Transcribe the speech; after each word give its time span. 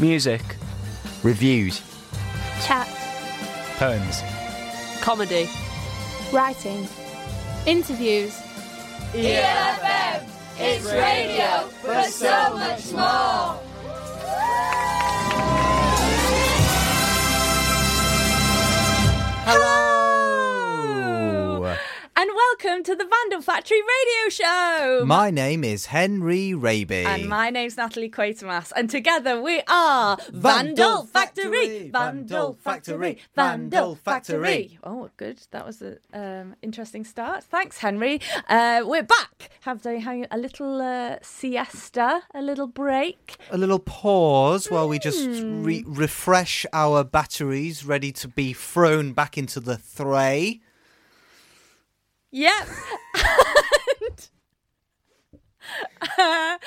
Music. 0.00 0.42
Reviews. 1.24 1.82
Chat. 2.64 2.86
Poems. 3.78 4.22
Comedy. 5.00 5.50
Writing. 6.32 6.86
Interviews. 7.66 8.32
ELFM, 9.12 10.22
it's 10.58 10.84
radio, 10.84 11.68
but 11.82 12.10
so 12.10 12.54
much 12.56 12.92
more. 12.92 13.58
Hello. 19.46 20.84
And 22.16 22.30
welcome 22.78 22.96
to 22.96 23.04
the 23.04 23.10
Vandal 23.10 23.42
Factory 23.42 23.80
Radio 23.80 24.28
Show. 24.30 25.02
My 25.04 25.30
name 25.32 25.64
is 25.64 25.86
Henry 25.86 26.54
Raby. 26.54 27.04
and 27.06 27.28
my 27.28 27.50
name's 27.50 27.76
Natalie 27.76 28.08
Quatermass, 28.08 28.72
and 28.76 28.88
together 28.88 29.42
we 29.42 29.62
are 29.68 30.16
Vandal 30.30 30.38
Vandal 30.40 31.04
Factory, 31.06 31.88
Vandal 31.90 32.54
Factory, 32.62 33.18
Vandal 33.34 33.96
Factory. 33.96 34.78
Oh, 34.84 35.10
good. 35.16 35.40
That 35.50 35.66
was 35.66 35.82
an 35.82 35.98
um, 36.12 36.54
interesting 36.62 37.04
start. 37.04 37.42
Thanks, 37.42 37.78
Henry. 37.78 38.20
Uh, 38.48 38.82
we're 38.84 39.02
back. 39.02 39.50
Have 39.62 39.82
they 39.82 39.98
had 39.98 40.28
a 40.30 40.38
little 40.38 40.80
uh, 40.80 41.16
siesta, 41.20 42.22
a 42.32 42.42
little 42.42 42.68
break? 42.68 43.38
a 43.50 43.58
little 43.58 43.80
pause 43.80 44.70
while 44.70 44.88
we 44.88 45.00
just 45.00 45.18
Hmm. 45.24 45.64
re- 45.64 45.84
refresh 45.86 46.64
our 46.72 47.02
batteries, 47.02 47.84
ready 47.84 48.12
to 48.12 48.28
be 48.28 48.52
thrown 48.52 49.14
back 49.14 49.36
into 49.36 49.58
the 49.58 49.78
fray. 49.78 50.60
Yep. 52.30 52.68
And, 54.00 54.28
uh, 56.18 56.58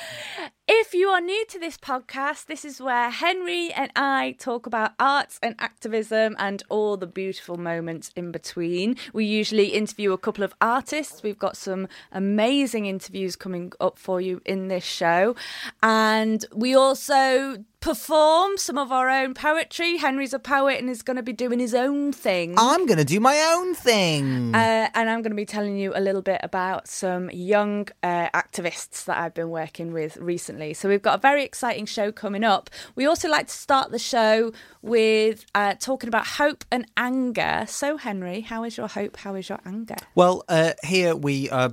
if 0.73 0.93
you 0.93 1.09
are 1.09 1.19
new 1.19 1.45
to 1.47 1.59
this 1.59 1.77
podcast, 1.77 2.45
this 2.45 2.63
is 2.63 2.79
where 2.79 3.09
Henry 3.09 3.73
and 3.73 3.91
I 3.93 4.37
talk 4.39 4.65
about 4.65 4.93
arts 4.97 5.37
and 5.43 5.53
activism 5.59 6.33
and 6.39 6.63
all 6.69 6.95
the 6.95 7.07
beautiful 7.07 7.57
moments 7.57 8.09
in 8.15 8.31
between. 8.31 8.95
We 9.11 9.25
usually 9.25 9.67
interview 9.67 10.13
a 10.13 10.17
couple 10.17 10.45
of 10.45 10.53
artists. 10.61 11.23
We've 11.23 11.37
got 11.37 11.57
some 11.57 11.89
amazing 12.13 12.85
interviews 12.85 13.35
coming 13.35 13.73
up 13.81 13.99
for 13.99 14.21
you 14.21 14.41
in 14.45 14.69
this 14.69 14.85
show. 14.85 15.35
And 15.83 16.45
we 16.53 16.73
also 16.73 17.65
perform 17.81 18.57
some 18.57 18.77
of 18.77 18.91
our 18.91 19.09
own 19.09 19.33
poetry. 19.33 19.97
Henry's 19.97 20.33
a 20.33 20.39
poet 20.39 20.79
and 20.79 20.87
is 20.87 21.01
going 21.01 21.17
to 21.17 21.23
be 21.23 21.33
doing 21.33 21.57
his 21.57 21.73
own 21.73 22.13
thing. 22.13 22.53
I'm 22.57 22.85
going 22.85 22.99
to 22.99 23.03
do 23.03 23.19
my 23.19 23.37
own 23.55 23.73
thing. 23.73 24.53
Uh, 24.55 24.89
and 24.93 25.09
I'm 25.09 25.23
going 25.23 25.31
to 25.31 25.35
be 25.35 25.47
telling 25.47 25.77
you 25.77 25.91
a 25.95 25.99
little 25.99 26.21
bit 26.21 26.39
about 26.43 26.87
some 26.87 27.31
young 27.31 27.87
uh, 28.03 28.29
activists 28.29 29.05
that 29.05 29.17
I've 29.17 29.33
been 29.33 29.49
working 29.49 29.93
with 29.93 30.15
recently. 30.17 30.60
So 30.73 30.87
we've 30.87 31.01
got 31.01 31.15
a 31.19 31.21
very 31.21 31.43
exciting 31.43 31.85
show 31.85 32.11
coming 32.11 32.43
up. 32.43 32.69
We 32.95 33.05
also 33.05 33.27
like 33.27 33.47
to 33.47 33.53
start 33.53 33.91
the 33.91 33.99
show 33.99 34.53
with 34.81 35.45
uh, 35.55 35.75
talking 35.79 36.07
about 36.07 36.27
hope 36.27 36.63
and 36.71 36.85
anger. 36.95 37.65
So, 37.67 37.97
Henry, 37.97 38.41
how 38.41 38.63
is 38.63 38.77
your 38.77 38.87
hope? 38.87 39.17
How 39.17 39.35
is 39.35 39.49
your 39.49 39.59
anger? 39.65 39.95
well, 40.15 40.43
uh, 40.47 40.73
here 40.83 41.15
we 41.15 41.49
uh, 41.49 41.69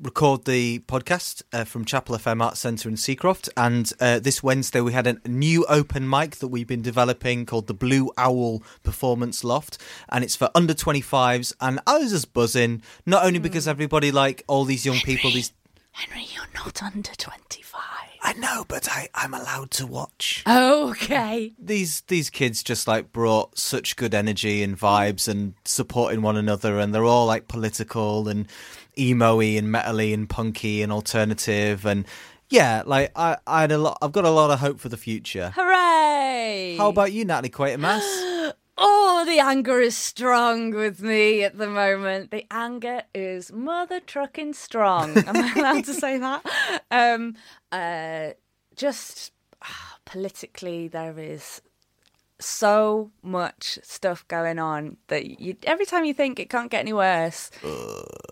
record 0.00 0.44
the 0.44 0.78
podcast 0.80 1.42
uh, 1.52 1.64
from 1.64 1.84
Chapel 1.84 2.16
FM 2.16 2.42
Arts 2.42 2.60
Centre 2.60 2.88
in 2.88 2.94
Seacroft. 2.94 3.48
And 3.56 3.90
uh, 4.00 4.20
this 4.20 4.42
Wednesday, 4.42 4.80
we 4.80 4.92
had 4.92 5.06
a 5.06 5.18
new 5.26 5.64
open 5.66 6.08
mic 6.08 6.36
that 6.36 6.48
we've 6.48 6.66
been 6.66 6.82
developing 6.82 7.46
called 7.46 7.66
the 7.66 7.74
Blue 7.74 8.10
Owl 8.16 8.62
Performance 8.82 9.42
Loft. 9.42 9.78
And 10.08 10.22
it's 10.22 10.36
for 10.36 10.50
under 10.54 10.74
25s. 10.74 11.52
And 11.60 11.80
I 11.86 11.98
was 11.98 12.12
just 12.12 12.32
buzzing, 12.32 12.82
not 13.04 13.24
only 13.24 13.38
because 13.40 13.66
everybody, 13.66 14.12
like 14.12 14.44
all 14.46 14.64
these 14.64 14.86
young 14.86 14.98
people, 14.98 15.30
these. 15.30 15.52
Henry, 15.92 16.26
you're 16.32 16.44
not 16.54 16.82
under 16.82 17.10
25. 17.16 18.07
I 18.22 18.32
know, 18.34 18.64
but 18.66 18.88
I, 18.90 19.08
I'm 19.14 19.34
allowed 19.34 19.70
to 19.72 19.86
watch. 19.86 20.42
Okay. 20.46 21.52
these 21.58 22.02
these 22.02 22.30
kids 22.30 22.62
just 22.62 22.88
like 22.88 23.12
brought 23.12 23.58
such 23.58 23.96
good 23.96 24.14
energy 24.14 24.62
and 24.62 24.78
vibes 24.78 25.28
and 25.28 25.54
supporting 25.64 26.22
one 26.22 26.36
another 26.36 26.78
and 26.78 26.94
they're 26.94 27.04
all 27.04 27.26
like 27.26 27.48
political 27.48 28.28
and 28.28 28.46
emo-y 28.98 29.44
and 29.44 29.70
metal-y 29.70 30.04
and 30.04 30.28
punky 30.28 30.82
and 30.82 30.90
alternative 30.90 31.86
and 31.86 32.04
yeah 32.48 32.82
like 32.84 33.12
I, 33.14 33.36
I 33.46 33.60
had 33.62 33.72
a 33.72 33.78
lot 33.78 33.98
I've 34.02 34.12
got 34.12 34.24
a 34.24 34.30
lot 34.30 34.50
of 34.50 34.58
hope 34.58 34.80
for 34.80 34.88
the 34.88 34.96
future. 34.96 35.52
Hooray. 35.54 36.76
How 36.78 36.88
about 36.88 37.12
you, 37.12 37.24
Natalie 37.24 37.50
Quatermass? 37.50 38.02
Oh, 38.80 39.24
the 39.26 39.40
anger 39.40 39.80
is 39.80 39.96
strong 39.96 40.70
with 40.70 41.02
me 41.02 41.42
at 41.42 41.58
the 41.58 41.66
moment. 41.66 42.30
The 42.30 42.46
anger 42.48 43.02
is 43.12 43.50
mother 43.50 43.98
trucking 43.98 44.52
strong. 44.54 45.18
Am 45.18 45.36
I 45.36 45.52
allowed 45.56 45.84
to 45.86 45.94
say 45.94 46.16
that? 46.18 46.46
Um, 46.88 47.34
uh, 47.72 48.30
just 48.76 49.32
ah, 49.62 49.96
politically, 50.04 50.86
there 50.86 51.18
is 51.18 51.60
so 52.38 53.10
much 53.20 53.80
stuff 53.82 54.26
going 54.28 54.60
on 54.60 54.96
that 55.08 55.40
you, 55.40 55.56
every 55.64 55.84
time 55.84 56.04
you 56.04 56.14
think 56.14 56.38
it 56.38 56.48
can't 56.48 56.70
get 56.70 56.80
any 56.80 56.92
worse, 56.92 57.50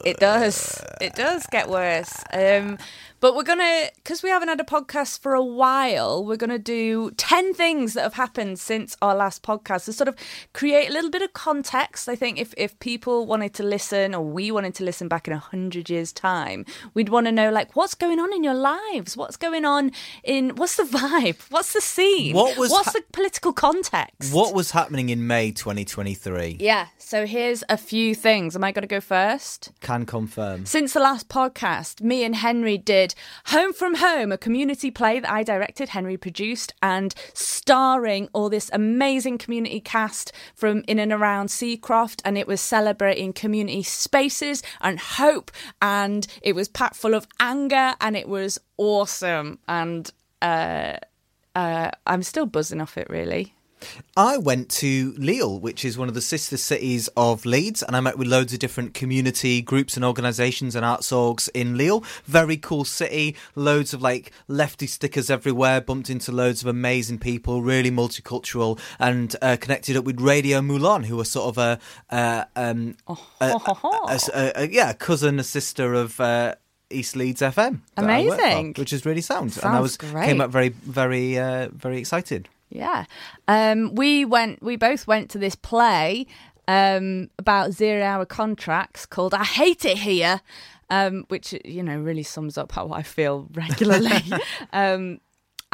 it 0.04 0.18
does. 0.18 0.80
It 1.00 1.14
does 1.14 1.44
get 1.50 1.68
worse. 1.68 2.22
Um, 2.32 2.78
but 3.20 3.34
we're 3.34 3.42
gonna, 3.42 3.88
because 3.96 4.22
we 4.22 4.28
haven't 4.30 4.48
had 4.48 4.60
a 4.60 4.64
podcast 4.64 5.20
for 5.20 5.34
a 5.34 5.42
while, 5.44 6.24
we're 6.24 6.36
gonna 6.36 6.58
do 6.58 7.10
ten 7.16 7.54
things 7.54 7.94
that 7.94 8.02
have 8.02 8.14
happened 8.14 8.58
since 8.58 8.96
our 9.02 9.14
last 9.14 9.42
podcast 9.42 9.84
to 9.86 9.92
sort 9.92 10.08
of 10.08 10.16
create 10.52 10.88
a 10.90 10.92
little 10.92 11.10
bit 11.10 11.22
of 11.22 11.32
context. 11.32 12.08
I 12.08 12.16
think 12.16 12.38
if 12.38 12.52
if 12.56 12.78
people 12.80 13.26
wanted 13.26 13.54
to 13.54 13.62
listen, 13.62 14.14
or 14.14 14.22
we 14.24 14.50
wanted 14.50 14.74
to 14.76 14.84
listen 14.84 15.08
back 15.08 15.26
in 15.26 15.34
a 15.34 15.38
hundred 15.38 15.88
years' 15.90 16.12
time, 16.12 16.64
we'd 16.94 17.08
want 17.08 17.26
to 17.26 17.32
know 17.32 17.50
like 17.50 17.74
what's 17.76 17.94
going 17.94 18.18
on 18.20 18.32
in 18.32 18.44
your 18.44 18.54
lives, 18.54 19.16
what's 19.16 19.36
going 19.36 19.64
on 19.64 19.92
in 20.24 20.50
what's 20.56 20.76
the 20.76 20.82
vibe, 20.84 21.40
what's 21.50 21.72
the 21.72 21.80
scene, 21.80 22.34
What 22.34 22.56
was 22.56 22.70
what's 22.70 22.86
ha- 22.88 22.92
the 22.94 23.02
political 23.12 23.52
context. 23.52 24.32
what 24.34 24.54
was 24.54 24.72
happening 24.72 25.08
in 25.08 25.26
May 25.26 25.50
2023? 25.52 26.56
Yeah, 26.60 26.86
so 26.98 27.26
here's 27.26 27.62
a 27.68 27.76
few 27.76 28.14
things. 28.14 28.56
Am 28.56 28.64
I 28.64 28.72
going 28.72 28.82
to 28.82 28.88
go 28.88 29.00
first? 29.00 29.72
Can 29.80 30.04
confirm. 30.06 30.66
Since 30.66 30.92
the 30.92 31.00
last 31.00 31.28
podcast, 31.28 32.00
me 32.02 32.24
and 32.24 32.34
Henry 32.34 32.76
did 32.78 33.05
Home 33.46 33.72
from 33.72 33.96
Home, 33.96 34.32
a 34.32 34.38
community 34.38 34.90
play 34.90 35.20
that 35.20 35.30
I 35.30 35.42
directed, 35.42 35.90
Henry 35.90 36.16
produced, 36.16 36.72
and 36.82 37.14
starring 37.34 38.28
all 38.32 38.48
this 38.48 38.70
amazing 38.72 39.38
community 39.38 39.80
cast 39.80 40.32
from 40.54 40.84
in 40.86 40.98
and 40.98 41.12
around 41.12 41.48
Seacroft. 41.48 42.22
And 42.24 42.38
it 42.38 42.46
was 42.46 42.60
celebrating 42.60 43.32
community 43.32 43.82
spaces 43.82 44.62
and 44.80 44.98
hope. 44.98 45.50
And 45.82 46.26
it 46.42 46.54
was 46.54 46.68
packed 46.68 46.96
full 46.96 47.14
of 47.14 47.26
anger 47.40 47.94
and 48.00 48.16
it 48.16 48.28
was 48.28 48.58
awesome. 48.76 49.58
And 49.68 50.10
uh, 50.42 50.98
uh, 51.54 51.90
I'm 52.06 52.22
still 52.22 52.46
buzzing 52.46 52.80
off 52.80 52.98
it, 52.98 53.08
really. 53.10 53.55
I 54.16 54.38
went 54.38 54.70
to 54.70 55.14
Lille, 55.18 55.58
which 55.60 55.84
is 55.84 55.98
one 55.98 56.08
of 56.08 56.14
the 56.14 56.22
sister 56.22 56.56
cities 56.56 57.08
of 57.16 57.44
Leeds, 57.44 57.82
and 57.82 57.94
I 57.94 58.00
met 58.00 58.16
with 58.16 58.26
loads 58.28 58.52
of 58.52 58.58
different 58.58 58.94
community 58.94 59.60
groups 59.60 59.96
and 59.96 60.04
organisations 60.04 60.74
and 60.74 60.84
arts 60.84 61.10
orgs 61.10 61.48
in 61.52 61.76
Lille. 61.76 62.02
Very 62.24 62.56
cool 62.56 62.84
city, 62.84 63.36
loads 63.54 63.92
of 63.92 64.00
like 64.00 64.32
lefty 64.48 64.86
stickers 64.86 65.28
everywhere, 65.30 65.80
bumped 65.80 66.08
into 66.08 66.32
loads 66.32 66.62
of 66.62 66.68
amazing 66.68 67.18
people, 67.18 67.60
really 67.62 67.90
multicultural, 67.90 68.80
and 68.98 69.36
uh, 69.42 69.56
connected 69.60 69.96
up 69.96 70.04
with 70.04 70.20
Radio 70.20 70.62
Moulin, 70.62 71.04
who 71.04 71.20
are 71.20 71.24
sort 71.24 71.48
of 71.56 71.58
a, 71.58 71.78
uh, 72.14 72.44
um, 72.56 72.96
a, 73.06 73.16
a- 73.42 74.18
a- 74.34 74.52
a- 74.62 74.68
yeah, 74.68 74.90
a 74.90 74.94
cousin, 74.94 75.38
a 75.38 75.44
sister 75.44 75.94
of. 75.94 76.18
Uh, 76.20 76.54
East 76.88 77.16
Leeds 77.16 77.40
FM, 77.42 77.80
that 77.96 78.04
I 78.08 78.24
for, 78.24 78.34
Amazing. 78.34 78.74
which 78.78 78.92
is 78.92 79.04
really 79.04 79.20
sound, 79.20 79.56
and 79.56 79.64
I 79.74 79.80
was 79.80 79.94
Sounds 79.94 80.12
great. 80.12 80.26
came 80.26 80.40
up 80.40 80.52
very, 80.52 80.68
very, 80.68 81.36
uh, 81.36 81.68
very 81.72 81.98
excited. 81.98 82.48
Yeah. 82.68 83.04
Um, 83.48 83.94
we 83.94 84.24
went, 84.24 84.62
we 84.62 84.76
both 84.76 85.06
went 85.06 85.30
to 85.30 85.38
this 85.38 85.54
play 85.54 86.26
um, 86.68 87.30
about 87.38 87.72
zero 87.72 88.02
hour 88.02 88.26
contracts 88.26 89.06
called 89.06 89.34
I 89.34 89.44
Hate 89.44 89.84
It 89.84 89.98
Here, 89.98 90.40
um, 90.90 91.24
which, 91.28 91.54
you 91.64 91.82
know, 91.82 91.98
really 91.98 92.22
sums 92.22 92.58
up 92.58 92.72
how 92.72 92.90
I 92.90 93.02
feel 93.02 93.48
regularly. 93.54 94.22
um, 94.72 95.20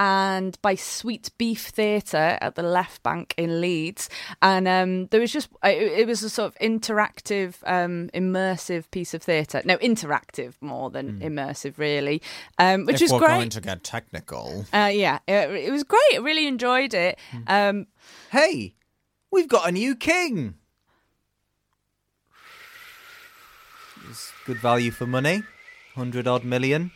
and 0.02 0.60
by 0.62 0.74
Sweet 0.74 1.30
Beef 1.38 1.66
Theatre 1.68 2.36
at 2.40 2.56
the 2.56 2.62
Left 2.64 3.04
Bank 3.04 3.34
in 3.36 3.60
Leeds. 3.60 4.10
And 4.40 4.66
um, 4.66 5.06
there 5.06 5.20
was 5.20 5.30
just, 5.30 5.48
it, 5.62 6.00
it 6.00 6.06
was 6.08 6.24
a 6.24 6.30
sort 6.30 6.52
of 6.52 6.58
interactive, 6.58 7.54
um, 7.64 8.10
immersive 8.12 8.90
piece 8.90 9.14
of 9.14 9.22
theatre. 9.22 9.62
No, 9.64 9.76
interactive 9.78 10.54
more 10.60 10.90
than 10.90 11.20
immersive, 11.20 11.78
really, 11.78 12.20
um, 12.58 12.84
which 12.84 13.00
is 13.00 13.12
great. 13.12 13.28
Going 13.28 13.50
to 13.50 13.60
get 13.60 13.84
technical, 13.84 14.66
Uh, 14.74 14.90
yeah, 14.92 15.20
it, 15.28 15.50
it 15.68 15.70
was 15.70 15.84
great. 15.84 16.14
I 16.14 16.18
really 16.18 16.48
enjoyed 16.48 16.94
it. 16.94 17.16
Um, 17.46 17.86
Hey, 18.32 18.74
we've 19.30 19.46
got 19.46 19.68
a 19.68 19.72
new 19.72 19.94
king. 19.94 20.54
It's 24.10 24.32
good 24.46 24.58
value 24.58 24.90
for 24.90 25.06
money. 25.06 25.44
Hundred 25.94 26.26
odd 26.26 26.42
million. 26.42 26.90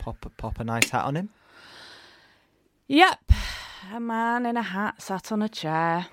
Pop 0.00 0.16
pop 0.36 0.58
a 0.58 0.64
nice 0.64 0.90
hat 0.90 1.04
on 1.04 1.14
him. 1.14 1.28
Yep, 2.90 3.20
a 3.94 4.00
man 4.00 4.44
in 4.44 4.56
a 4.56 4.62
hat 4.62 5.00
sat 5.00 5.30
on 5.30 5.42
a 5.42 5.48
chair. 5.48 6.08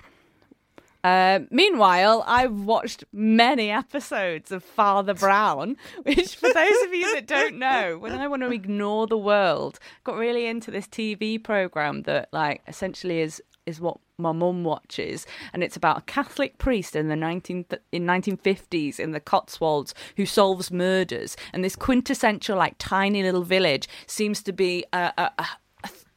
Uh, 1.02 1.40
meanwhile, 1.50 2.24
I've 2.26 2.60
watched 2.60 3.04
many 3.12 3.70
episodes 3.70 4.52
of 4.52 4.62
Father 4.62 5.14
Brown, 5.14 5.76
which, 6.02 6.36
for 6.36 6.52
those 6.52 6.82
of 6.84 6.94
you 6.94 7.14
that 7.14 7.26
don't 7.26 7.58
know, 7.58 7.98
when 7.98 8.12
I 8.12 8.28
want 8.28 8.42
to 8.42 8.52
ignore 8.52 9.06
the 9.06 9.18
world, 9.18 9.78
got 10.04 10.16
really 10.16 10.46
into 10.46 10.70
this 10.70 10.86
TV 10.86 11.42
program 11.42 12.02
that, 12.02 12.28
like, 12.32 12.62
essentially 12.66 13.20
is 13.20 13.42
is 13.66 13.80
what 13.82 13.98
my 14.16 14.32
mum 14.32 14.64
watches, 14.64 15.26
and 15.52 15.62
it's 15.62 15.76
about 15.76 15.98
a 15.98 16.02
Catholic 16.02 16.58
priest 16.58 16.96
in 16.96 17.08
the 17.08 17.16
19 17.16 17.66
in 17.92 18.06
1950s 18.06 18.98
in 18.98 19.10
the 19.10 19.20
Cotswolds 19.20 19.94
who 20.16 20.26
solves 20.26 20.70
murders, 20.70 21.36
and 21.52 21.64
this 21.64 21.76
quintessential 21.76 22.56
like 22.56 22.76
tiny 22.78 23.22
little 23.22 23.42
village 23.42 23.88
seems 24.06 24.42
to 24.42 24.52
be 24.52 24.84
a, 24.92 25.12
a, 25.18 25.30
a 25.38 25.46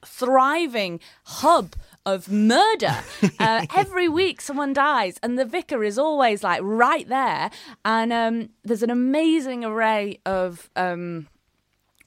thriving 0.06 1.00
hub 1.26 1.76
of 2.06 2.32
murder. 2.32 2.98
Uh, 3.40 3.66
every 3.76 4.10
week, 4.10 4.42
someone 4.42 4.74
dies, 4.74 5.18
and 5.22 5.38
the 5.38 5.46
vicar 5.46 5.84
is 5.84 5.98
always 5.98 6.44
like 6.44 6.62
right 6.64 7.08
there. 7.08 7.52
And 7.86 8.12
um, 8.12 8.50
there's 8.64 8.84
an 8.84 8.90
amazing 8.90 9.64
array 9.64 10.20
of. 10.26 10.70
Um, 10.76 11.28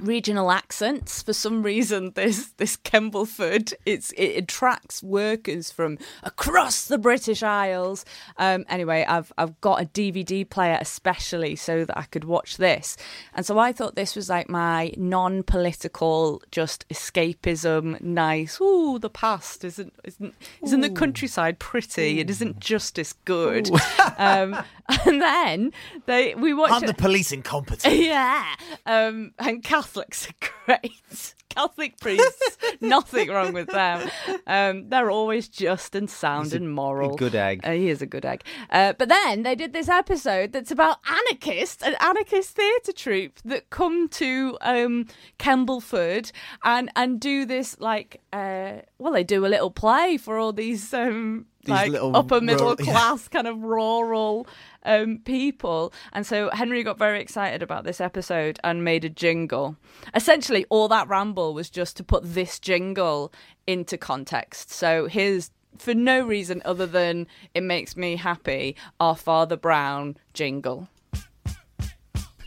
regional 0.01 0.51
accents. 0.51 1.23
For 1.23 1.33
some 1.33 1.63
reason 1.63 2.13
this 2.15 2.49
this 2.57 2.77
Kembleford 2.77 3.73
it's 3.87 4.13
it 4.13 4.37
attracts 4.37 5.03
workers 5.03 5.71
from 5.71 5.99
across 6.23 6.87
the 6.87 6.99
British 6.99 7.43
Isles. 7.43 8.05
Um 8.39 8.65
anyway 8.69 9.05
I've 9.09 9.33
I've 9.39 9.61
got 9.61 9.83
a 9.83 9.87
DVD 9.87 10.49
player 10.49 10.79
especially 10.81 11.57
so 11.57 11.85
that 11.85 11.97
I 11.97 12.05
could 12.05 12.25
watch 12.25 12.57
this. 12.57 12.97
And 13.35 13.45
so 13.47 13.59
I 13.59 13.73
thought 13.73 13.95
this 13.95 14.17
was 14.17 14.29
like 14.29 14.49
my 14.49 14.93
non-political 14.97 16.43
just 16.51 16.89
escapism 16.89 18.01
nice 18.01 18.61
ooh 18.61 18.99
the 18.99 19.11
past 19.11 19.65
isn't 19.65 19.93
isn't 20.05 20.35
isn't 20.63 20.81
the 20.81 20.91
countryside 20.91 21.59
pretty? 21.59 22.21
It 22.21 22.31
isn't 22.31 22.61
justice 22.61 23.15
good. 23.25 23.71
Um 24.17 24.65
and 24.89 25.21
then 25.21 25.73
they 26.07 26.35
we 26.35 26.53
watched 26.53 26.87
the 26.87 26.95
police 26.95 27.33
incompetent? 27.33 27.95
yeah. 28.05 28.55
Um, 28.87 29.33
and 29.39 29.63
Catholics 29.89 30.29
are 30.31 30.49
great. 30.67 31.35
Catholic 31.51 32.01
priests, 32.01 32.59
nothing 32.81 33.29
wrong 33.29 33.53
with 33.53 33.69
them. 33.69 34.11
Um, 34.45 34.89
they're 34.89 35.11
always 35.11 35.47
just 35.47 35.95
and 35.95 36.11
sound 36.11 36.47
He's 36.47 36.55
and 36.55 36.75
moral. 36.75 37.15
a 37.15 37.17
good 37.17 37.37
egg. 37.37 37.61
Uh, 37.63 37.71
he 37.73 37.91
is 37.91 38.03
a 38.03 38.07
good 38.07 38.25
egg. 38.25 38.43
Uh, 38.71 38.93
but 38.99 39.09
then 39.09 39.45
they 39.45 39.55
did 39.55 39.73
this 39.73 39.89
episode 39.89 40.51
that's 40.53 40.73
about 40.73 40.97
anarchists, 41.09 41.81
an 41.85 41.95
anarchist 42.01 42.57
theatre 42.57 42.93
troupe 42.93 43.39
that 43.45 43.71
come 43.71 44.09
to 44.09 44.59
um, 44.63 45.07
Kembleford 45.39 46.33
and 46.65 46.91
and 46.97 47.21
do 47.21 47.45
this 47.47 47.79
like 47.79 48.21
uh, 48.33 48.79
well 48.99 49.13
they 49.13 49.23
do 49.23 49.47
a 49.47 49.49
little 49.49 49.71
play 49.71 50.17
for 50.17 50.39
all 50.39 50.53
these 50.53 50.93
um, 50.93 51.47
These 51.67 51.71
like 51.71 51.93
upper 51.95 52.41
middle 52.41 52.71
rural- 52.71 52.77
yeah. 52.85 52.93
class 52.93 53.29
kind 53.29 53.47
of 53.47 53.63
rural 53.63 54.49
um, 54.85 55.19
people. 55.25 55.93
And 56.13 56.27
so 56.27 56.51
Henry 56.51 56.83
got 56.83 56.99
very 56.99 57.21
excited 57.21 57.63
about 57.63 57.85
this 57.85 58.01
episode 58.01 58.59
and 58.65 58.85
made 58.85 59.05
a 59.05 59.09
jingle. 59.09 59.77
Essentially, 60.15 60.67
all 60.69 60.89
that 60.89 61.09
ramble 61.09 61.55
was 61.55 61.71
just 61.71 61.97
to 61.97 62.05
put 62.05 62.23
this 62.25 62.59
jingle 62.59 63.33
into 63.67 63.97
context. 63.97 64.71
So 64.71 65.07
here's. 65.07 65.51
For 65.77 65.93
no 65.93 66.25
reason 66.25 66.63
other 66.65 66.87
than 66.87 67.27
it 67.53 67.65
makes 67.65 67.97
me 67.97 68.15
happy, 68.15 68.77
our 69.01 69.17
Father 69.17 69.57
Brown 69.57 70.17
jingle. 70.33 70.89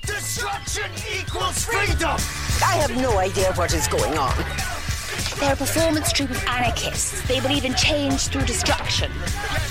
Destruction 0.02 0.90
equals 1.20 1.66
freedom! 1.66 2.16
I 2.64 2.78
have 2.78 2.96
no 2.96 3.18
idea 3.18 3.52
what 3.56 3.74
is 3.74 3.86
going 3.90 4.18
on. 4.18 4.77
They're 5.40 5.54
a 5.54 5.56
performance 5.56 6.12
troupe 6.12 6.32
of 6.32 6.44
anarchists. 6.48 7.22
They 7.28 7.40
believe 7.40 7.64
in 7.64 7.76
change 7.76 8.28
through 8.28 8.46
destruction. 8.46 9.12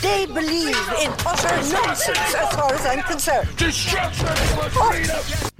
They 0.00 0.26
believe 0.26 0.68
in 1.02 1.10
utter 1.26 1.56
nonsense 1.72 2.18
as 2.34 2.54
far 2.54 2.72
as 2.72 2.86
I'm 2.86 3.02
concerned. 3.02 3.48
Destruction 3.56 4.28
equals 4.28 4.72
freedom! 4.72 5.50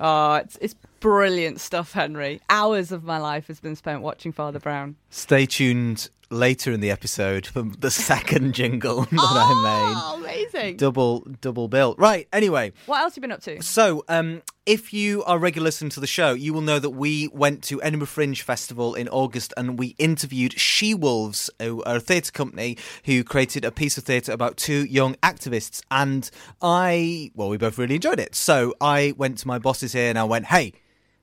Oh, 0.00 0.34
it's 0.36 0.56
it's 0.60 0.74
brilliant 1.00 1.60
stuff, 1.60 1.92
Henry. 1.92 2.40
Hours 2.48 2.90
of 2.92 3.04
my 3.04 3.18
life 3.18 3.46
has 3.48 3.60
been 3.60 3.76
spent 3.76 4.00
watching 4.02 4.32
Father 4.32 4.58
Brown. 4.60 4.96
Stay 5.10 5.44
tuned 5.46 6.08
later 6.30 6.72
in 6.72 6.80
the 6.80 6.90
episode 6.90 7.46
for 7.46 7.62
the 7.62 7.90
second 7.90 8.54
jingle 8.54 9.02
that 9.10 9.10
I 9.12 9.54
made. 9.62 9.94
Oh, 9.98 10.20
amazing! 10.22 10.76
Double 10.78 11.20
double 11.40 11.68
bill. 11.68 11.94
Right. 11.98 12.28
Anyway, 12.32 12.72
What 12.86 13.00
else 13.02 13.12
have 13.14 13.18
you 13.18 13.22
been 13.22 13.32
up 13.32 13.42
to? 13.42 13.62
so 13.62 14.04
um, 14.08 14.42
if 14.66 14.92
you 14.92 15.22
are 15.24 15.38
regular 15.38 15.66
listener 15.66 15.90
to 15.90 16.00
the 16.00 16.08
show, 16.08 16.34
you 16.34 16.52
will 16.52 16.60
know 16.60 16.80
that 16.80 16.90
we 16.90 17.28
went 17.28 17.62
to 17.64 17.80
Edinburgh 17.82 18.08
Fringe 18.08 18.42
Festival 18.42 18.94
in 18.96 19.08
August 19.08 19.54
and 19.56 19.78
we 19.78 19.94
interviewed 19.96 20.58
She 20.58 20.92
Wolves, 20.92 21.48
who 21.60 21.84
are 21.84 21.96
a 21.96 22.00
theatre 22.00 22.32
company 22.32 22.76
who 23.04 23.22
created 23.22 23.64
a 23.64 23.70
piece 23.70 23.96
of 23.96 24.02
theatre 24.02 24.32
about 24.32 24.56
two 24.56 24.84
young 24.84 25.14
activists. 25.16 25.82
And 25.88 26.28
I, 26.60 27.30
well, 27.36 27.48
we 27.48 27.58
both 27.58 27.78
really 27.78 27.94
enjoyed 27.94 28.18
it. 28.18 28.34
So 28.34 28.74
I 28.80 29.14
went 29.16 29.38
to 29.38 29.48
my 29.48 29.60
bosses 29.60 29.92
here 29.92 30.10
and 30.10 30.18
I 30.18 30.24
went, 30.24 30.46
hey, 30.46 30.72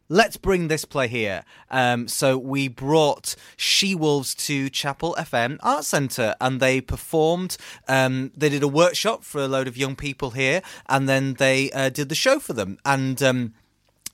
let's 0.10 0.38
bring 0.38 0.68
this 0.68 0.86
play 0.86 1.08
here. 1.08 1.44
Um, 1.70 2.08
so 2.08 2.38
we 2.38 2.68
brought 2.68 3.36
She 3.58 3.96
Wolves 3.96 4.36
to 4.36 4.70
Chapel 4.70 5.16
FM 5.18 5.58
Art 5.62 5.86
Centre 5.86 6.36
and 6.40 6.60
they 6.60 6.82
performed. 6.82 7.58
Um, 7.88 8.32
they 8.36 8.50
did 8.50 8.64
a 8.64 8.68
workshop 8.68 9.24
for 9.24 9.42
a 9.42 9.48
load 9.48 9.68
of 9.68 9.78
young 9.78 9.96
people 9.96 10.32
here 10.32 10.62
and 10.88 11.08
then 11.08 11.36
they 11.36 11.72
uh, 11.72 11.90
did 11.90 12.10
the 12.10 12.16
show 12.16 12.40
for 12.40 12.54
them. 12.54 12.78
And. 12.86 13.22
Um, 13.22 13.54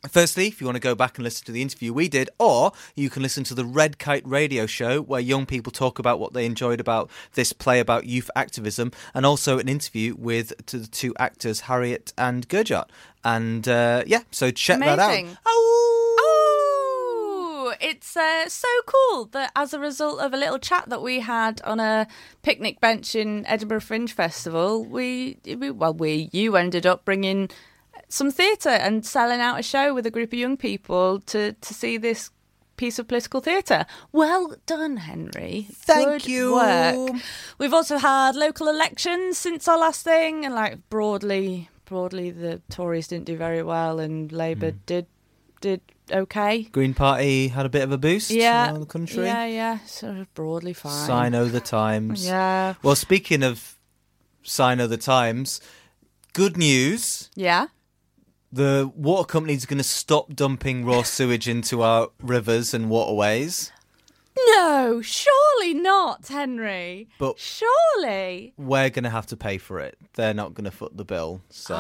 Firstly, 0.07 0.47
if 0.47 0.61
you 0.61 0.67
want 0.67 0.77
to 0.77 0.81
go 0.81 0.95
back 0.95 1.17
and 1.17 1.25
listen 1.25 1.45
to 1.45 1.51
the 1.51 1.61
interview 1.61 1.91
we 1.91 2.07
did, 2.07 2.29
or 2.39 2.71
you 2.95 3.09
can 3.09 3.21
listen 3.21 3.43
to 3.45 3.53
the 3.53 3.65
Red 3.65 3.99
Kite 3.99 4.25
radio 4.25 4.65
show 4.65 5.01
where 5.01 5.19
young 5.19 5.45
people 5.45 5.71
talk 5.71 5.99
about 5.99 6.19
what 6.19 6.31
they 6.33 6.45
enjoyed 6.45 6.79
about 6.79 7.09
this 7.33 7.51
play 7.51 7.81
about 7.81 8.05
youth 8.05 8.31
activism, 8.35 8.93
and 9.13 9.25
also 9.25 9.59
an 9.59 9.67
interview 9.67 10.15
with 10.17 10.65
to 10.67 10.77
the 10.79 10.87
two 10.87 11.13
actors, 11.19 11.61
Harriet 11.61 12.13
and 12.17 12.47
Gurjot. 12.47 12.85
And 13.25 13.67
uh, 13.67 14.03
yeah, 14.07 14.21
so 14.31 14.51
check 14.51 14.79
that 14.79 14.99
out. 14.99 15.25
Oh! 15.45 16.09
Oh, 17.69 17.75
it's 17.79 18.17
uh, 18.17 18.49
so 18.49 18.67
cool 18.87 19.25
that 19.25 19.51
as 19.55 19.75
a 19.75 19.79
result 19.79 20.21
of 20.21 20.33
a 20.33 20.37
little 20.37 20.57
chat 20.57 20.89
that 20.89 21.03
we 21.03 21.19
had 21.19 21.61
on 21.61 21.79
a 21.79 22.07
picnic 22.41 22.79
bench 22.79 23.13
in 23.13 23.45
Edinburgh 23.45 23.81
Fringe 23.81 24.11
Festival, 24.11 24.83
we, 24.83 25.37
we 25.45 25.69
well, 25.69 25.93
we 25.93 26.29
you 26.31 26.55
ended 26.55 26.87
up 26.87 27.05
bringing 27.05 27.49
some 28.09 28.31
theatre 28.31 28.69
and 28.69 29.05
selling 29.05 29.39
out 29.39 29.59
a 29.59 29.63
show 29.63 29.93
with 29.93 30.05
a 30.05 30.11
group 30.11 30.33
of 30.33 30.39
young 30.39 30.57
people 30.57 31.19
to 31.21 31.53
to 31.53 31.73
see 31.73 31.97
this 31.97 32.31
piece 32.75 32.97
of 32.97 33.07
political 33.07 33.41
theatre. 33.41 33.85
Well 34.11 34.55
done, 34.65 34.97
Henry. 34.97 35.67
Thank 35.71 36.23
Good 36.23 36.27
you. 36.27 36.53
Work. 36.53 37.21
We've 37.57 37.73
also 37.73 37.97
had 37.97 38.35
local 38.35 38.69
elections 38.69 39.37
since 39.37 39.67
our 39.67 39.77
last 39.77 40.03
thing, 40.03 40.45
and 40.45 40.55
like 40.55 40.89
broadly, 40.89 41.69
broadly, 41.85 42.31
the 42.31 42.61
Tories 42.69 43.07
didn't 43.07 43.25
do 43.25 43.37
very 43.37 43.63
well, 43.63 43.99
and 43.99 44.31
Labour 44.31 44.71
hmm. 44.71 44.77
did 44.85 45.07
did 45.61 45.81
okay. 46.11 46.63
Green 46.63 46.93
Party 46.93 47.49
had 47.49 47.65
a 47.65 47.69
bit 47.69 47.83
of 47.83 47.91
a 47.91 47.97
boost 47.97 48.31
Yeah, 48.31 48.67
around 48.67 48.79
the 48.79 48.85
country. 48.85 49.25
yeah, 49.25 49.45
yeah, 49.45 49.79
sort 49.85 50.17
of 50.17 50.33
broadly 50.33 50.73
fine. 50.73 51.05
Sign 51.05 51.35
o' 51.35 51.45
the 51.45 51.59
times. 51.59 52.25
Yeah, 52.29 52.75
Well, 52.81 52.95
speaking 52.95 53.43
of 53.43 53.77
sign 54.43 54.79
o' 54.79 54.87
the 54.87 54.97
times, 54.97 55.59
good 56.33 56.57
news. 56.57 57.29
yeah. 57.35 57.67
The 58.51 58.91
water 58.95 59.25
company's 59.25 59.65
going 59.65 59.77
to 59.77 59.83
stop 59.83 60.33
dumping 60.33 60.83
raw 60.83 61.03
sewage 61.03 61.47
into 61.47 61.81
our 61.81 62.09
rivers 62.21 62.73
and 62.73 62.89
waterways. 62.89 63.71
No, 64.55 65.01
surely 65.01 65.73
not, 65.73 66.27
Henry. 66.27 67.07
But- 67.19 67.39
surely. 67.39 68.53
We're 68.57 68.89
going 68.89 69.03
to 69.03 69.09
have 69.09 69.27
to 69.27 69.37
pay 69.37 69.57
for 69.57 69.79
it. 69.79 69.97
They're 70.13 70.33
not 70.33 70.53
going 70.53 70.65
to 70.65 70.71
foot 70.71 70.97
the 70.97 71.05
bill. 71.05 71.41
So 71.49 71.75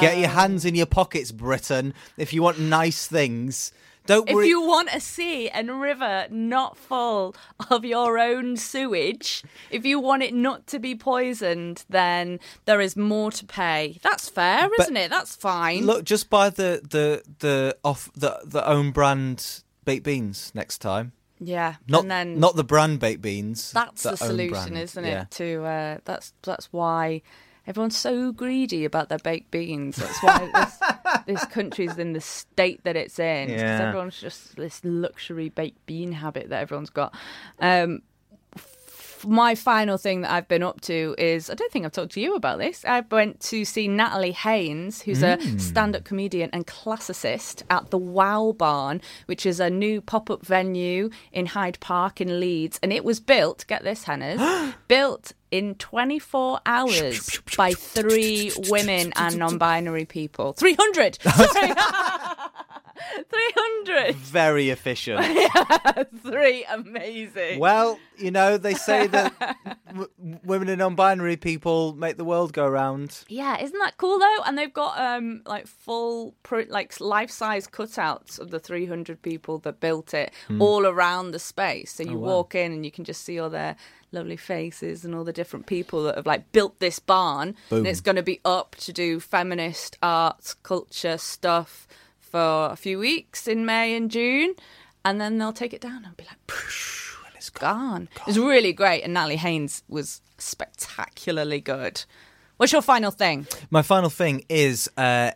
get 0.00 0.18
your 0.18 0.30
oh. 0.30 0.32
hands 0.32 0.64
in 0.64 0.74
your 0.74 0.86
pockets, 0.86 1.30
Britain. 1.30 1.94
If 2.16 2.32
you 2.32 2.42
want 2.42 2.58
nice 2.58 3.06
things, 3.06 3.72
don't 4.06 4.28
If 4.28 4.44
you 4.46 4.60
want 4.60 4.90
a 4.92 5.00
sea 5.00 5.48
and 5.48 5.80
river 5.80 6.26
not 6.30 6.76
full 6.76 7.34
of 7.70 7.84
your 7.84 8.18
own 8.18 8.56
sewage, 8.56 9.42
if 9.70 9.84
you 9.84 9.98
want 10.00 10.22
it 10.22 10.34
not 10.34 10.66
to 10.68 10.78
be 10.78 10.94
poisoned, 10.94 11.84
then 11.88 12.38
there 12.66 12.80
is 12.80 12.96
more 12.96 13.30
to 13.32 13.44
pay. 13.46 13.98
That's 14.02 14.28
fair, 14.28 14.68
isn't 14.80 14.96
it? 14.96 15.10
That's 15.10 15.34
fine. 15.36 15.86
Look, 15.86 16.04
just 16.04 16.28
buy 16.30 16.50
the 16.50 16.80
the 16.88 17.22
the 17.38 17.76
off 17.84 18.10
the 18.14 18.40
the 18.44 18.66
own 18.68 18.90
brand 18.90 19.62
baked 19.84 20.04
beans 20.04 20.50
next 20.54 20.78
time. 20.78 21.12
yeah, 21.40 21.74
Not 21.88 22.02
and 22.02 22.10
then 22.10 22.38
not 22.40 22.56
the 22.56 22.64
brand 22.64 23.00
baked 23.00 23.22
beans. 23.22 23.72
that's 23.72 24.02
the, 24.02 24.16
solution, 24.16 24.50
brand. 24.50 24.78
isn't 24.78 25.04
Yeah. 25.04 25.22
it? 25.22 25.30
To 25.32 25.64
uh, 25.64 25.98
that's 26.04 26.32
that's 26.42 26.66
why 26.72 27.22
everyone's 27.66 27.96
so 27.96 28.32
greedy 28.32 28.84
about 28.84 29.08
their 29.08 29.18
baked 29.18 29.50
beans. 29.50 29.96
That's 29.96 30.22
why 30.22 30.50
this, 30.54 30.78
this 31.26 31.44
country's 31.46 31.96
in 31.98 32.12
the 32.12 32.20
state 32.20 32.84
that 32.84 32.96
it's 32.96 33.18
in. 33.18 33.48
Because 33.48 33.62
Yeah. 33.62 33.88
everyone's 33.88 34.20
just 34.20 34.56
this 34.56 34.80
luxury 34.84 35.48
baked 35.48 35.84
bean 35.86 36.12
habit 36.12 36.48
that 36.50 36.60
everyone's 36.62 36.90
got. 36.90 37.14
Um, 37.60 38.02
my 39.26 39.54
final 39.54 39.98
thing 39.98 40.22
that 40.22 40.30
I've 40.30 40.48
been 40.48 40.62
up 40.62 40.80
to 40.82 41.14
is 41.18 41.50
I 41.50 41.54
don't 41.54 41.72
think 41.72 41.84
I've 41.84 41.92
talked 41.92 42.12
to 42.12 42.20
you 42.20 42.34
about 42.34 42.58
this. 42.58 42.84
I 42.84 43.00
went 43.10 43.40
to 43.40 43.64
see 43.64 43.88
Natalie 43.88 44.32
Haynes, 44.32 45.02
who's 45.02 45.22
a 45.22 45.38
stand 45.58 45.96
up 45.96 46.04
comedian 46.04 46.50
and 46.52 46.66
classicist 46.66 47.62
at 47.70 47.90
the 47.90 47.98
Wow 47.98 48.54
Barn, 48.56 49.00
which 49.26 49.46
is 49.46 49.60
a 49.60 49.70
new 49.70 50.00
pop 50.00 50.30
up 50.30 50.44
venue 50.44 51.10
in 51.32 51.46
Hyde 51.46 51.78
Park 51.80 52.20
in 52.20 52.40
Leeds. 52.40 52.78
And 52.82 52.92
it 52.92 53.04
was 53.04 53.20
built, 53.20 53.64
get 53.66 53.82
this, 53.82 54.04
Hannahs, 54.04 54.74
built 54.88 55.32
in 55.50 55.76
24 55.76 56.60
hours 56.66 57.40
by 57.56 57.72
three 57.72 58.50
women 58.68 59.12
and 59.16 59.38
non 59.38 59.58
binary 59.58 60.04
people. 60.04 60.52
300! 60.54 61.18
Sorry. 63.14 63.24
300! 63.84 64.14
Very 64.16 64.70
efficient. 64.70 65.24
Three 66.22 66.64
amazing. 66.64 67.58
well, 67.58 67.98
you 68.16 68.30
know, 68.30 68.56
they 68.56 68.74
say 68.74 69.06
that 69.08 69.32
w- 69.88 70.08
women 70.44 70.68
and 70.68 70.78
non-binary 70.78 71.36
people 71.36 71.94
make 71.94 72.16
the 72.16 72.24
world 72.24 72.52
go 72.52 72.66
round. 72.68 73.24
Yeah, 73.28 73.60
isn't 73.60 73.78
that 73.78 73.96
cool 73.96 74.18
though? 74.18 74.38
And 74.46 74.56
they've 74.56 74.72
got 74.72 74.98
um 74.98 75.42
like 75.46 75.66
full 75.66 76.34
like 76.68 77.00
life 77.00 77.30
size 77.30 77.66
cutouts 77.66 78.38
of 78.38 78.50
the 78.50 78.58
300 78.60 79.20
people 79.22 79.58
that 79.60 79.80
built 79.80 80.14
it 80.14 80.32
all 80.58 80.86
around 80.86 81.32
the 81.32 81.38
space. 81.38 81.92
So 81.92 82.02
you 82.04 82.18
walk 82.18 82.54
in 82.54 82.72
and 82.72 82.84
you 82.84 82.90
can 82.90 83.04
just 83.04 83.24
see 83.24 83.38
all 83.38 83.50
their 83.50 83.76
lovely 84.12 84.36
faces 84.36 85.04
and 85.04 85.14
all 85.14 85.24
the 85.24 85.32
different 85.32 85.66
people 85.66 86.04
that 86.04 86.16
have 86.16 86.26
like 86.26 86.52
built 86.52 86.78
this 86.78 86.98
barn. 86.98 87.56
And 87.70 87.86
it's 87.86 88.00
going 88.00 88.16
to 88.16 88.22
be 88.22 88.40
up 88.44 88.76
to 88.76 88.92
do 88.92 89.18
feminist 89.20 89.98
arts, 90.02 90.54
culture 90.54 91.18
stuff 91.18 91.86
for 92.34 92.72
a 92.72 92.74
few 92.74 92.98
weeks 92.98 93.46
in 93.46 93.64
May 93.64 93.94
and 93.94 94.10
June, 94.10 94.56
and 95.04 95.20
then 95.20 95.38
they'll 95.38 95.52
take 95.52 95.72
it 95.72 95.80
down 95.80 96.04
and 96.04 96.16
be 96.16 96.24
like. 96.24 96.36
And 97.26 97.36
it's 97.36 97.48
gone. 97.48 98.08
It 98.16 98.26
was 98.26 98.40
really 98.40 98.72
great, 98.72 99.02
and 99.02 99.14
Natalie 99.14 99.36
Haynes 99.36 99.84
was 99.88 100.20
spectacularly 100.38 101.60
good. 101.60 102.04
What's 102.56 102.72
your 102.72 102.82
final 102.82 103.12
thing? 103.12 103.46
My 103.70 103.82
final 103.82 104.10
thing 104.10 104.44
is 104.48 104.90
uh, 104.96 105.30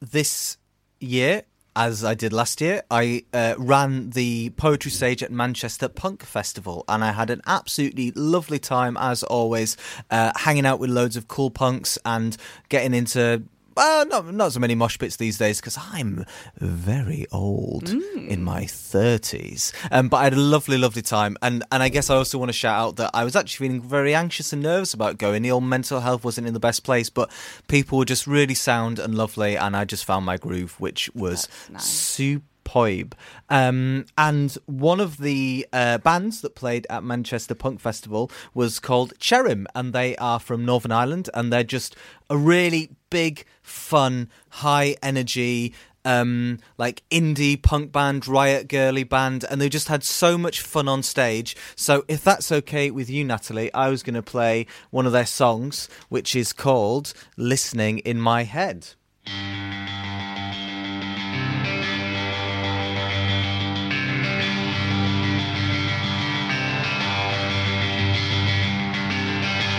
this 0.00 0.56
year, 1.00 1.42
as 1.74 2.04
I 2.04 2.14
did 2.14 2.32
last 2.32 2.60
year, 2.60 2.84
I 2.92 3.24
uh, 3.32 3.56
ran 3.58 4.10
the 4.10 4.50
poetry 4.50 4.92
stage 4.92 5.24
at 5.24 5.32
Manchester 5.32 5.88
Punk 5.88 6.22
Festival, 6.22 6.84
and 6.86 7.02
I 7.02 7.10
had 7.10 7.30
an 7.30 7.42
absolutely 7.48 8.12
lovely 8.12 8.60
time, 8.60 8.96
as 8.96 9.24
always, 9.24 9.76
uh, 10.12 10.30
hanging 10.36 10.64
out 10.64 10.78
with 10.78 10.90
loads 10.90 11.16
of 11.16 11.26
cool 11.26 11.50
punks 11.50 11.98
and 12.04 12.36
getting 12.68 12.94
into. 12.94 13.42
Well, 13.76 14.06
not 14.06 14.32
not 14.32 14.52
so 14.52 14.60
many 14.60 14.74
mosh 14.74 14.98
pits 14.98 15.16
these 15.16 15.36
days 15.36 15.60
because 15.60 15.76
I'm 15.78 16.24
very 16.56 17.26
old 17.30 17.90
in 17.90 18.42
my 18.42 18.64
thirties. 18.64 19.72
Um, 19.90 20.08
but 20.08 20.16
I 20.16 20.24
had 20.24 20.32
a 20.32 20.40
lovely, 20.40 20.78
lovely 20.78 21.02
time, 21.02 21.36
and 21.42 21.62
and 21.70 21.82
I 21.82 21.90
guess 21.90 22.08
I 22.08 22.16
also 22.16 22.38
want 22.38 22.48
to 22.48 22.54
shout 22.54 22.78
out 22.78 22.96
that 22.96 23.10
I 23.12 23.24
was 23.24 23.36
actually 23.36 23.68
feeling 23.68 23.82
very 23.82 24.14
anxious 24.14 24.52
and 24.52 24.62
nervous 24.62 24.94
about 24.94 25.18
going. 25.18 25.42
The 25.42 25.50
old 25.50 25.64
mental 25.64 26.00
health 26.00 26.24
wasn't 26.24 26.46
in 26.46 26.54
the 26.54 26.60
best 26.60 26.84
place, 26.84 27.10
but 27.10 27.30
people 27.68 27.98
were 27.98 28.06
just 28.06 28.26
really 28.26 28.54
sound 28.54 28.98
and 28.98 29.14
lovely, 29.14 29.56
and 29.56 29.76
I 29.76 29.84
just 29.84 30.06
found 30.06 30.24
my 30.24 30.38
groove, 30.38 30.80
which 30.80 31.10
was 31.14 31.46
nice. 31.70 31.84
superb. 31.84 33.14
Um, 33.48 34.06
and 34.18 34.58
one 34.66 34.98
of 34.98 35.18
the 35.18 35.66
uh, 35.72 35.98
bands 35.98 36.40
that 36.40 36.56
played 36.56 36.84
at 36.90 37.04
Manchester 37.04 37.54
Punk 37.54 37.78
Festival 37.80 38.28
was 38.54 38.80
called 38.80 39.16
Cherym, 39.20 39.66
and 39.74 39.92
they 39.92 40.16
are 40.16 40.40
from 40.40 40.64
Northern 40.64 40.90
Ireland, 40.90 41.30
and 41.32 41.52
they're 41.52 41.62
just 41.62 41.94
a 42.28 42.36
really 42.36 42.90
big, 43.16 43.46
fun, 43.62 44.28
high 44.50 44.94
energy. 45.02 45.72
Um, 46.04 46.58
like 46.76 47.02
indie 47.10 47.60
punk 47.60 47.90
band, 47.90 48.28
riot 48.28 48.68
girly 48.68 49.04
band, 49.04 49.42
and 49.50 49.58
they 49.58 49.70
just 49.70 49.88
had 49.88 50.04
so 50.04 50.36
much 50.36 50.60
fun 50.60 50.86
on 50.86 51.02
stage. 51.02 51.56
So, 51.74 52.04
if 52.08 52.22
that's 52.22 52.52
okay 52.52 52.90
with 52.90 53.08
you, 53.08 53.24
Natalie, 53.24 53.72
I 53.72 53.88
was 53.88 54.02
going 54.02 54.14
to 54.14 54.22
play 54.22 54.66
one 54.90 55.06
of 55.06 55.12
their 55.12 55.24
songs, 55.24 55.88
which 56.10 56.36
is 56.36 56.52
called 56.52 57.14
"Listening 57.38 58.00
in 58.00 58.20
My 58.20 58.44
Head." 58.44 58.88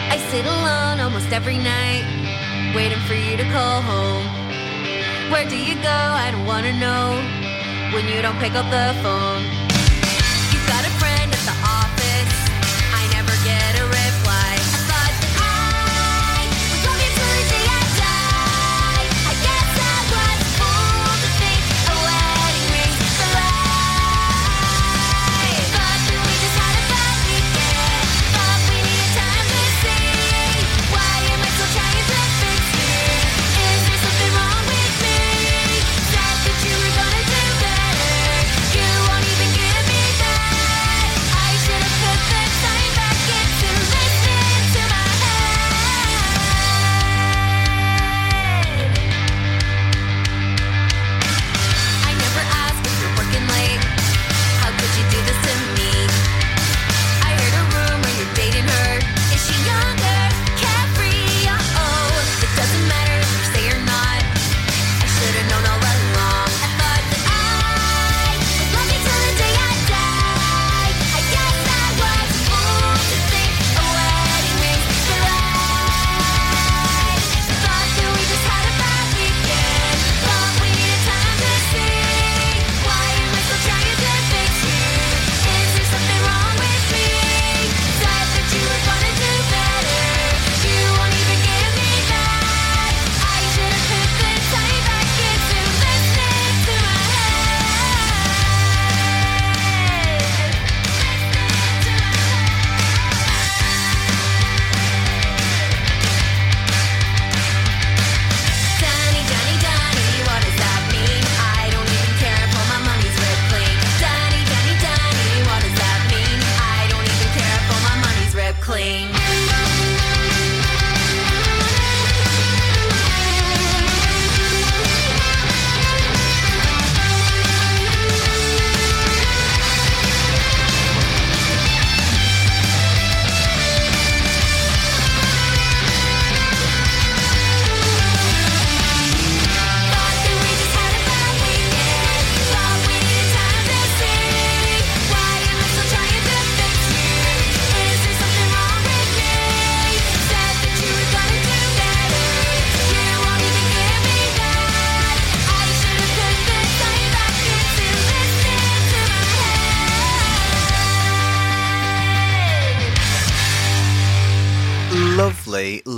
I 0.09 0.17
sit 0.31 0.45
alone 0.45 0.99
almost 0.99 1.31
every 1.31 1.59
night, 1.59 2.26
waiting 2.77 2.99
for 3.07 3.15
you 3.15 3.35
to 3.35 3.43
call 3.45 3.81
home. 3.81 4.23
Where 5.31 5.49
do 5.49 5.57
you 5.57 5.73
go? 5.81 5.99
I 6.23 6.29
don't 6.31 6.45
wanna 6.45 6.73
know 6.73 7.05
when 7.91 8.07
you 8.07 8.21
don't 8.21 8.37
pick 8.37 8.53
up 8.53 8.69
the 8.69 8.93
phone. 9.01 9.66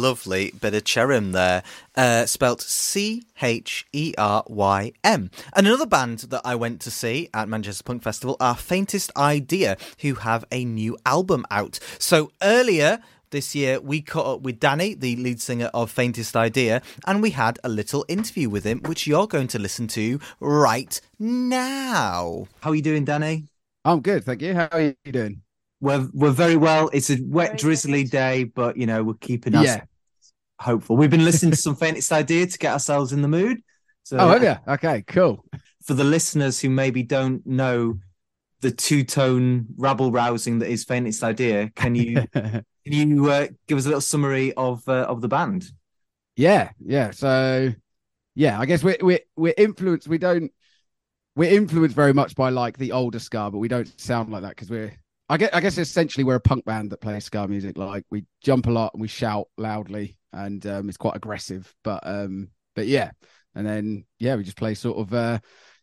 Lovely, 0.10 0.46
lovely 0.46 0.60
bit 0.60 0.74
of 0.74 0.84
Cherym 0.86 1.34
there, 1.34 1.62
uh, 1.96 2.26
spelt 2.26 2.62
C 2.62 3.24
H 3.44 3.86
E 3.94 4.16
R 4.18 4.44
Y 4.48 4.92
M. 5.04 5.30
And 5.54 5.68
another 5.68 5.86
band 5.86 6.20
that 6.30 6.42
I 6.44 6.56
went 6.56 6.82
to 6.82 6.92
see 6.92 7.30
at 7.32 7.48
Manchester 7.48 7.84
Punk 7.84 8.02
Festival 8.02 8.36
are 8.40 8.56
Faintest 8.56 9.12
Idea, 9.16 9.78
who 10.02 10.16
have 10.16 10.46
a 10.52 10.66
new 10.66 10.98
album 11.06 11.46
out. 11.52 11.80
So 12.00 12.32
earlier 12.42 13.00
this 13.30 13.54
year, 13.54 13.80
we 13.80 14.02
caught 14.02 14.26
up 14.38 14.42
with 14.42 14.60
Dani, 14.60 15.00
the 15.00 15.16
lead 15.18 15.40
singer 15.42 15.70
of 15.76 15.92
Faintest 15.92 16.36
Idea, 16.36 16.82
and 17.06 17.22
we 17.22 17.30
had 17.30 17.60
a 17.64 17.70
little 17.70 18.04
interview 18.08 18.50
with 18.50 18.64
him, 18.64 18.80
which 18.86 19.06
you're 19.06 19.28
going 19.28 19.48
to 19.50 19.60
listen 19.60 19.88
to 19.90 20.20
right 20.40 21.00
now. 21.20 22.48
How 22.62 22.72
are 22.72 22.76
you 22.76 22.82
doing, 22.82 23.06
Dani? 23.06 23.48
I'm 23.86 24.02
good, 24.02 24.24
thank 24.24 24.42
you. 24.42 24.56
How 24.56 24.70
are 24.72 24.82
you 24.82 24.96
doing? 25.12 25.44
We're 25.82 26.10
we're 26.14 26.32
very 26.32 26.58
well. 26.58 26.90
It's 26.94 27.10
a 27.12 27.18
wet, 27.22 27.58
drizzly 27.60 28.04
day, 28.04 28.44
but 28.46 28.76
you 28.76 28.88
know 28.88 29.04
we're 29.04 29.14
keeping 29.14 29.56
us 29.56 29.66
Yeah. 29.66 29.82
Hopeful. 30.60 30.98
We've 30.98 31.10
been 31.10 31.26
listening 31.26 31.52
to 31.52 31.58
some 31.58 31.76
Faintest 31.76 32.12
Idea 32.12 32.48
to 32.48 32.58
get 32.58 32.74
ourselves 32.74 33.14
in 33.14 33.22
the 33.22 33.28
mood. 33.28 33.62
So, 34.04 34.18
Oh, 34.18 34.30
have 34.30 34.44
you? 34.44 34.56
Okay, 34.74 35.04
cool. 35.08 35.46
for 35.86 35.94
the 35.94 36.04
listeners 36.04 36.60
who 36.60 36.70
maybe 36.70 37.04
don't 37.04 37.46
know 37.46 38.00
the 38.62 38.72
two 38.72 39.04
tone 39.04 39.68
rabble 39.78 40.12
rousing 40.12 40.60
that 40.60 40.70
is 40.70 40.84
Faintest 40.86 41.24
Idea, 41.24 41.70
can 41.76 41.96
you 41.96 42.26
can 42.34 42.64
you 42.86 43.30
uh, 43.32 43.48
give 43.68 43.78
us 43.78 43.86
a 43.86 43.88
little 43.88 44.02
summary 44.02 44.54
of 44.54 44.88
uh, 44.88 45.06
of 45.08 45.22
the 45.22 45.28
band? 45.28 45.72
yeah, 46.36 46.72
yeah. 46.86 47.12
So, 47.12 47.74
yeah, 48.36 48.60
I 48.60 48.66
guess 48.66 48.84
we're 48.84 48.98
we're 49.02 49.20
we're 49.36 49.54
influenced. 49.58 50.08
We 50.08 50.18
don't 50.18 50.52
we're 51.36 51.52
influenced 51.52 51.96
very 51.96 52.14
much 52.14 52.36
by 52.36 52.50
like 52.50 52.78
the 52.78 52.92
older 52.92 53.20
ska, 53.20 53.50
but 53.52 53.60
we 53.60 53.68
don't 53.70 53.88
sound 54.00 54.30
like 54.30 54.42
that 54.42 54.50
because 54.50 54.70
we're. 54.70 54.94
I 55.32 55.38
guess, 55.38 55.50
I 55.54 55.60
guess 55.60 55.78
essentially 55.78 56.24
we're 56.24 56.36
a 56.36 56.40
punk 56.40 56.66
band 56.66 56.90
that 56.90 57.02
plays 57.02 57.26
ska 57.26 57.48
music. 57.48 57.78
Like 57.78 58.04
we 58.10 58.26
jump 58.42 58.66
a 58.66 58.72
lot 58.72 58.94
and 58.96 59.02
we 59.02 59.08
shout 59.08 59.48
loudly, 59.58 60.18
and 60.34 60.66
um, 60.66 60.90
it's 60.90 60.98
quite 60.98 61.16
aggressive. 61.16 61.74
But 61.84 62.02
um, 62.06 62.50
but 62.76 62.88
yeah, 62.88 63.12
and 63.56 63.66
then 63.66 64.06
yeah, 64.20 64.36
we 64.36 64.44
just 64.44 64.58
play 64.58 64.74
sort 64.74 64.98
of 64.98 65.14
uh, 65.14 65.40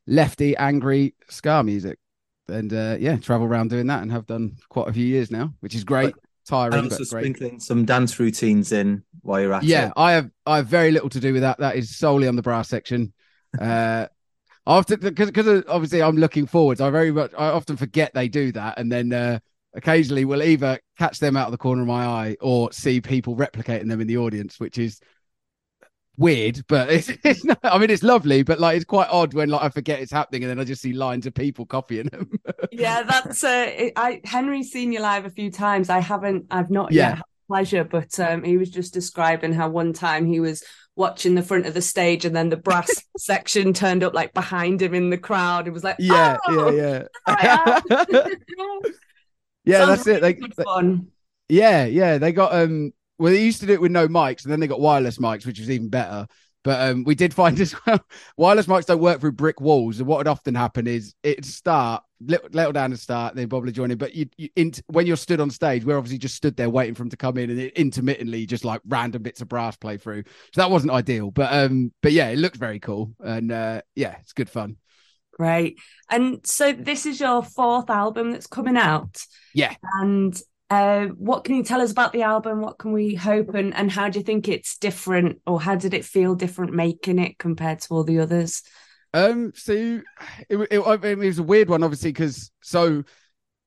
lefty, 0.07 0.57
angry 0.57 1.15
ska 1.29 1.63
music, 1.63 1.99
and 2.49 2.73
uh, 2.73 2.97
yeah, 2.99 3.17
travel 3.17 3.47
around 3.47 3.71
doing 3.71 3.87
that, 3.89 4.03
and 4.03 4.13
have 4.13 4.27
done 4.27 4.57
quite 4.69 4.89
a 4.89 4.93
few 4.93 5.05
years 5.07 5.31
now, 5.31 5.53
which 5.61 5.75
is 5.75 5.85
great. 5.85 6.15
Tiring, 6.47 6.75
And 6.75 6.85
also 6.85 7.05
but 7.05 7.09
great. 7.09 7.25
sprinkling 7.25 7.61
some 7.61 7.85
dance 7.85 8.21
routines 8.21 8.71
in 8.71 9.03
while 9.23 9.41
you're 9.41 9.53
at 9.53 9.65
Yeah, 9.65 9.87
it. 9.87 9.93
I 9.97 10.13
have 10.13 10.31
I 10.45 10.57
have 10.59 10.67
very 10.67 10.91
little 10.91 11.09
to 11.11 11.21
do 11.21 11.33
with 11.33 11.43
that. 11.43 11.59
That 11.59 11.77
is 11.77 11.97
solely 11.97 12.29
on 12.29 12.37
the 12.37 12.43
brass 12.43 12.69
section. 12.69 13.13
Uh, 13.59 14.07
I 14.67 14.77
often 14.77 15.01
because 15.01 15.31
because 15.31 15.65
obviously 15.69 16.03
I'm 16.03 16.17
looking 16.17 16.47
forwards. 16.47 16.81
I 16.81 16.91
very 16.91 17.13
much 17.13 17.33
I 17.39 17.49
often 17.49 17.77
forget 17.77 18.13
they 18.15 18.29
do 18.29 18.53
that, 18.53 18.79
and 18.79 18.91
then 18.93 19.13
uh, 19.13 19.39
occasionally 19.77 20.25
we'll 20.25 20.43
either 20.43 20.79
catch 20.99 21.19
them 21.19 21.37
out 21.37 21.47
of 21.47 21.53
the 21.53 21.59
corner 21.59 21.83
of 21.83 21.89
my 21.89 22.05
eye 22.07 22.37
or 22.41 22.73
see 22.73 23.01
people 23.01 23.37
replicating 23.37 23.89
them 23.89 24.01
in 24.01 24.07
the 24.07 24.17
audience, 24.19 24.59
which 24.59 24.79
is 24.79 25.01
weird. 26.17 26.63
But 26.69 26.91
it's, 26.91 27.11
it's 27.25 27.45
not, 27.45 27.59
I 27.63 27.79
mean 27.79 27.91
it's 27.91 28.03
lovely, 28.03 28.43
but 28.43 28.59
like 28.59 28.77
it's 28.77 28.85
quite 28.85 29.09
odd 29.11 29.35
when 29.35 29.49
like 29.51 29.63
I 29.63 29.69
forget 29.69 30.01
it's 30.01 30.13
happening, 30.13 30.43
and 30.45 30.51
then 30.51 30.59
I 30.59 30.65
just 30.65 30.83
see 30.83 30.93
lines 30.93 31.27
of 31.27 31.35
people 31.35 31.67
copying 31.67 32.07
them. 32.07 32.31
yeah, 32.73 33.03
that's 33.03 33.45
uh, 33.45 33.67
it- 33.69 33.93
I 33.97 34.21
Henry's 34.25 34.73
seen 34.73 34.93
you 34.93 35.01
live 35.01 35.25
a 35.25 35.31
few 35.31 35.51
times. 35.51 35.91
I 35.91 36.01
haven't. 36.01 36.47
I've 36.51 36.71
not 36.71 36.93
Yeah. 36.93 37.09
yet 37.11 37.17
had 37.17 37.25
the 37.25 37.55
pleasure, 37.55 37.85
but 37.85 38.19
um, 38.21 38.43
he 38.45 38.57
was 38.57 38.71
just 38.71 38.95
describing 38.95 39.53
how 39.53 39.69
one 39.69 39.93
time 39.93 40.27
he 40.27 40.41
was 40.41 40.63
watching 40.99 41.35
the 41.35 41.43
front 41.43 41.67
of 41.67 41.75
the 41.75 41.83
stage, 41.83 42.25
and 42.25 42.35
then 42.35 42.49
the 42.49 42.57
brass 42.57 42.91
section 43.19 43.75
turned 43.75 44.03
up 44.03 44.15
like 44.15 44.33
behind 44.33 44.81
him 44.81 44.95
in 44.95 45.11
the 45.11 45.19
crowd. 45.19 45.69
It 45.69 45.73
was 45.73 45.85
like, 45.85 45.97
yeah, 45.99 46.39
oh, 46.49 46.71
yeah, 46.71 47.03
yeah. 47.29 47.81
Yeah, 49.67 49.85
Sounds 49.85 50.05
that's 50.05 50.07
it. 50.07 50.23
Really 50.23 50.33
good 50.35 50.55
they- 50.57 50.65
fun. 50.65 51.09
Yeah, 51.49 51.85
yeah. 51.85 52.19
They 52.19 52.33
got 52.33 52.55
um 52.55 52.93
well 53.19 53.33
they 53.33 53.45
used 53.45 53.61
to 53.61 53.67
do 53.67 53.73
it 53.73 53.81
with 53.81 53.93
no 53.93 54.09
mics 54.09 54.45
and 54.45 54.53
then 54.53 54.61
they 54.61 54.67
got 54.67 54.81
wireless 54.81 55.19
mics, 55.19 55.47
which 55.47 55.59
was 55.61 55.71
even 55.71 55.89
better. 55.89 56.27
But 56.65 56.91
um 56.91 57.05
we 57.05 57.15
did 57.15 57.33
find 57.43 57.59
as 57.61 57.75
well 57.87 58.01
wireless 58.37 58.67
mics 58.67 58.87
don't 58.87 59.01
work 59.01 59.21
through 59.21 59.33
brick 59.33 59.61
walls. 59.61 59.99
And 59.99 60.09
what 60.09 60.19
would 60.19 60.29
often 60.29 60.55
happen 60.55 60.87
is 60.87 61.15
it'd 61.23 61.45
start 61.45 62.03
little, 62.21 62.49
little 62.51 62.73
down 62.73 62.91
to 62.91 62.97
start, 62.97 63.37
then 63.37 63.49
probably 63.49 63.71
join 63.73 63.91
in. 63.91 63.99
But 63.99 64.15
you, 64.15 64.27
you 64.37 64.49
in, 64.57 64.73
when 64.89 65.07
you're 65.07 65.17
stood 65.17 65.39
on 65.41 65.51
stage, 65.51 65.85
we're 65.85 65.99
obviously 65.99 66.19
just 66.19 66.35
stood 66.35 66.57
there 66.57 66.71
waiting 66.71 66.95
for 66.95 67.03
them 67.03 67.11
to 67.11 67.17
come 67.17 67.39
in 67.39 67.51
and 67.51 67.61
it 67.61 67.75
intermittently 67.75 68.47
just 68.47 68.65
like 68.65 68.81
random 68.89 69.23
bits 69.23 69.41
of 69.41 69.49
brass 69.49 69.77
play 69.77 69.99
through. 69.99 70.25
So 70.53 70.61
that 70.63 70.71
wasn't 70.71 70.93
ideal. 70.93 71.31
But 71.31 71.53
um 71.53 71.93
but 72.03 72.11
yeah, 72.13 72.29
it 72.29 72.39
looked 72.39 72.57
very 72.57 72.81
cool. 72.81 73.15
And 73.21 73.53
uh 73.53 73.83
yeah, 73.95 74.17
it's 74.21 74.33
good 74.33 74.51
fun. 74.51 74.79
Great. 75.37 75.79
And 76.11 76.47
so 76.47 76.73
this 76.73 77.05
is 77.05 77.21
your 77.21 77.43
fourth 77.43 77.91
album 77.91 78.33
that's 78.33 78.47
coming 78.47 78.79
out. 78.79 79.23
Yeah. 79.53 79.75
And 80.01 80.41
uh, 80.71 81.09
what 81.09 81.45
can 81.45 81.57
you 81.57 81.63
tell 81.63 81.83
us 81.83 81.93
about 81.93 82.15
the 82.15 82.23
album? 82.23 82.63
What 82.63 82.79
can 82.79 82.93
we 82.93 83.15
hope 83.15 83.55
and, 83.55 83.75
and 83.75 83.93
how 83.93 84.09
do 84.09 84.19
you 84.19 84.25
think 84.25 84.49
it's 84.49 84.79
different 84.79 85.43
or 85.47 85.61
how 85.61 85.75
did 85.75 85.93
it 85.93 86.07
feel 86.07 86.35
different 86.35 86.73
making 86.73 87.19
it 87.19 87.39
compared 87.39 87.81
to 87.81 87.89
all 87.91 88.03
the 88.03 88.21
others? 88.21 88.63
Um, 89.13 89.53
so 89.55 89.73
it, 90.49 90.57
it, 90.71 91.05
it 91.05 91.19
was 91.19 91.39
a 91.39 91.43
weird 91.43 91.69
one, 91.69 91.83
obviously, 91.83 92.13
because 92.13 92.51
so 92.63 93.05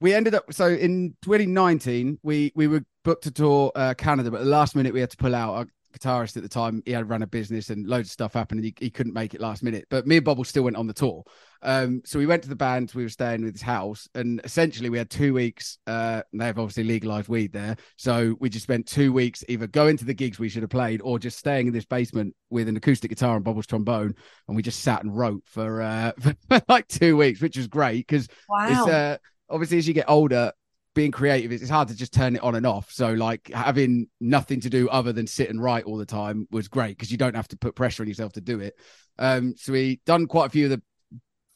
we 0.01 0.13
ended 0.13 0.34
up 0.34 0.51
so 0.51 0.67
in 0.67 1.15
2019 1.21 2.19
we 2.23 2.51
we 2.55 2.67
were 2.67 2.84
booked 3.03 3.25
to 3.25 3.32
tour 3.32 3.71
uh, 3.75 3.93
Canada, 3.93 4.32
but 4.32 4.41
at 4.41 4.43
the 4.45 4.49
last 4.49 4.75
minute 4.75 4.93
we 4.93 5.01
had 5.01 5.12
to 5.12 5.17
pull 5.17 5.36
out. 5.36 5.67
Guitarist 5.97 6.38
at 6.38 6.43
the 6.43 6.49
time 6.49 6.82
he 6.86 6.91
had 6.91 7.10
run 7.10 7.21
a 7.21 7.28
business 7.28 7.69
and 7.69 7.88
loads 7.88 8.10
of 8.10 8.12
stuff 8.12 8.34
happened, 8.34 8.60
and 8.60 8.65
he, 8.65 8.73
he 8.86 8.89
couldn't 8.89 9.13
make 9.13 9.34
it 9.34 9.41
last 9.41 9.63
minute. 9.63 9.86
But 9.89 10.08
me 10.08 10.17
and 10.17 10.25
Bobble 10.25 10.43
still 10.43 10.63
went 10.63 10.75
on 10.75 10.88
the 10.88 10.93
tour. 10.93 11.23
Um, 11.62 12.02
so 12.06 12.19
we 12.19 12.25
went 12.25 12.43
to 12.43 12.49
the 12.49 12.56
band. 12.56 12.91
We 12.93 13.04
were 13.04 13.10
staying 13.10 13.43
with 13.43 13.54
his 13.54 13.62
house, 13.62 14.08
and 14.15 14.41
essentially 14.43 14.89
we 14.89 14.97
had 14.97 15.10
two 15.10 15.34
weeks. 15.34 15.78
Uh, 15.88 16.21
and 16.32 16.41
they've 16.41 16.58
obviously 16.58 16.84
legalized 16.84 17.28
weed 17.28 17.52
there, 17.54 17.75
so 17.97 18.36
we 18.39 18.49
just 18.49 18.63
spent 18.63 18.88
two 18.88 19.12
weeks 19.12 19.43
either 19.49 19.67
going 19.67 19.97
to 19.97 20.06
the 20.06 20.13
gigs 20.13 20.39
we 20.39 20.49
should 20.49 20.63
have 20.63 20.69
played 20.69 21.02
or 21.04 21.19
just 21.19 21.38
staying 21.38 21.67
in 21.67 21.73
this 21.73 21.86
basement 21.86 22.36
with 22.49 22.67
an 22.67 22.78
acoustic 22.78 23.10
guitar 23.10 23.36
and 23.36 23.43
Bobble's 23.43 23.67
trombone, 23.67 24.15
and 24.47 24.56
we 24.56 24.63
just 24.63 24.82
sat 24.82 25.04
and 25.04 25.15
wrote 25.15 25.43
for 25.45 25.82
uh 25.82 26.12
for 26.19 26.62
like 26.67 26.88
two 26.88 27.17
weeks, 27.17 27.41
which 27.41 27.58
was 27.58 27.67
great 27.67 28.08
because 28.08 28.28
it's 28.63 28.88
uh 28.88 29.17
obviously 29.49 29.78
as 29.78 29.88
you 29.88 29.93
get 29.93 30.06
older 30.08 30.52
being 30.99 31.12
creative 31.12 31.49
it's 31.53 31.69
hard 31.69 31.88
to 31.88 31.95
just 31.95 32.12
turn 32.12 32.35
it 32.35 32.43
on 32.43 32.55
and 32.55 32.65
off 32.65 32.91
so 32.91 33.13
like 33.13 33.49
having 33.53 34.05
nothing 34.19 34.59
to 34.59 34.69
do 34.69 34.89
other 34.89 35.13
than 35.13 35.25
sit 35.25 35.49
and 35.49 35.63
write 35.63 35.85
all 35.85 35.95
the 35.95 36.05
time 36.05 36.45
was 36.51 36.67
great 36.67 36.89
because 36.97 37.09
you 37.09 37.17
don't 37.17 37.38
have 37.38 37.47
to 37.47 37.55
put 37.55 37.73
pressure 37.73 38.03
on 38.03 38.07
yourself 38.09 38.33
to 38.33 38.41
do 38.41 38.59
it 38.59 38.75
um 39.17 39.53
so 39.57 39.71
we 39.71 40.01
done 40.05 40.27
quite 40.27 40.47
a 40.47 40.49
few 40.49 40.65
of 40.65 40.71
the 40.71 40.81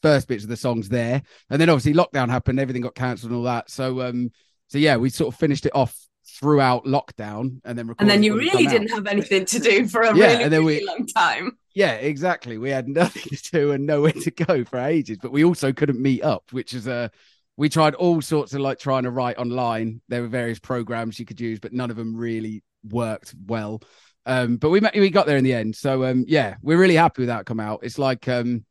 first 0.00 0.28
bits 0.28 0.44
of 0.44 0.48
the 0.48 0.56
songs 0.56 0.88
there 0.88 1.20
and 1.50 1.60
then 1.60 1.68
obviously 1.68 1.92
lockdown 1.92 2.30
happened 2.30 2.58
everything 2.58 2.80
got 2.80 2.94
cancelled 2.94 3.32
and 3.32 3.36
all 3.38 3.44
that 3.44 3.68
so 3.68 4.00
um 4.00 4.30
so 4.68 4.78
yeah 4.78 4.96
we 4.96 5.10
sort 5.10 5.34
of 5.34 5.38
finished 5.38 5.66
it 5.66 5.74
off 5.74 5.94
throughout 6.26 6.86
lockdown 6.86 7.60
and 7.66 7.76
then 7.78 7.92
And 7.98 8.08
then 8.08 8.22
you 8.22 8.34
really 8.38 8.66
didn't 8.66 8.88
have 8.92 9.06
anything 9.06 9.44
to 9.44 9.58
do 9.58 9.86
for 9.86 10.00
a 10.00 10.06
Yeah, 10.16 10.28
really, 10.28 10.42
and 10.44 10.52
then 10.54 10.64
really 10.64 10.80
we- 10.80 10.86
long 10.86 11.06
time. 11.06 11.58
yeah, 11.74 11.92
exactly. 11.92 12.56
We 12.56 12.70
had 12.70 12.88
nothing 13.02 13.24
to 13.36 13.50
do 13.52 13.72
and 13.72 13.84
nowhere 13.84 14.12
to 14.12 14.30
go 14.30 14.64
for 14.64 14.78
ages, 14.78 15.18
but 15.20 15.32
we 15.32 15.44
also 15.44 15.70
couldn't 15.72 16.00
meet 16.00 16.22
up, 16.22 16.44
which 16.50 16.72
is 16.72 16.86
a. 16.86 17.10
we 17.56 17.68
tried 17.68 17.94
all 17.94 18.20
sorts 18.20 18.52
of 18.54 18.60
like 18.60 18.78
trying 18.78 19.04
to 19.04 19.10
write 19.10 19.38
online. 19.38 20.00
There 20.08 20.22
were 20.22 20.28
various 20.28 20.58
programs 20.58 21.18
you 21.18 21.24
could 21.24 21.40
use, 21.40 21.60
but 21.60 21.72
none 21.72 21.90
of 21.90 21.96
them 21.96 22.16
really 22.16 22.62
worked 22.82 23.34
well. 23.46 23.82
Um, 24.26 24.56
but 24.56 24.70
we 24.70 24.80
met, 24.80 24.94
we 24.94 25.10
got 25.10 25.26
there 25.26 25.36
in 25.36 25.44
the 25.44 25.54
end. 25.54 25.76
So 25.76 26.04
um, 26.04 26.24
yeah, 26.26 26.56
we're 26.62 26.78
really 26.78 26.96
happy 26.96 27.22
with 27.22 27.28
that 27.28 27.46
come 27.46 27.60
out. 27.60 27.80
It's 27.82 27.98
like 27.98 28.26
um, 28.28 28.64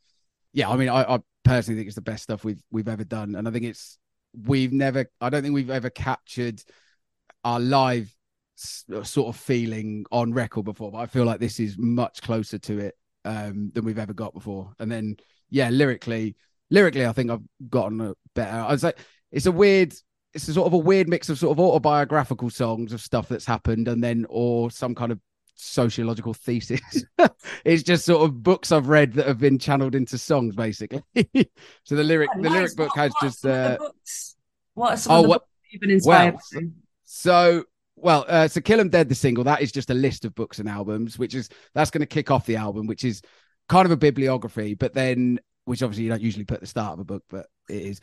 yeah, 0.52 0.70
I 0.70 0.76
mean, 0.76 0.90
I, 0.90 1.16
I 1.16 1.20
personally 1.44 1.80
think 1.80 1.88
it's 1.88 1.96
the 1.96 2.02
best 2.02 2.24
stuff 2.24 2.44
we've 2.44 2.62
we've 2.72 2.88
ever 2.88 3.04
done, 3.04 3.36
and 3.36 3.48
I 3.48 3.52
think 3.52 3.66
it's 3.66 3.98
we've 4.46 4.74
never. 4.74 5.06
I 5.22 5.30
don't 5.30 5.44
think 5.44 5.54
we've 5.54 5.70
ever 5.70 5.90
captured 5.90 6.62
our 7.44 7.60
live 7.60 8.14
sort 8.56 9.28
of 9.28 9.36
feeling 9.36 10.06
on 10.12 10.34
record 10.34 10.66
before, 10.66 10.92
but 10.92 11.00
I 11.00 11.06
feel 11.06 11.26
like 11.26 11.40
this 11.40 11.60
is 11.60 11.78
much 11.78 12.22
closer 12.22 12.58
to 12.60 12.80
it 12.80 12.96
um, 13.26 13.72
than 13.74 13.86
we've 13.86 14.00
ever 14.00 14.14
got 14.14 14.34
before. 14.34 14.74
And 14.80 14.92
then, 14.92 15.18
yeah, 15.50 15.70
lyrically, 15.70 16.36
lyrically, 16.74 17.06
I 17.06 17.14
think 17.14 17.30
I've 17.32 17.44
gotten 17.70 18.14
better. 18.34 18.58
I 18.58 18.72
was 18.72 18.84
like, 18.84 18.98
it's 19.32 19.46
a 19.46 19.52
weird, 19.52 19.94
it's 20.34 20.48
a 20.48 20.54
sort 20.54 20.68
of 20.68 20.74
a 20.74 20.78
weird 20.78 21.08
mix 21.08 21.30
of 21.30 21.38
sort 21.38 21.52
of 21.58 21.60
autobiographical 21.64 22.50
songs 22.50 22.92
of 22.92 23.00
stuff 23.00 23.30
that's 23.30 23.46
happened, 23.46 23.88
and 23.88 24.04
then 24.04 24.26
or 24.28 24.72
some 24.72 24.96
kind 24.96 25.12
of 25.12 25.20
sociological 25.56 26.34
thesis. 26.34 26.82
it's 27.64 27.84
just 27.84 28.06
sort 28.06 28.24
of 28.24 28.42
books 28.42 28.72
I've 28.72 28.88
read 28.88 29.14
that 29.14 29.28
have 29.28 29.38
been 29.40 29.60
channeled 29.60 29.94
into 29.96 30.18
songs, 30.18 30.56
basically. 30.56 31.04
so 31.84 31.96
the 31.96 32.04
lyric, 32.04 32.30
Oh, 32.34 32.42
the 32.42 32.50
nice. 32.50 32.52
lyric 32.54 32.76
book 32.76 32.96
What- 32.96 33.04
has 33.04 33.14
just. 33.22 33.42
some 33.42 33.52
of 33.52 33.58
the 33.58 33.74
Uh, 33.76 33.78
books? 33.78 34.36
What 34.74 34.94
are 34.94 34.98
some 34.98 35.12
oh, 35.14 35.18
of 35.18 35.24
the 35.24 35.30
what- 35.30 35.42
books 35.42 35.52
you've 35.70 35.82
been 35.82 35.92
inspired 35.92 36.34
well, 36.34 36.62
by? 36.62 36.68
So, 37.06 37.64
well, 37.96 38.26
uh, 38.28 38.48
so 38.48 38.60
Kill 38.62 38.80
'Em 38.80 38.90
Dead, 38.90 39.08
the 39.08 39.16
single, 39.16 39.44
that 39.44 39.62
is 39.62 39.72
just 39.72 39.92
a 39.92 39.94
list 39.94 40.26
of 40.26 40.34
books 40.34 40.58
and 40.58 40.68
albums, 40.68 41.20
which 41.20 41.36
is 41.36 41.50
that's 41.76 41.92
going 41.92 42.02
to 42.02 42.08
kick 42.08 42.32
off 42.32 42.48
the 42.48 42.56
album, 42.56 42.88
which 42.88 43.04
is 43.04 43.22
kind 43.70 43.86
of 43.86 43.92
a 43.92 43.98
bibliography, 43.98 44.74
but 44.74 44.94
then, 44.94 45.40
which 45.66 45.82
obviously 45.84 46.04
you 46.04 46.10
don't 46.10 46.22
usually 46.22 46.46
put 46.46 46.56
at 46.56 46.62
the 46.62 46.68
start 46.68 46.94
of 46.94 47.00
a 47.00 47.04
book, 47.06 47.24
but 47.30 47.48
it 47.70 47.82
is. 47.82 48.02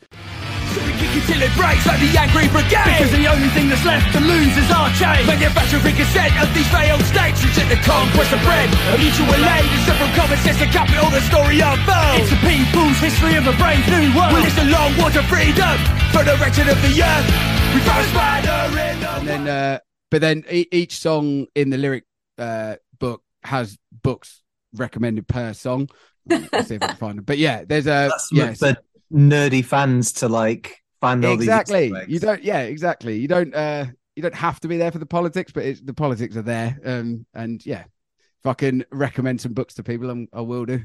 So 0.71 0.79
we 0.87 0.93
kick 0.95 1.11
it 1.19 1.25
till 1.27 1.41
it 1.43 1.51
breaks 1.59 1.83
like 1.83 1.99
the 1.99 2.11
angry 2.15 2.47
brigade? 2.47 2.95
Because 2.95 3.11
the 3.11 3.27
only 3.27 3.51
thing 3.51 3.67
that's 3.67 3.83
left 3.83 4.07
to 4.15 4.23
lose 4.23 4.55
is 4.55 4.71
our 4.71 4.87
chain 4.95 5.27
Manufacturing 5.27 5.95
consent 5.99 6.31
of 6.39 6.47
these 6.55 6.67
failed 6.71 7.03
states 7.03 7.43
Reject 7.43 7.67
the 7.75 7.81
conquest 7.83 8.31
of 8.31 8.39
bread. 8.47 8.71
A 8.71 8.97
mutual 8.97 9.35
aid 9.35 9.67
and 9.67 9.83
several 9.83 10.07
common 10.15 10.39
sense 10.39 10.63
to 10.63 10.71
capital 10.71 11.11
the 11.11 11.19
story 11.27 11.59
unfolds 11.59 12.23
It's 12.23 12.31
the 12.31 12.39
people's 12.39 12.95
history 13.03 13.35
of 13.35 13.51
a 13.51 13.55
brave 13.59 13.83
new 13.91 14.15
world. 14.15 14.31
Well, 14.31 14.47
it's 14.47 14.55
a 14.63 14.67
long 14.71 14.95
war 14.95 15.11
to 15.11 15.23
freedom 15.27 15.75
For 16.15 16.23
the 16.23 16.39
wretched 16.39 16.71
of 16.71 16.79
the 16.79 16.93
earth. 17.03 17.27
We 17.75 17.79
found 17.83 18.05
spider 18.07 18.59
in 18.79 18.95
the 19.03 19.09
And 19.11 19.27
then, 19.27 19.43
uh, 19.51 19.79
but 20.07 20.21
then 20.23 20.47
e- 20.47 20.71
each 20.71 21.03
song 21.03 21.47
in 21.51 21.69
the 21.69 21.77
lyric 21.77 22.07
uh, 22.39 22.79
book 22.95 23.23
has 23.43 23.75
books 23.91 24.39
recommended 24.73 25.27
per 25.27 25.51
song. 25.51 25.89
Let's 26.27 26.67
see 26.67 26.75
if 26.75 26.83
I 26.83 26.87
can 26.87 26.95
find 26.95 27.17
them. 27.17 27.25
But 27.25 27.37
yeah, 27.37 27.63
there's 27.67 27.87
a 27.87 28.09
That's 28.09 28.29
yeah, 28.31 28.53
for 28.53 28.75
nerdy 29.11 29.63
fans 29.63 30.13
to 30.13 30.29
like 30.29 30.77
find 30.99 31.23
all 31.25 31.33
exactly. 31.33 31.89
these. 31.89 31.97
Easter 31.97 32.11
You 32.11 32.19
don't. 32.19 32.43
Yeah, 32.43 32.59
exactly. 32.61 33.17
You 33.17 33.27
don't. 33.27 33.53
uh 33.53 33.85
You 34.15 34.23
don't 34.23 34.35
have 34.35 34.59
to 34.61 34.67
be 34.67 34.77
there 34.77 34.91
for 34.91 34.99
the 34.99 35.05
politics, 35.05 35.51
but 35.51 35.65
it's, 35.65 35.81
the 35.81 35.93
politics 35.93 36.35
are 36.35 36.41
there. 36.41 36.79
Um, 36.85 37.25
and 37.33 37.65
yeah, 37.65 37.83
if 37.83 38.45
I 38.45 38.53
can 38.53 38.85
recommend 38.91 39.41
some 39.41 39.53
books 39.53 39.75
to 39.75 39.83
people, 39.83 40.09
I'm, 40.09 40.27
I 40.33 40.41
will 40.41 40.65
do. 40.65 40.81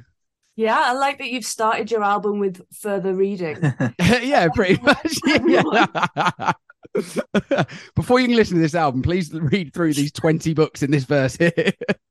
Yeah, 0.57 0.79
I 0.79 0.93
like 0.95 1.19
that 1.19 1.29
you've 1.29 1.45
started 1.45 1.91
your 1.91 2.03
album 2.03 2.39
with 2.39 2.63
further 2.73 3.15
reading. 3.15 3.59
yeah, 4.01 4.49
pretty 4.55 4.81
much. 4.83 5.19
Yeah. 5.47 6.53
Before 7.95 8.21
you 8.21 8.27
can 8.27 8.37
listen 8.37 8.57
to 8.57 8.63
this 8.63 8.75
album, 8.75 9.03
please 9.03 9.33
read 9.33 9.73
through 9.73 9.95
these 9.95 10.13
20 10.13 10.55
books 10.55 10.83
in 10.83 10.91
this 10.91 11.05
verse 11.05 11.37
here. 11.37 11.53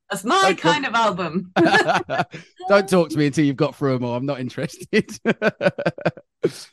That's 0.10 0.24
my 0.24 0.40
Don't 0.42 0.58
come- 0.58 0.74
kind 0.74 0.86
of 0.86 0.94
album. 0.94 1.52
Don't 2.68 2.90
talk 2.90 3.10
to 3.10 3.18
me 3.18 3.28
until 3.28 3.46
you've 3.46 3.56
got 3.56 3.76
through 3.76 3.94
them 3.94 4.06
all. 4.06 4.16
I'm 4.16 4.26
not 4.26 4.40
interested. 4.40 5.20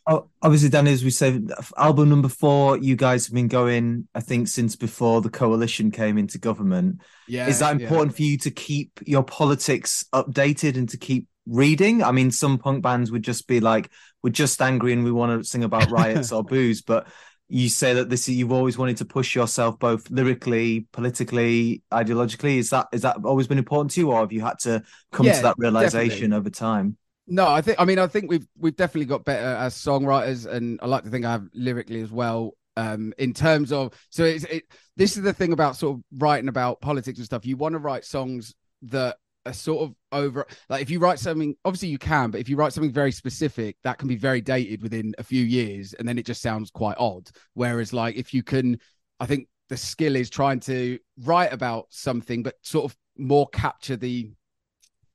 Oh, 0.07 0.29
obviously, 0.43 0.69
Dani, 0.69 0.93
as 0.93 1.05
we 1.05 1.11
say, 1.11 1.41
album 1.77 2.11
number 2.11 2.29
four, 2.29 2.79
you 2.79 2.97
guys 2.97 3.27
have 3.27 3.35
been 3.35 3.49
going, 3.49 4.07
I 4.15 4.21
think, 4.21 4.49
since 4.49 4.77
before 4.77 5.21
the 5.21 5.31
coalition 5.31 5.91
came 5.91 6.19
into 6.19 6.39
government. 6.39 7.01
yeah. 7.27 7.49
Is 7.49 7.61
that 7.61 7.79
yeah. 7.79 7.87
important 7.87 8.17
for 8.17 8.23
you 8.23 8.37
to 8.39 8.51
keep 8.51 9.01
your 9.07 9.23
politics 9.23 10.05
updated 10.13 10.77
and 10.77 10.89
to 10.91 10.99
keep 10.99 11.27
reading? 11.47 12.03
I 12.03 12.13
mean, 12.13 12.31
some 12.31 12.59
punk 12.59 12.83
bands 12.83 13.11
would 13.11 13.25
just 13.25 13.47
be 13.47 13.61
like, 13.61 13.91
we're 14.23 14.31
just 14.31 14.61
angry 14.61 14.93
and 14.93 15.05
we 15.05 15.13
want 15.13 15.43
to 15.43 15.49
sing 15.49 15.65
about 15.65 15.91
riots 15.91 16.33
or 16.33 16.45
booze, 16.45 16.83
but 16.83 17.07
you 17.53 17.69
say 17.69 17.95
that 17.95 18.09
this 18.09 18.29
you've 18.29 18.53
always 18.53 18.79
wanted 18.79 18.97
to 18.99 19.05
push 19.05 19.35
yourself 19.35 19.79
both 19.79 20.11
lyrically, 20.11 20.87
politically, 20.93 21.83
ideologically. 21.93 22.57
Is 22.59 22.71
that 22.71 22.89
is 22.93 23.03
that 23.03 23.19
always 23.25 23.47
been 23.47 23.59
important 23.59 23.91
to 23.93 24.01
you, 24.01 24.11
or 24.11 24.21
have 24.21 24.33
you 24.33 24.41
had 24.41 24.59
to 24.61 24.83
come 25.13 25.31
Yeah, 25.31 25.33
to 25.33 25.43
that 25.43 25.57
realization 25.59 26.33
definitely. 26.33 26.35
over 26.35 26.51
time? 26.51 26.97
No, 27.27 27.49
I 27.49 27.63
think 27.63 27.81
I 27.81 27.85
mean 27.85 27.99
I 27.99 28.07
think 28.09 28.31
we've 28.31 28.47
we've 28.59 28.77
definitely 28.77 29.07
got 29.07 29.25
better 29.25 29.47
as 29.47 29.75
songwriters, 29.75 30.47
and 30.47 30.81
I 30.83 30.87
like 30.87 31.05
to 31.05 31.11
think 31.11 31.25
I 31.25 31.33
have 31.33 31.49
lyrically 31.55 32.01
as 32.03 32.11
well. 32.11 32.55
Um, 32.77 33.13
in 33.19 33.35
terms 33.35 33.71
of 33.73 33.95
so 34.11 34.25
it's 34.25 34.45
it, 34.45 34.65
this 34.97 35.17
is 35.17 35.23
the 35.23 35.33
thing 35.35 35.53
about 35.53 35.77
sort 35.77 35.99
of 35.99 36.05
writing 36.21 36.49
about 36.49 36.81
politics 36.81 37.19
and 37.19 37.27
stuff. 37.27 37.47
You 37.47 37.57
want 37.57 37.75
to 37.75 37.79
write 37.79 38.05
songs 38.05 38.55
that 38.85 39.17
are 39.45 39.53
sort 39.53 39.83
of 39.83 39.95
over 40.13 40.47
like 40.69 40.83
if 40.83 40.91
you 40.91 40.99
write 40.99 41.19
something 41.19 41.55
obviously 41.65 41.89
you 41.89 41.99
can 41.99 42.31
but 42.31 42.41
if 42.41 42.49
you 42.49 42.57
write 42.57 42.73
something 42.73 42.93
very 42.93 43.13
specific 43.13 43.77
that 43.83 43.99
can 43.99 44.09
be 44.09 44.17
very 44.17 44.41
dated 44.41 44.83
within 44.83 45.15
a 45.19 45.23
few 45.23 45.43
years 45.43 45.95
and 45.95 46.07
then 46.07 46.19
it 46.19 46.27
just 46.27 46.43
sounds 46.43 46.71
quite 46.71 46.97
odd. 46.99 47.29
Whereas 47.55 47.93
like 47.93 48.17
if 48.17 48.33
you 48.33 48.43
can 48.43 48.79
i 49.21 49.27
think 49.27 49.49
the 49.69 49.77
skill 49.77 50.17
is 50.17 50.31
trying 50.31 50.61
to 50.61 50.99
write 51.25 51.53
about 51.53 51.87
something 51.91 52.43
but 52.43 52.55
sort 52.63 52.85
of 52.85 52.97
more 53.17 53.49
capture 53.49 53.97
the 53.97 54.31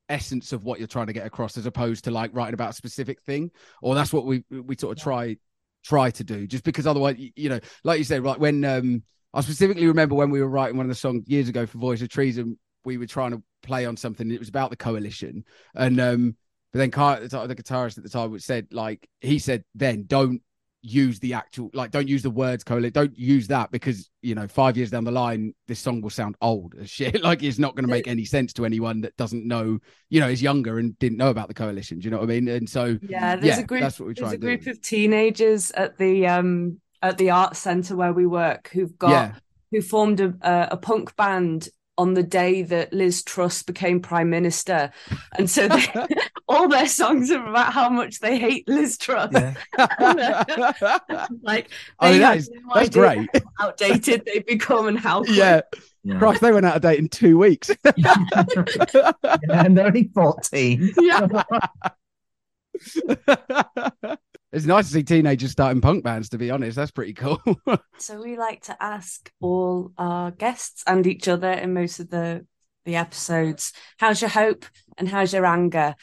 essence 0.10 0.54
of 0.54 0.64
what 0.64 0.80
you're 0.80 0.88
trying 0.88 1.08
to 1.08 1.14
get 1.14 1.26
across 1.26 1.58
as 1.58 1.66
opposed 1.66 2.04
to 2.06 2.12
like 2.12 2.32
writing 2.34 2.54
about 2.54 2.72
a 2.72 2.74
specific 2.74 3.22
thing 3.22 3.52
or 3.82 3.96
that's 3.96 4.14
what 4.14 4.26
we 4.26 4.44
we 4.50 4.76
sort 4.78 4.98
of 4.98 5.02
try 5.02 5.36
try 5.84 6.12
to 6.12 6.24
do. 6.24 6.48
Just 6.48 6.64
because 6.64 6.88
otherwise 6.88 7.16
you 7.18 7.50
know 7.50 7.60
like 7.84 7.98
you 7.98 8.04
said 8.04 8.24
like 8.24 8.40
when 8.40 8.64
um 8.66 9.04
i 9.34 9.42
specifically 9.42 9.88
remember 9.88 10.16
when 10.16 10.30
we 10.30 10.42
were 10.42 10.50
writing 10.50 10.78
one 10.78 10.86
of 10.86 10.90
the 10.90 10.96
songs 10.96 11.24
years 11.28 11.48
ago 11.50 11.66
for 11.66 11.78
voice 11.78 12.02
of 12.02 12.10
treason 12.10 12.58
we 12.88 12.98
were 12.98 13.06
trying 13.06 13.32
to 13.32 13.44
play 13.62 13.86
on 13.86 13.96
something 13.98 14.32
it 14.32 14.40
was 14.40 14.50
about 14.50 14.70
the 14.72 14.76
coalition 14.78 15.44
and 15.76 16.00
um 16.00 16.36
but 16.74 16.80
then 16.80 16.90
Car- 16.92 17.20
the 17.20 17.28
the 17.48 17.56
guitarist 17.56 17.98
at 17.98 18.04
the 18.04 18.10
time 18.10 18.38
said 18.40 18.68
like 18.72 19.08
he 19.22 19.38
said 19.40 19.64
then 19.76 20.06
don't 20.08 20.42
use 20.84 21.20
the 21.20 21.34
actual 21.34 21.70
like 21.74 21.92
don't 21.92 22.08
use 22.08 22.22
the 22.22 22.30
words 22.30 22.64
coalition 22.64 22.94
don't 22.94 23.18
use 23.18 23.48
that 23.48 23.72
because 23.72 24.10
you 24.22 24.36
know 24.36 24.48
five 24.48 24.78
years 24.78 24.90
down 24.92 25.04
the 25.04 25.12
line 25.12 25.54
this 25.68 25.80
song 25.80 26.00
will 26.02 26.10
sound 26.10 26.36
old 26.40 26.76
as 26.80 26.90
shit 26.90 27.22
like 27.30 27.44
it's 27.44 27.60
not 27.60 27.76
going 27.76 27.84
to 27.84 27.92
make 27.92 28.08
any 28.08 28.24
sense 28.24 28.54
to 28.54 28.64
anyone 28.64 29.02
that 29.02 29.16
doesn't 29.18 29.46
know 29.46 29.78
you 30.10 30.22
know 30.22 30.30
is 30.30 30.42
younger 30.42 30.78
and 30.80 30.98
didn't 31.00 31.18
know 31.18 31.30
about 31.30 31.48
the 31.50 31.54
coalition 31.54 32.00
do 32.00 32.06
you 32.06 32.12
know 32.12 32.18
what 32.18 32.24
i 32.24 32.28
mean 32.28 32.48
and 32.48 32.70
so 32.70 32.98
Yeah, 33.02 33.36
there's 33.36 33.58
Yeah, 33.58 33.64
a 33.64 33.68
group. 33.68 33.82
that's 33.82 34.00
what 34.00 34.08
we 34.08 34.14
try 34.14 34.30
there's 34.30 34.34
a 34.34 34.36
and 34.36 34.64
do. 34.66 34.72
of 34.72 34.82
teenagers 34.82 35.72
at 35.72 35.98
the 35.98 36.26
um 36.28 36.80
at 37.02 37.18
the 37.18 37.32
art 37.32 37.56
center 37.58 37.96
where 37.96 38.14
we 38.14 38.26
work 38.26 38.70
who've 38.72 38.98
got 38.98 39.10
Yeah. 39.12 39.32
who 39.72 39.82
formed 39.82 40.20
a 40.22 40.34
a, 40.42 40.68
a 40.72 40.78
punk 40.78 41.16
band 41.18 41.70
on 41.98 42.14
the 42.14 42.24
day 42.24 42.62
that 42.64 42.94
Liz 42.94 43.24
Truss 43.24 43.64
became 43.64 44.00
prime 44.02 44.30
minister, 44.30 44.92
and 45.38 45.50
so 45.50 45.68
they, 45.68 45.86
all 46.48 46.68
their 46.68 46.88
songs 46.88 47.32
are 47.32 47.46
about 47.48 47.74
how 47.74 47.90
much 47.90 48.20
they 48.20 48.38
hate 48.38 48.68
Liz 48.68 48.98
Truss. 48.98 49.32
like 49.34 49.58
I 49.80 51.28
mean, 51.58 51.66
they 52.00 52.18
that 52.20 52.20
have 52.20 52.38
is- 52.38 52.50
no 52.50 52.74
that's 52.76 52.90
great. 52.90 53.28
how 53.58 53.68
outdated 53.68 54.24
they've 54.26 54.46
become 54.46 54.88
and 54.88 55.00
how 55.00 55.24
quick. 55.24 55.36
yeah 55.38 55.62
Yeah. 56.04 56.20
Christ, 56.20 56.42
they 56.42 56.52
went 56.54 56.66
out 56.66 56.76
of 56.78 56.82
date 56.84 57.00
in 57.00 57.10
two 57.10 57.38
weeks 57.38 57.70
and 57.70 59.78
they're 59.78 59.88
only 59.88 60.10
14. 60.14 60.94
Yeah. 61.02 61.44
It's 64.52 64.66
nice 64.66 64.88
to 64.88 64.94
see 64.94 65.04
teenagers 65.04 65.52
starting 65.52 65.82
punk 65.82 66.04
bands 66.04 66.30
to 66.30 66.38
be 66.38 66.52
honest 66.52 66.76
that's 66.76 66.92
pretty 66.92 67.14
cool 67.14 67.42
So 67.98 68.22
we 68.22 68.38
like 68.38 68.62
to 68.64 68.78
ask 68.82 69.32
all 69.42 69.92
our 69.98 70.32
guests 70.32 70.84
and 70.86 71.06
each 71.08 71.28
other 71.28 71.50
in 71.52 71.74
most 71.74 72.00
of 72.00 72.10
the 72.10 72.46
the 72.86 72.96
episodes, 72.96 73.74
how's 73.98 74.22
your 74.22 74.30
hope 74.30 74.64
and 74.98 75.10
how's 75.10 75.34
your 75.34 75.46
anger? 75.46 75.94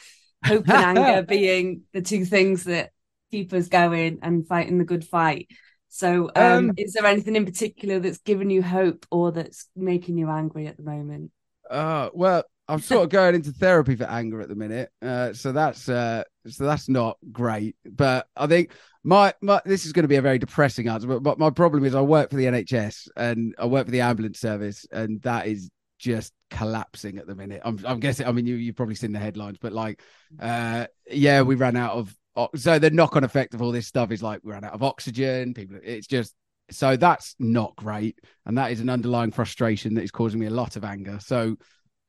Hope 0.45 0.69
and 0.69 0.83
anger 0.83 1.23
being 1.23 1.81
the 1.93 2.01
two 2.01 2.25
things 2.25 2.65
that 2.65 2.91
keep 3.31 3.51
us 3.53 3.69
going 3.69 4.19
and 4.21 4.47
fighting 4.47 4.77
the 4.77 4.85
good 4.85 5.03
fight. 5.03 5.47
So 5.89 6.29
um, 6.35 6.69
Um, 6.69 6.71
is 6.77 6.93
there 6.93 7.05
anything 7.07 7.35
in 7.35 7.45
particular 7.45 7.99
that's 7.99 8.19
given 8.19 8.51
you 8.51 8.61
hope 8.61 9.07
or 9.09 9.31
that's 9.31 9.67
making 9.75 10.17
you 10.19 10.29
angry 10.29 10.67
at 10.67 10.77
the 10.77 10.83
moment? 10.83 11.31
Uh, 11.69 12.09
well, 12.13 12.43
I'm 12.67 12.79
sort 12.79 13.03
of 13.03 13.09
going 13.09 13.35
into 13.35 13.51
therapy 13.51 13.95
for 13.95 14.05
anger 14.05 14.41
at 14.41 14.49
the 14.49 14.55
minute, 14.55 14.89
uh, 15.01 15.33
so 15.33 15.51
that's 15.51 15.87
uh, 15.87 16.23
so 16.47 16.65
that's 16.65 16.89
not 16.89 17.17
great. 17.31 17.75
But 17.85 18.27
I 18.35 18.47
think 18.47 18.71
my 19.03 19.33
my 19.41 19.61
this 19.65 19.85
is 19.85 19.93
going 19.93 20.03
to 20.03 20.09
be 20.09 20.15
a 20.15 20.21
very 20.21 20.39
depressing 20.39 20.87
answer. 20.87 21.07
But, 21.07 21.21
but 21.21 21.37
my 21.37 21.51
problem 21.51 21.85
is 21.85 21.93
I 21.93 22.01
work 22.01 22.31
for 22.31 22.37
the 22.37 22.45
NHS 22.45 23.09
and 23.15 23.53
I 23.59 23.65
work 23.65 23.85
for 23.85 23.91
the 23.91 24.01
ambulance 24.01 24.39
service, 24.39 24.85
and 24.91 25.21
that 25.21 25.45
is 25.45 25.69
just 25.99 26.33
collapsing 26.49 27.17
at 27.17 27.27
the 27.27 27.35
minute. 27.35 27.61
I'm 27.63 27.79
I'm 27.85 27.99
guessing. 27.99 28.25
I 28.25 28.31
mean, 28.31 28.47
you 28.47 28.55
you've 28.55 28.75
probably 28.75 28.95
seen 28.95 29.11
the 29.11 29.19
headlines, 29.19 29.57
but 29.61 29.71
like, 29.71 30.01
uh, 30.39 30.87
yeah, 31.09 31.43
we 31.43 31.55
ran 31.55 31.75
out 31.75 31.93
of. 31.93 32.15
So 32.55 32.79
the 32.79 32.89
knock 32.89 33.15
on 33.15 33.23
effect 33.23 33.53
of 33.53 33.61
all 33.61 33.71
this 33.71 33.87
stuff 33.87 34.11
is 34.11 34.21
like 34.21 34.41
we 34.43 34.51
ran 34.51 34.63
out 34.63 34.73
of 34.73 34.83
oxygen. 34.83 35.53
People, 35.53 35.77
it's 35.83 36.07
just 36.07 36.33
so 36.71 36.95
that's 36.95 37.35
not 37.37 37.75
great, 37.75 38.19
and 38.45 38.57
that 38.57 38.71
is 38.71 38.79
an 38.79 38.89
underlying 38.89 39.31
frustration 39.31 39.93
that 39.93 40.03
is 40.03 40.11
causing 40.11 40.39
me 40.39 40.47
a 40.47 40.51
lot 40.51 40.75
of 40.75 40.83
anger. 40.83 41.19
So 41.21 41.57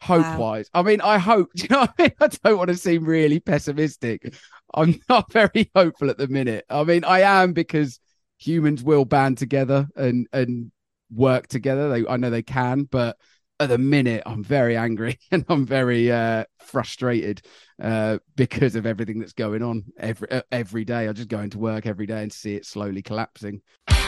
hope 0.00 0.38
wise, 0.38 0.70
I 0.74 0.82
mean, 0.82 1.00
I 1.00 1.18
hope. 1.18 1.50
Do 1.56 1.62
you 1.64 1.68
know 1.70 1.80
what 1.80 1.94
I 1.98 2.02
mean? 2.02 2.12
I 2.20 2.28
don't 2.28 2.58
want 2.58 2.68
to 2.68 2.76
seem 2.76 3.04
really 3.04 3.40
pessimistic. 3.40 4.34
I'm 4.74 5.00
not 5.08 5.32
very 5.32 5.70
hopeful 5.74 6.10
at 6.10 6.18
the 6.18 6.28
minute. 6.28 6.64
I 6.68 6.84
mean, 6.84 7.04
I 7.04 7.20
am 7.20 7.52
because 7.52 8.00
humans 8.38 8.82
will 8.82 9.04
band 9.04 9.38
together 9.38 9.88
and 9.96 10.26
and 10.32 10.70
work 11.12 11.48
together. 11.48 11.88
They, 11.88 12.08
I 12.08 12.16
know 12.16 12.30
they 12.30 12.42
can, 12.42 12.84
but 12.84 13.16
at 13.58 13.68
the 13.68 13.78
minute, 13.78 14.22
I'm 14.26 14.44
very 14.44 14.76
angry 14.76 15.18
and 15.30 15.44
I'm 15.48 15.66
very 15.66 16.10
uh, 16.12 16.44
frustrated 16.60 17.42
uh, 17.82 18.18
because 18.36 18.76
of 18.76 18.86
everything 18.86 19.18
that's 19.18 19.32
going 19.32 19.62
on 19.62 19.84
every 19.98 20.30
uh, 20.30 20.42
every 20.52 20.84
day. 20.84 21.08
I 21.08 21.12
just 21.12 21.28
go 21.28 21.40
into 21.40 21.58
work 21.58 21.86
every 21.86 22.06
day 22.06 22.22
and 22.22 22.32
see 22.32 22.54
it 22.54 22.66
slowly 22.66 23.02
collapsing. 23.02 23.62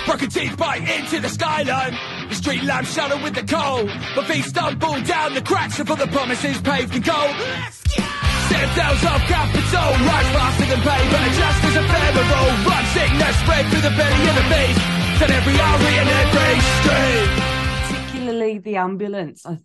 Broken 0.06 0.30
teeth 0.30 0.56
bite 0.56 0.88
into 0.88 1.20
the 1.20 1.28
skyline. 1.28 2.17
The 2.28 2.34
street 2.34 2.62
lamps 2.64 2.92
shadow 2.94 3.22
with 3.22 3.34
the 3.34 3.42
cold. 3.42 3.88
My 4.16 4.24
feet 4.24 4.44
stumble 4.44 5.00
down 5.02 5.34
the 5.34 5.42
cracks 5.42 5.78
of 5.80 5.90
all 5.90 5.96
the 5.96 6.06
promises 6.08 6.60
paved 6.60 6.94
in 6.94 7.02
gold. 7.02 7.34
Let's 7.40 7.82
go. 7.88 8.04
Citadels 8.48 9.02
of 9.04 9.20
capital 9.28 9.88
rise 10.04 10.30
faster 10.36 10.66
than 10.68 10.80
pavement. 10.84 11.32
Just 11.36 11.64
as 11.64 11.76
ephemeral, 11.76 12.48
run 12.68 12.84
sickness 12.92 13.36
spread 13.40 13.64
through 13.72 13.80
the 13.80 13.94
belly 13.96 14.24
of 14.28 14.36
the 14.36 14.46
beast. 14.52 14.80
At 15.20 15.30
every 15.30 15.56
alley 15.58 15.94
and 15.98 16.08
every 16.22 16.54
street. 16.78 17.30
Particularly 17.96 18.58
the 18.58 18.76
ambulance 18.76 19.44
uh, 19.44 19.56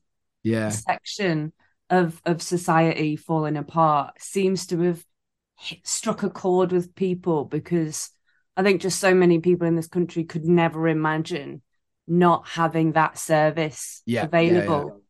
Yeah, 0.41 0.69
section 0.69 1.53
of 1.89 2.21
of 2.25 2.41
society 2.41 3.15
falling 3.17 3.57
apart 3.57 4.15
seems 4.19 4.65
to 4.67 4.79
have 4.81 5.05
hit, 5.59 5.85
struck 5.85 6.23
a 6.23 6.29
chord 6.29 6.71
with 6.71 6.95
people 6.95 7.45
because 7.45 8.09
I 8.57 8.63
think 8.63 8.81
just 8.81 8.99
so 8.99 9.13
many 9.13 9.39
people 9.39 9.67
in 9.67 9.75
this 9.75 9.87
country 9.87 10.23
could 10.23 10.45
never 10.45 10.87
imagine 10.87 11.61
not 12.07 12.47
having 12.47 12.93
that 12.93 13.17
service 13.17 14.03
Yeah, 14.05 14.29
yeah, 14.43 14.83
available. 14.83 15.01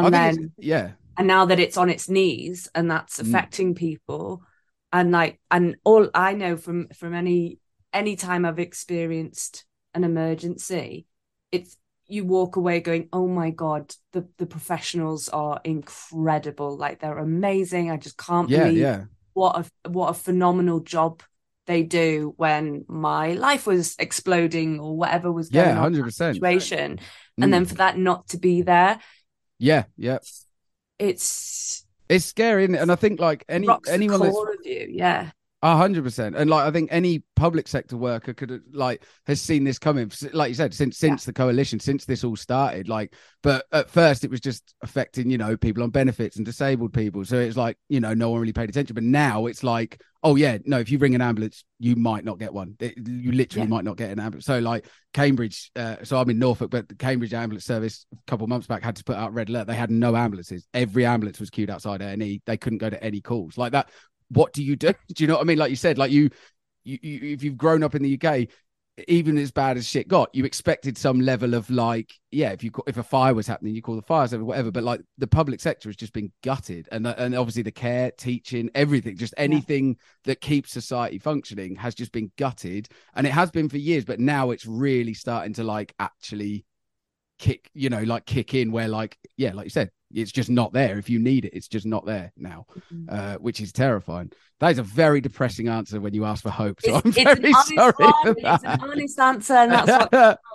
I 0.00 0.10
And 0.10 0.12
think 0.12 0.32
then 0.32 0.52
yeah, 0.58 0.92
and 1.16 1.26
now 1.26 1.46
that 1.46 1.60
it's 1.60 1.76
on 1.76 1.90
its 1.90 2.08
knees 2.08 2.68
and 2.74 2.90
that's 2.90 3.18
Mm. 3.20 3.20
affecting 3.20 3.74
people 3.74 4.42
and 4.92 5.10
like 5.12 5.40
and 5.50 5.76
all 5.84 6.08
I 6.14 6.34
know 6.34 6.56
from 6.56 6.88
from 6.88 7.14
any 7.14 7.58
any 7.92 8.16
time 8.16 8.44
I've 8.44 8.58
experienced 8.58 9.64
an 9.94 10.04
emergency 10.04 11.06
it's 11.50 11.76
you 12.06 12.24
walk 12.24 12.56
away 12.56 12.80
going 12.80 13.08
oh 13.12 13.28
my 13.28 13.50
god 13.50 13.94
the 14.12 14.26
the 14.38 14.46
professionals 14.46 15.28
are 15.28 15.60
incredible 15.64 16.76
like 16.76 17.00
they're 17.00 17.18
amazing 17.18 17.90
I 17.90 17.96
just 17.96 18.16
can't 18.18 18.50
yeah, 18.50 18.66
believe 18.66 18.90
yeah. 18.92 19.04
what 19.34 19.66
a 19.84 19.88
what 19.90 20.10
a 20.10 20.14
phenomenal 20.14 20.80
job 20.80 21.22
they 21.66 21.82
do 21.82 22.34
when 22.36 22.84
my 22.88 23.32
life 23.34 23.66
was 23.66 23.94
exploding 23.98 24.80
or 24.80 24.96
whatever 24.96 25.30
was 25.30 25.48
going 25.48 25.66
Yeah, 25.66 25.80
on 25.80 25.86
in 25.86 26.00
that 26.00 26.12
100%. 26.12 26.34
situation 26.34 26.98
Mm. 26.98 27.44
and 27.44 27.54
then 27.54 27.64
for 27.64 27.74
that 27.76 27.96
not 27.96 28.28
to 28.28 28.38
be 28.38 28.62
there 28.62 28.98
Yeah, 29.58 29.84
yeah. 29.96 30.18
it's 30.98 31.84
It's 32.08 32.24
scary, 32.24 32.64
isn't 32.64 32.74
it? 32.74 32.82
And 32.82 32.92
I 32.92 32.96
think 32.96 33.20
like 33.20 33.44
any 33.48 33.68
anyone 33.88 34.20
that's 34.20 34.36
of 34.36 34.66
you 34.66 34.88
yeah 34.90 35.30
A 35.64 35.76
hundred 35.76 36.02
percent, 36.02 36.34
and 36.34 36.50
like 36.50 36.66
I 36.66 36.72
think 36.72 36.88
any 36.90 37.22
public 37.36 37.68
sector 37.68 37.96
worker 37.96 38.34
could 38.34 38.50
have 38.50 38.62
like 38.72 39.04
has 39.26 39.40
seen 39.40 39.62
this 39.62 39.78
coming, 39.78 40.10
like 40.32 40.48
you 40.48 40.56
said, 40.56 40.74
since 40.74 40.98
since 40.98 41.24
the 41.24 41.32
coalition, 41.32 41.78
since 41.78 42.04
this 42.04 42.24
all 42.24 42.34
started. 42.34 42.88
Like, 42.88 43.14
but 43.44 43.64
at 43.70 43.88
first 43.88 44.24
it 44.24 44.30
was 44.30 44.40
just 44.40 44.74
affecting 44.82 45.30
you 45.30 45.38
know 45.38 45.56
people 45.56 45.84
on 45.84 45.90
benefits 45.90 46.36
and 46.36 46.44
disabled 46.44 46.92
people, 46.92 47.24
so 47.24 47.38
it's 47.38 47.56
like 47.56 47.78
you 47.88 48.00
know 48.00 48.12
no 48.12 48.30
one 48.30 48.40
really 48.40 48.52
paid 48.52 48.70
attention. 48.70 48.94
But 48.94 49.04
now 49.04 49.46
it's 49.46 49.62
like, 49.62 50.00
oh 50.24 50.34
yeah, 50.34 50.58
no, 50.64 50.80
if 50.80 50.90
you 50.90 50.98
ring 50.98 51.14
an 51.14 51.22
ambulance, 51.22 51.62
you 51.78 51.94
might 51.94 52.24
not 52.24 52.40
get 52.40 52.52
one. 52.52 52.74
It- 52.80 52.98
you 52.98 53.30
literally 53.30 53.66
Yeah. 53.66 53.70
might 53.70 53.84
not 53.84 53.96
get 53.96 54.10
an 54.10 54.18
ambulance. 54.18 54.46
So 54.46 54.58
like 54.58 54.86
Cambridge, 55.14 55.70
uh, 55.76 55.96
so 56.02 56.18
I'm 56.18 56.28
in 56.30 56.40
Norfolk, 56.40 56.72
but 56.72 56.88
the 56.88 56.96
Cambridge 56.96 57.34
ambulance 57.34 57.66
service 57.66 58.04
a 58.12 58.16
couple 58.26 58.42
of 58.42 58.48
months 58.50 58.66
back 58.66 58.82
had 58.82 58.96
to 58.96 59.04
put 59.04 59.14
out 59.14 59.32
red 59.32 59.48
alert. 59.48 59.68
They 59.68 59.76
had 59.76 59.92
no 59.92 60.16
ambulances. 60.16 60.66
Every 60.74 61.06
ambulance 61.06 61.38
was 61.38 61.50
queued 61.50 61.70
outside 61.70 62.02
A 62.02 62.06
and 62.06 62.22
E. 62.22 62.42
They 62.46 62.56
couldn't 62.56 62.78
go 62.78 62.90
to 62.90 63.00
any 63.04 63.20
calls 63.20 63.56
like 63.56 63.72
that 63.72 63.90
what 64.32 64.52
do 64.52 64.62
you 64.62 64.76
do? 64.76 64.92
Do 65.14 65.24
you 65.24 65.28
know 65.28 65.34
what 65.34 65.42
I 65.42 65.44
mean? 65.44 65.58
Like 65.58 65.70
you 65.70 65.76
said, 65.76 65.98
like 65.98 66.10
you, 66.10 66.30
you, 66.84 66.98
you 67.02 67.32
if 67.32 67.42
you've 67.42 67.56
grown 67.56 67.82
up 67.82 67.94
in 67.94 68.02
the 68.02 68.18
UK, 68.20 68.48
even 69.08 69.38
as 69.38 69.50
bad 69.50 69.76
as 69.76 69.88
shit 69.88 70.06
got, 70.06 70.34
you 70.34 70.44
expected 70.44 70.98
some 70.98 71.20
level 71.20 71.54
of 71.54 71.70
like, 71.70 72.12
yeah, 72.30 72.50
if 72.50 72.62
you 72.62 72.70
if 72.86 72.98
a 72.98 73.02
fire 73.02 73.34
was 73.34 73.46
happening, 73.46 73.74
you 73.74 73.80
call 73.82 73.96
the 73.96 74.02
fire 74.02 74.26
service, 74.26 74.44
whatever. 74.44 74.70
But 74.70 74.84
like 74.84 75.00
the 75.18 75.26
public 75.26 75.60
sector 75.60 75.88
has 75.88 75.96
just 75.96 76.12
been 76.12 76.30
gutted, 76.42 76.88
and 76.92 77.06
uh, 77.06 77.14
and 77.16 77.34
obviously 77.34 77.62
the 77.62 77.72
care, 77.72 78.10
teaching, 78.10 78.70
everything, 78.74 79.16
just 79.16 79.34
anything 79.36 79.96
that 80.24 80.40
keeps 80.40 80.72
society 80.72 81.18
functioning 81.18 81.76
has 81.76 81.94
just 81.94 82.12
been 82.12 82.30
gutted, 82.36 82.88
and 83.14 83.26
it 83.26 83.30
has 83.30 83.50
been 83.50 83.68
for 83.68 83.78
years. 83.78 84.04
But 84.04 84.20
now 84.20 84.50
it's 84.50 84.66
really 84.66 85.14
starting 85.14 85.54
to 85.54 85.64
like 85.64 85.94
actually 85.98 86.64
kick, 87.38 87.70
you 87.74 87.88
know, 87.88 88.02
like 88.02 88.26
kick 88.26 88.54
in 88.54 88.72
where 88.72 88.88
like, 88.88 89.18
yeah, 89.36 89.52
like 89.52 89.64
you 89.64 89.70
said, 89.70 89.90
it's 90.14 90.32
just 90.32 90.50
not 90.50 90.72
there. 90.72 90.98
If 90.98 91.10
you 91.10 91.18
need 91.18 91.44
it, 91.44 91.54
it's 91.54 91.68
just 91.68 91.86
not 91.86 92.06
there 92.06 92.32
now, 92.36 92.66
uh, 93.08 93.36
which 93.36 93.60
is 93.60 93.72
terrifying. 93.72 94.30
That 94.60 94.72
is 94.72 94.78
a 94.78 94.82
very 94.82 95.20
depressing 95.20 95.68
answer 95.68 96.00
when 96.00 96.14
you 96.14 96.24
ask 96.24 96.42
for 96.42 96.50
hope. 96.50 96.80
So 96.82 96.94
it's, 96.96 97.06
I'm 97.06 97.12
it's 97.16 97.40
very 97.40 97.52
an 97.54 97.54
sorry 97.54 97.92
one, 97.98 98.12
for 98.22 98.34
it's 98.36 98.64
an 98.64 98.78
honest 98.80 99.18
answer 99.18 99.54
and 99.54 99.72
that's 99.72 99.96
what 99.96 100.38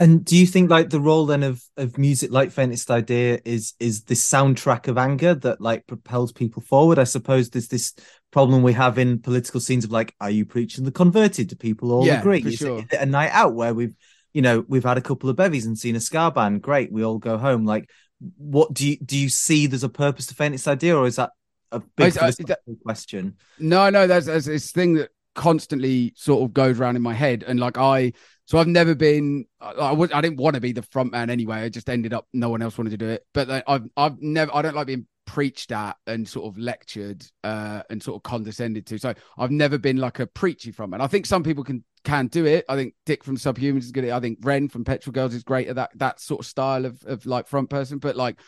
And 0.00 0.24
do 0.24 0.36
you 0.36 0.44
think 0.44 0.70
like 0.70 0.90
the 0.90 0.98
role 1.00 1.24
then 1.24 1.44
of 1.44 1.62
of 1.76 1.96
music 1.98 2.32
like 2.32 2.50
Faintest 2.50 2.90
Idea 2.90 3.38
is 3.44 3.74
is 3.78 4.02
this 4.02 4.28
soundtrack 4.28 4.88
of 4.88 4.98
anger 4.98 5.36
that 5.36 5.60
like 5.60 5.86
propels 5.86 6.32
people 6.32 6.62
forward? 6.62 6.98
I 6.98 7.04
suppose 7.04 7.48
there's 7.50 7.68
this 7.68 7.94
problem 8.32 8.64
we 8.64 8.72
have 8.72 8.98
in 8.98 9.20
political 9.20 9.60
scenes 9.60 9.84
of 9.84 9.92
like, 9.92 10.12
are 10.20 10.30
you 10.30 10.44
preaching 10.46 10.84
the 10.84 10.90
converted? 10.90 11.46
Do 11.48 11.54
people 11.56 11.92
all 11.92 12.06
Yeah, 12.06 12.20
agree? 12.20 12.40
for 12.40 12.50
Is, 12.50 12.60
sure. 12.60 12.78
is 12.80 12.86
it 12.90 13.00
a 13.00 13.06
night 13.06 13.30
out 13.30 13.54
where 13.54 13.72
we've 13.72 13.94
you 14.32 14.42
know 14.42 14.64
we've 14.66 14.82
had 14.82 14.98
a 14.98 15.02
couple 15.02 15.30
of 15.30 15.36
bevies 15.36 15.64
and 15.64 15.78
seen 15.78 15.94
a 15.94 16.00
ska 16.00 16.32
band? 16.32 16.60
Great, 16.62 16.90
we 16.90 17.04
all 17.04 17.18
go 17.18 17.38
home. 17.38 17.64
Like, 17.64 17.88
what 18.36 18.72
do 18.74 18.88
you 18.88 18.96
do? 18.98 19.16
You 19.16 19.28
see 19.28 19.66
there's 19.66 19.84
a 19.84 19.88
purpose 19.88 20.26
to 20.26 20.34
Faintest 20.34 20.68
Idea, 20.68 20.96
or 20.96 21.06
is 21.06 21.16
that 21.16 21.30
a 21.72 21.80
big 21.80 22.04
uh, 22.04 22.26
is 22.26 22.36
philosophical 22.36 22.76
question? 22.82 23.36
No, 23.58 23.90
no, 23.90 24.06
there's, 24.06 24.26
there's 24.26 24.46
this 24.46 24.70
thing 24.72 24.94
that 24.94 25.10
constantly 25.34 26.12
sort 26.16 26.42
of 26.42 26.54
goes 26.54 26.78
around 26.78 26.96
in 26.96 27.02
my 27.02 27.14
head, 27.14 27.44
and 27.46 27.58
like 27.58 27.78
I, 27.78 28.12
so 28.46 28.58
I've 28.58 28.66
never 28.66 28.94
been, 28.94 29.46
I, 29.60 29.70
I, 29.72 29.92
was, 29.92 30.12
I 30.12 30.20
didn't 30.20 30.38
want 30.38 30.54
to 30.54 30.60
be 30.60 30.72
the 30.72 30.82
front 30.82 31.12
man 31.12 31.30
anyway. 31.30 31.58
I 31.58 31.68
just 31.68 31.88
ended 31.88 32.12
up, 32.12 32.26
no 32.32 32.50
one 32.50 32.60
else 32.62 32.76
wanted 32.76 32.90
to 32.90 32.96
do 32.98 33.08
it. 33.08 33.24
But 33.32 33.48
like, 33.48 33.64
I've, 33.66 33.88
I've 33.96 34.20
never, 34.20 34.54
I 34.54 34.62
don't 34.62 34.74
like 34.74 34.86
being 34.86 35.06
preached 35.26 35.72
at 35.72 35.96
and 36.06 36.28
sort 36.28 36.46
of 36.46 36.58
lectured 36.58 37.26
uh, 37.42 37.82
and 37.88 38.02
sort 38.02 38.16
of 38.16 38.22
condescended 38.22 38.86
to. 38.86 38.98
So 38.98 39.14
I've 39.38 39.50
never 39.50 39.78
been 39.78 39.96
like 39.96 40.18
a 40.18 40.26
preachy 40.26 40.72
front 40.72 40.90
man. 40.90 41.00
I 41.00 41.06
think 41.06 41.24
some 41.24 41.42
people 41.42 41.64
can 41.64 41.84
can 42.04 42.26
do 42.28 42.46
it. 42.46 42.64
I 42.68 42.76
think 42.76 42.94
Dick 43.06 43.24
from 43.24 43.36
Subhumans 43.36 43.78
is 43.78 43.92
good. 43.92 44.08
I 44.08 44.20
think 44.20 44.38
Ren 44.42 44.68
from 44.68 44.84
Petrol 44.84 45.12
Girls 45.12 45.34
is 45.34 45.42
great 45.42 45.68
at 45.68 45.76
that 45.76 45.90
that 45.96 46.20
sort 46.20 46.40
of 46.40 46.46
style 46.46 46.84
of 46.84 47.02
of 47.04 47.26
like 47.26 47.48
front 47.48 47.70
person. 47.70 47.98
But 47.98 48.16
like, 48.16 48.38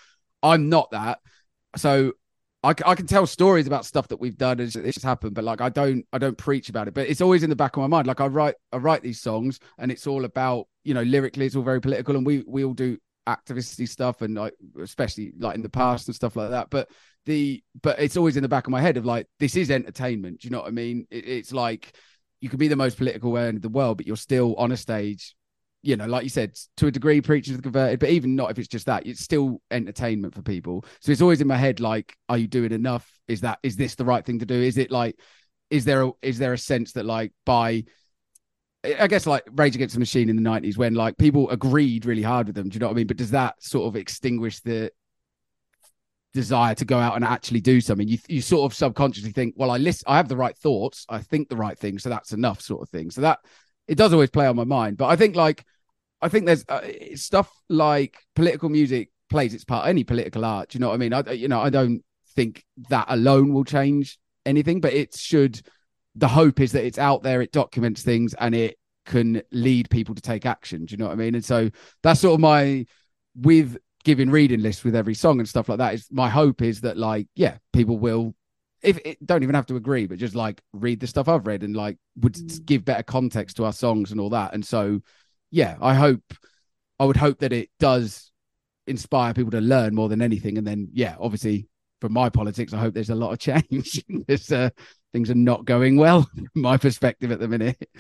I'm 0.43 0.69
not 0.69 0.91
that. 0.91 1.19
So 1.77 2.13
I, 2.63 2.75
I 2.85 2.95
can 2.95 3.07
tell 3.07 3.27
stories 3.27 3.67
about 3.67 3.85
stuff 3.85 4.09
that 4.09 4.21
we've 4.21 4.37
done 4.37 4.61
as 4.61 4.77
it's 4.77 4.95
just 4.95 5.05
happened, 5.05 5.35
but 5.35 5.45
like 5.45 5.61
I 5.61 5.69
don't 5.69 6.05
I 6.13 6.19
don't 6.19 6.37
preach 6.37 6.69
about 6.69 6.89
it. 6.89 6.95
But 6.95 7.09
it's 7.09 7.21
always 7.21 7.43
in 7.43 7.51
the 7.51 7.57
back 7.57 7.77
of 7.77 7.81
my 7.81 7.87
mind. 7.87 8.07
Like 8.07 8.21
I 8.21 8.27
write 8.27 8.57
I 8.73 8.79
write 8.79 9.03
these 9.03 9.21
songs, 9.21 9.59
and 9.79 9.91
it's 9.91 10.07
all 10.07 10.25
about 10.25 10.67
you 10.85 10.95
know 10.95 11.03
lyrically 11.03 11.47
it's 11.47 11.57
all 11.57 11.63
very 11.63 11.81
political, 11.81 12.17
and 12.17 12.27
we 12.27 12.45
we 12.47 12.65
all 12.65 12.75
do 12.75 12.99
activisty 13.27 13.89
stuff, 13.89 14.21
and 14.23 14.35
like 14.35 14.55
especially 14.81 15.33
like 15.39 15.55
in 15.55 15.63
the 15.63 15.69
past 15.69 16.09
and 16.09 16.15
stuff 16.15 16.37
like 16.37 16.51
that. 16.51 16.69
But 16.71 16.89
the 17.25 17.63
but 17.83 18.01
it's 18.01 18.17
always 18.17 18.37
in 18.37 18.43
the 18.43 18.49
back 18.49 18.67
of 18.67 18.71
my 18.71 18.81
head 18.81 18.97
of 18.97 19.05
like 19.05 19.27
this 19.39 19.57
is 19.57 19.71
entertainment. 19.71 20.41
Do 20.41 20.49
you 20.49 20.53
know 20.53 20.61
what 20.61 20.69
I 20.69 20.73
mean? 20.73 21.07
It, 21.11 21.29
it's 21.29 21.53
like 21.53 21.95
you 22.47 22.51
could 22.51 22.61
be 22.61 22.69
the 22.69 22.77
most 22.77 22.97
political 22.97 23.37
in 23.37 23.61
the 23.61 23.69
world, 23.69 23.97
but 23.97 24.07
you're 24.07 24.17
still 24.17 24.55
on 24.55 24.71
a 24.71 24.77
stage 24.77 25.35
you 25.83 25.97
know, 25.97 26.07
like 26.07 26.25
you 26.25 26.29
said, 26.29 26.57
to 26.79 26.89
a 26.89 26.91
degree, 26.91 27.21
preaching 27.21 27.53
to 27.53 27.59
the 27.59 27.63
converted, 27.63 28.01
but 28.01 28.09
even 28.09 28.35
not 28.35 28.51
if 28.51 28.59
it's 28.59 28.67
just 28.67 28.87
that, 28.87 29.07
it's 29.07 29.21
still 29.21 29.61
entertainment 29.71 30.35
for 30.35 30.43
people. 30.43 30.85
So 31.01 31.13
it's 31.13 31.21
always 31.21 31.41
in 31.41 31.47
my 31.47 31.57
head, 31.57 31.79
like, 31.79 32.17
are 32.29 32.37
you 32.37 32.49
doing 32.49 32.73
enough? 32.73 33.09
Is 33.29 33.43
that 33.43 33.61
is 33.63 33.77
this 33.77 33.95
the 33.95 34.05
right 34.05 34.25
thing 34.25 34.41
to 34.41 34.47
do? 34.47 34.55
Is 34.55 34.79
it 34.79 34.91
like, 34.91 35.17
is 35.71 35.85
there 35.85 36.03
a, 36.03 36.11
is 36.23 36.39
there 36.39 36.53
a 36.53 36.59
sense 36.59 36.93
that 36.93 37.07
like 37.07 37.33
by 37.45 37.85
I 38.85 39.07
guess 39.07 39.27
like 39.27 39.45
Rage 39.53 39.77
Against 39.77 39.95
the 39.95 40.01
Machine 40.01 40.29
in 40.29 40.37
the 40.37 40.43
nineties 40.43 40.77
when 40.77 40.95
like 40.95 41.19
people 41.19 41.51
agreed 41.51 42.05
really 42.05 42.23
hard 42.23 42.49
with 42.49 42.57
them, 42.57 42.69
do 42.69 42.75
you 42.75 42.81
know 42.81 42.87
what 42.87 42.95
I 42.95 42.97
mean? 42.97 43.07
But 43.07 43.17
does 43.17 43.31
that 43.31 43.63
sort 43.63 43.87
of 43.87 43.97
extinguish 43.97 44.61
the 44.61 44.91
desire 46.37 46.75
to 46.75 46.85
go 46.85 46.99
out 46.99 47.17
and 47.17 47.25
actually 47.25 47.61
do 47.61 47.81
something? 47.81 48.07
You 48.07 48.19
you 48.29 48.41
sort 48.41 48.71
of 48.71 48.77
subconsciously 48.77 49.33
think, 49.33 49.55
well, 49.57 49.71
I 49.71 49.79
list 49.79 50.05
I 50.07 50.17
have 50.19 50.29
the 50.29 50.37
right 50.37 50.57
thoughts, 50.57 51.07
I 51.09 51.19
think 51.19 51.49
the 51.49 51.57
right 51.57 51.79
thing, 51.79 51.99
so 51.99 52.09
that's 52.09 52.33
enough, 52.33 52.61
sort 52.61 52.83
of 52.83 52.89
thing. 52.91 53.11
So 53.11 53.23
that 53.23 53.41
it 53.89 53.97
does 53.97 54.13
always 54.13 54.31
play 54.31 54.47
on 54.47 54.57
my 54.57 54.65
mind. 54.65 54.97
But 54.99 55.07
I 55.07 55.17
think 55.17 55.35
like 55.35 55.65
I 56.21 56.29
think 56.29 56.47
there's 56.47 56.65
uh, 56.69 56.83
stuff 57.15 57.51
like 57.69 58.19
political 58.35 58.69
music 58.69 59.11
plays 59.29 59.55
its 59.55 59.65
part. 59.65 59.89
Any 59.89 60.05
political 60.05 60.45
art, 60.45 60.75
you 60.75 60.81
know 60.81 60.89
what 60.89 60.95
I 60.95 60.99
mean? 60.99 61.13
I 61.13 61.31
you 61.33 61.49
know 61.49 61.61
I 61.61 61.71
don't 61.71 62.03
think 62.35 62.65
that 62.91 63.07
alone 63.09 63.53
will 63.53 63.65
change 63.65 64.19
anything, 64.45 64.81
but 64.81 64.93
it 64.93 65.17
should. 65.17 65.61
The 66.19 66.29
hope 66.29 66.61
is 66.61 66.73
that 66.73 66.85
it's 66.85 66.99
out 66.99 67.23
there, 67.23 67.43
it 67.43 67.53
documents 67.53 68.03
things, 68.03 68.35
and 68.35 68.55
it 68.55 68.79
can 69.05 69.43
lead 69.53 69.89
people 69.91 70.15
to 70.15 70.23
take 70.23 70.47
action. 70.47 70.85
Do 70.85 70.93
you 70.93 70.99
know 70.99 71.07
what 71.07 71.13
I 71.13 71.17
mean? 71.17 71.35
And 71.35 71.45
so 71.45 71.71
that's 72.03 72.21
sort 72.21 72.35
of 72.35 72.41
my 72.41 72.87
with 73.35 73.79
giving 74.07 74.31
reading 74.31 74.63
lists 74.63 74.85
with 74.85 74.95
every 74.95 75.15
song 75.15 75.41
and 75.41 75.49
stuff 75.49 75.69
like 75.69 75.79
that. 75.79 75.95
Is 75.95 76.07
my 76.13 76.31
hope 76.31 76.63
is 76.63 76.83
that 76.83 76.97
like 76.97 77.27
yeah, 77.35 77.59
people 77.73 77.99
will 77.99 78.37
if 78.81 78.99
it 79.05 79.27
don't 79.27 79.43
even 79.43 79.57
have 79.57 79.67
to 79.67 79.75
agree, 79.75 80.07
but 80.07 80.17
just 80.17 80.37
like 80.37 80.63
read 80.73 81.01
the 81.01 81.09
stuff 81.09 81.29
I've 81.29 81.45
read 81.45 81.65
and 81.65 81.75
like 81.75 81.99
would 82.21 82.39
give 82.65 82.85
better 82.85 83.03
context 83.03 83.57
to 83.57 83.65
our 83.65 83.73
songs 83.73 84.13
and 84.13 84.21
all 84.21 84.31
that. 84.31 84.55
And 84.55 84.65
so 84.65 85.01
yeah, 85.51 85.77
I 85.83 85.95
hope 85.95 86.23
I 87.01 87.05
would 87.05 87.17
hope 87.17 87.41
that 87.41 87.53
it 87.53 87.69
does 87.81 88.31
inspire 88.87 89.35
people 89.35 89.51
to 89.51 89.61
learn 89.61 89.93
more 89.93 90.09
than 90.09 90.23
anything. 90.23 90.57
And 90.57 90.65
then 90.65 90.89
yeah, 90.93 91.17
obviously 91.19 91.69
from 92.01 92.13
my 92.13 92.29
politics, 92.29 92.73
I 92.73 92.79
hope 92.79 92.95
there's 92.95 93.11
a 93.11 93.17
lot 93.17 93.33
of 93.33 93.39
change. 93.41 94.05
there's 94.29 94.53
uh, 94.53 94.71
things 95.13 95.31
are 95.31 95.35
not 95.35 95.65
going 95.65 95.97
well 95.97 96.23
from 96.33 96.63
my 96.63 96.77
perspective 96.77 97.33
at 97.33 97.41
the 97.41 97.49
minute. 97.49 97.91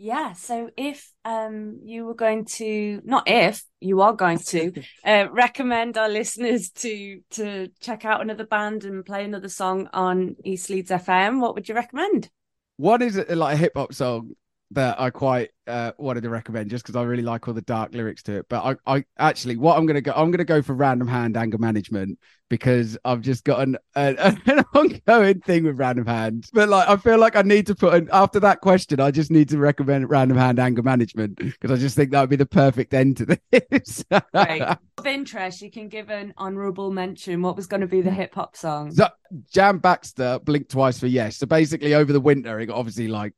Yeah, 0.00 0.34
so 0.34 0.70
if 0.76 1.12
um 1.24 1.80
you 1.82 2.04
were 2.04 2.14
going 2.14 2.44
to 2.44 3.02
not 3.04 3.24
if 3.26 3.64
you 3.80 4.00
are 4.00 4.12
going 4.12 4.38
to 4.38 4.72
uh, 5.04 5.26
recommend 5.32 5.98
our 5.98 6.08
listeners 6.08 6.70
to 6.70 7.20
to 7.30 7.68
check 7.80 8.04
out 8.04 8.20
another 8.20 8.46
band 8.46 8.84
and 8.84 9.04
play 9.04 9.24
another 9.24 9.48
song 9.48 9.88
on 9.92 10.36
East 10.44 10.70
Leeds 10.70 10.92
FM, 10.92 11.40
what 11.40 11.56
would 11.56 11.68
you 11.68 11.74
recommend? 11.74 12.30
What 12.76 13.02
is 13.02 13.18
uh, 13.18 13.24
like 13.30 13.54
a 13.54 13.58
hip 13.58 13.72
hop 13.74 13.92
song 13.92 14.30
that 14.72 15.00
I 15.00 15.10
quite 15.10 15.50
uh, 15.66 15.92
wanted 15.96 16.22
to 16.22 16.30
recommend 16.30 16.68
just 16.70 16.84
because 16.84 16.96
I 16.96 17.02
really 17.02 17.22
like 17.22 17.48
all 17.48 17.54
the 17.54 17.62
dark 17.62 17.94
lyrics 17.94 18.22
to 18.24 18.38
it. 18.38 18.46
But 18.48 18.78
I, 18.86 18.96
I 18.96 19.04
actually, 19.18 19.56
what 19.56 19.78
I'm 19.78 19.86
gonna 19.86 20.02
go, 20.02 20.12
I'm 20.14 20.30
gonna 20.30 20.44
go 20.44 20.60
for 20.60 20.74
Random 20.74 21.08
Hand 21.08 21.36
Anger 21.36 21.58
Management 21.58 22.18
because 22.50 22.98
I've 23.04 23.22
just 23.22 23.44
got 23.44 23.60
an, 23.60 23.78
an, 23.94 24.18
an 24.46 24.64
ongoing 24.74 25.40
thing 25.40 25.64
with 25.64 25.78
Random 25.78 26.06
Hand. 26.06 26.46
But 26.52 26.68
like, 26.68 26.88
I 26.88 26.96
feel 26.96 27.18
like 27.18 27.34
I 27.34 27.42
need 27.42 27.66
to 27.68 27.74
put 27.74 27.94
an, 27.94 28.08
after 28.12 28.40
that 28.40 28.60
question, 28.60 29.00
I 29.00 29.10
just 29.10 29.30
need 29.30 29.48
to 29.50 29.58
recommend 29.58 30.10
Random 30.10 30.36
Hand 30.36 30.58
Anger 30.58 30.82
Management 30.82 31.36
because 31.38 31.70
I 31.70 31.76
just 31.76 31.96
think 31.96 32.10
that 32.10 32.20
would 32.20 32.30
be 32.30 32.36
the 32.36 32.46
perfect 32.46 32.92
end 32.92 33.16
to 33.18 33.38
this. 33.50 34.04
Great. 34.34 34.62
of 34.62 35.06
interest, 35.06 35.62
you 35.62 35.70
can 35.70 35.88
give 35.88 36.10
an 36.10 36.34
honourable 36.38 36.90
mention. 36.90 37.40
What 37.40 37.56
was 37.56 37.66
going 37.66 37.80
to 37.80 37.86
be 37.86 38.02
the 38.02 38.10
hip 38.10 38.34
hop 38.34 38.54
song? 38.56 38.92
So, 38.92 39.08
Jam 39.50 39.78
Baxter, 39.78 40.38
Blink 40.40 40.68
Twice 40.68 40.98
for 40.98 41.06
Yes. 41.06 41.36
So 41.38 41.46
basically, 41.46 41.94
over 41.94 42.12
the 42.12 42.20
winter, 42.20 42.60
it 42.60 42.66
got 42.66 42.76
obviously 42.76 43.08
like 43.08 43.32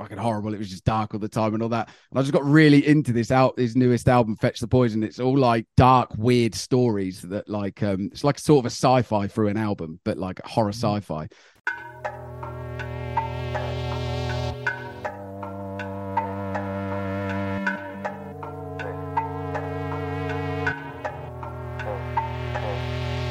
fucking 0.00 0.18
horrible. 0.18 0.54
It 0.54 0.58
was 0.58 0.70
just 0.70 0.84
dark 0.86 1.12
all 1.12 1.20
the 1.20 1.28
time 1.28 1.52
and 1.52 1.62
all 1.62 1.68
that. 1.68 1.88
And 2.10 2.18
I 2.18 2.22
just 2.22 2.32
got 2.32 2.44
really 2.44 2.86
into 2.86 3.12
this 3.12 3.30
out 3.30 3.58
his 3.58 3.76
newest 3.76 4.08
album, 4.08 4.34
Fetch 4.36 4.58
the 4.60 4.66
Poison. 4.66 5.02
It's 5.02 5.20
all 5.20 5.36
like 5.36 5.66
dark, 5.76 6.10
weird 6.16 6.54
stories 6.54 7.20
that 7.22 7.48
like 7.48 7.82
um 7.82 8.08
it's 8.10 8.24
like 8.24 8.38
sort 8.38 8.60
of 8.60 8.66
a 8.66 8.74
sci-fi 8.74 9.26
through 9.26 9.48
an 9.48 9.58
album, 9.58 10.00
but 10.04 10.16
like 10.16 10.40
horror 10.44 10.72
sci-fi. 10.72 11.28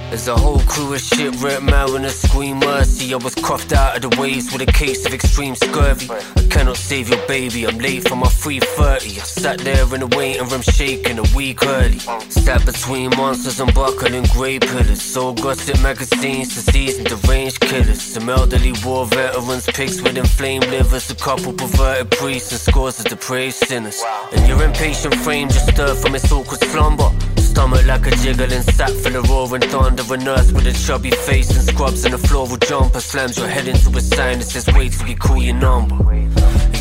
There's 0.10 0.28
a 0.28 0.36
whole 0.36 0.60
crew 0.62 0.95
of 0.95 1.00
shit, 1.00 1.36
shipwrecked 1.36 1.62
mariners 1.62 2.15
scream 2.15 2.58
mercy. 2.58 3.13
I 3.13 3.17
was 3.17 3.36
coughed 3.36 3.74
out 3.74 3.95
of 3.95 4.02
the 4.10 4.19
waves 4.19 4.52
with 4.52 4.67
a 4.67 4.72
case 4.72 5.06
of 5.06 5.13
extreme 5.13 5.54
scurvy. 5.54 6.10
I 6.10 6.48
cannot 6.50 6.78
save 6.78 7.10
your 7.10 7.26
baby, 7.28 7.67
I'm 7.67 7.78
late 7.78 8.08
for 8.08 8.15
my 8.15 8.26
3.30. 8.26 9.19
I 9.19 9.24
sat 9.24 9.60
there 9.60 9.84
in 9.93 10.00
the 10.00 10.08
waiting 10.17 10.48
room 10.48 10.62
shaking 10.63 11.19
a 11.19 11.36
week 11.36 11.63
early. 11.63 12.00
Sat 12.30 12.65
between 12.65 13.12
monsters 13.17 13.60
and 13.60 13.72
buckling 13.76 14.24
grey 14.34 14.58
pillars. 14.58 15.00
Sold 15.00 15.41
gossip 15.41 15.80
magazines 15.84 16.56
to 16.56 16.72
season 16.72 17.04
deranged 17.04 17.60
killers. 17.62 18.02
Some 18.02 18.30
elderly 18.30 18.74
war 18.84 19.06
veterans, 19.06 19.67
pigs 19.67 20.02
with 20.02 20.17
inflamed 20.17 20.67
livers. 20.69 21.12
A 21.12 21.15
couple 21.15 21.54
perverted 21.54 22.10
priests 22.10 22.52
and 22.52 22.60
scores 22.60 23.00
of 23.00 23.06
depraved 23.06 23.56
sinners. 23.56 24.04
And 24.34 24.48
your 24.48 24.63
impatient 24.63 25.13
frame 25.15 25.50
just 25.50 25.69
stirred 25.69 25.98
from 25.98 26.15
its 26.15 26.32
awkward 26.32 26.62
slumber. 26.62 27.12
Stomach 27.60 27.86
like 27.88 28.08
a 28.08 28.12
jiggling 28.12 28.62
sack 28.62 28.89
full 28.89 29.17
of 29.17 29.30
roaring 29.30 29.62
thunder. 29.63 30.02
A 30.13 30.17
nurse 30.17 30.50
with 30.54 30.65
a 30.65 30.72
chubby 30.72 31.12
face 31.12 31.50
and 31.58 31.67
scrubs 31.67 32.06
and 32.06 32.13
a 32.13 32.17
floral 32.17 32.56
jumper 32.56 33.02
slams 33.02 33.38
your 33.38 33.50
head 33.50 33.67
into 33.67 33.89
a 33.98 34.00
sign 34.00 34.39
that 34.39 34.45
says 34.45 34.65
wait 34.74 34.93
till 34.93 35.06
we 35.06 35.13
call 35.13 35.43
your 35.43 35.56
number. 35.56 35.98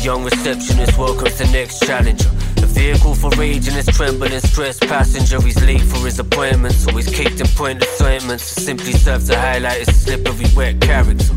Young 0.01 0.23
receptionist 0.23 0.97
welcomes 0.97 1.37
the 1.37 1.45
next 1.51 1.85
challenger. 1.85 2.29
A 2.63 2.65
vehicle 2.65 3.13
for 3.13 3.29
rage 3.31 3.67
and 3.67 3.75
his 3.75 3.85
trembling, 3.87 4.39
stressed 4.39 4.81
passenger. 4.81 5.41
He's 5.41 5.61
late 5.65 5.81
for 5.81 6.05
his 6.05 6.19
appointments, 6.19 6.87
always 6.87 7.09
caked 7.09 7.41
in 7.41 7.47
pointless 7.47 8.01
ointments. 8.01 8.43
Simply 8.45 8.93
serves 8.93 9.27
to 9.27 9.37
highlight 9.37 9.85
his 9.85 10.01
slippery, 10.01 10.45
wet 10.55 10.79
character. 10.79 11.33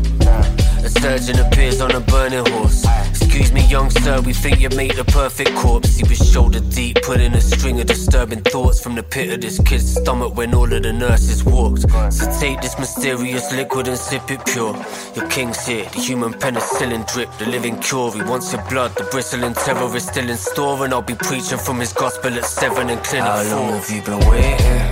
A 0.83 0.89
surgeon 0.89 1.39
appears 1.39 1.81
on 1.81 1.91
a 1.91 1.99
burning 2.01 2.45
horse. 2.51 2.85
Excuse 3.09 3.51
me, 3.53 3.65
young 3.67 3.89
sir, 3.89 4.21
we 4.21 4.33
think 4.33 4.59
you 4.59 4.69
made 4.69 4.95
the 4.95 5.05
perfect 5.05 5.55
corpse. 5.55 5.97
He 5.97 6.07
was 6.07 6.17
shoulder 6.17 6.59
deep, 6.59 7.01
putting 7.03 7.33
a 7.33 7.41
string 7.41 7.79
of 7.79 7.87
disturbing 7.87 8.41
thoughts 8.41 8.81
from 8.81 8.95
the 8.95 9.03
pit 9.03 9.31
of 9.33 9.41
this 9.41 9.59
kid's 9.61 9.95
stomach 9.95 10.35
when 10.35 10.53
all 10.53 10.71
of 10.71 10.83
the 10.83 10.93
nurses 10.93 11.43
walked. 11.43 11.89
So 12.13 12.39
take 12.39 12.61
this 12.61 12.77
mysterious 12.77 13.51
liquid 13.53 13.87
and 13.87 13.97
sip 13.97 14.29
it 14.29 14.45
pure. 14.45 14.75
Your 15.15 15.27
king's 15.29 15.65
here, 15.65 15.85
the 15.85 15.99
human 15.99 16.33
penicillin 16.33 17.11
drip, 17.11 17.29
the 17.37 17.45
living 17.45 17.79
cure. 17.79 18.11
He 18.11 18.21
wants 18.21 18.52
your 18.53 18.63
blood, 18.69 18.95
the 18.95 19.03
bristling 19.05 19.53
terror 19.53 19.95
is 19.95 20.05
still 20.05 20.29
in 20.29 20.37
store, 20.37 20.85
and 20.85 20.93
I'll 20.93 21.01
be 21.01 21.15
preaching 21.15 21.57
from 21.57 21.79
his 21.79 21.91
gospel 21.91 22.31
at 22.33 22.45
seven 22.45 22.89
in 22.89 22.99
clinic. 22.99 23.27
How 23.27 23.57
long 23.57 23.73
have 23.73 23.89
you 23.89 24.01
been 24.01 24.19
waiting? 24.29 24.83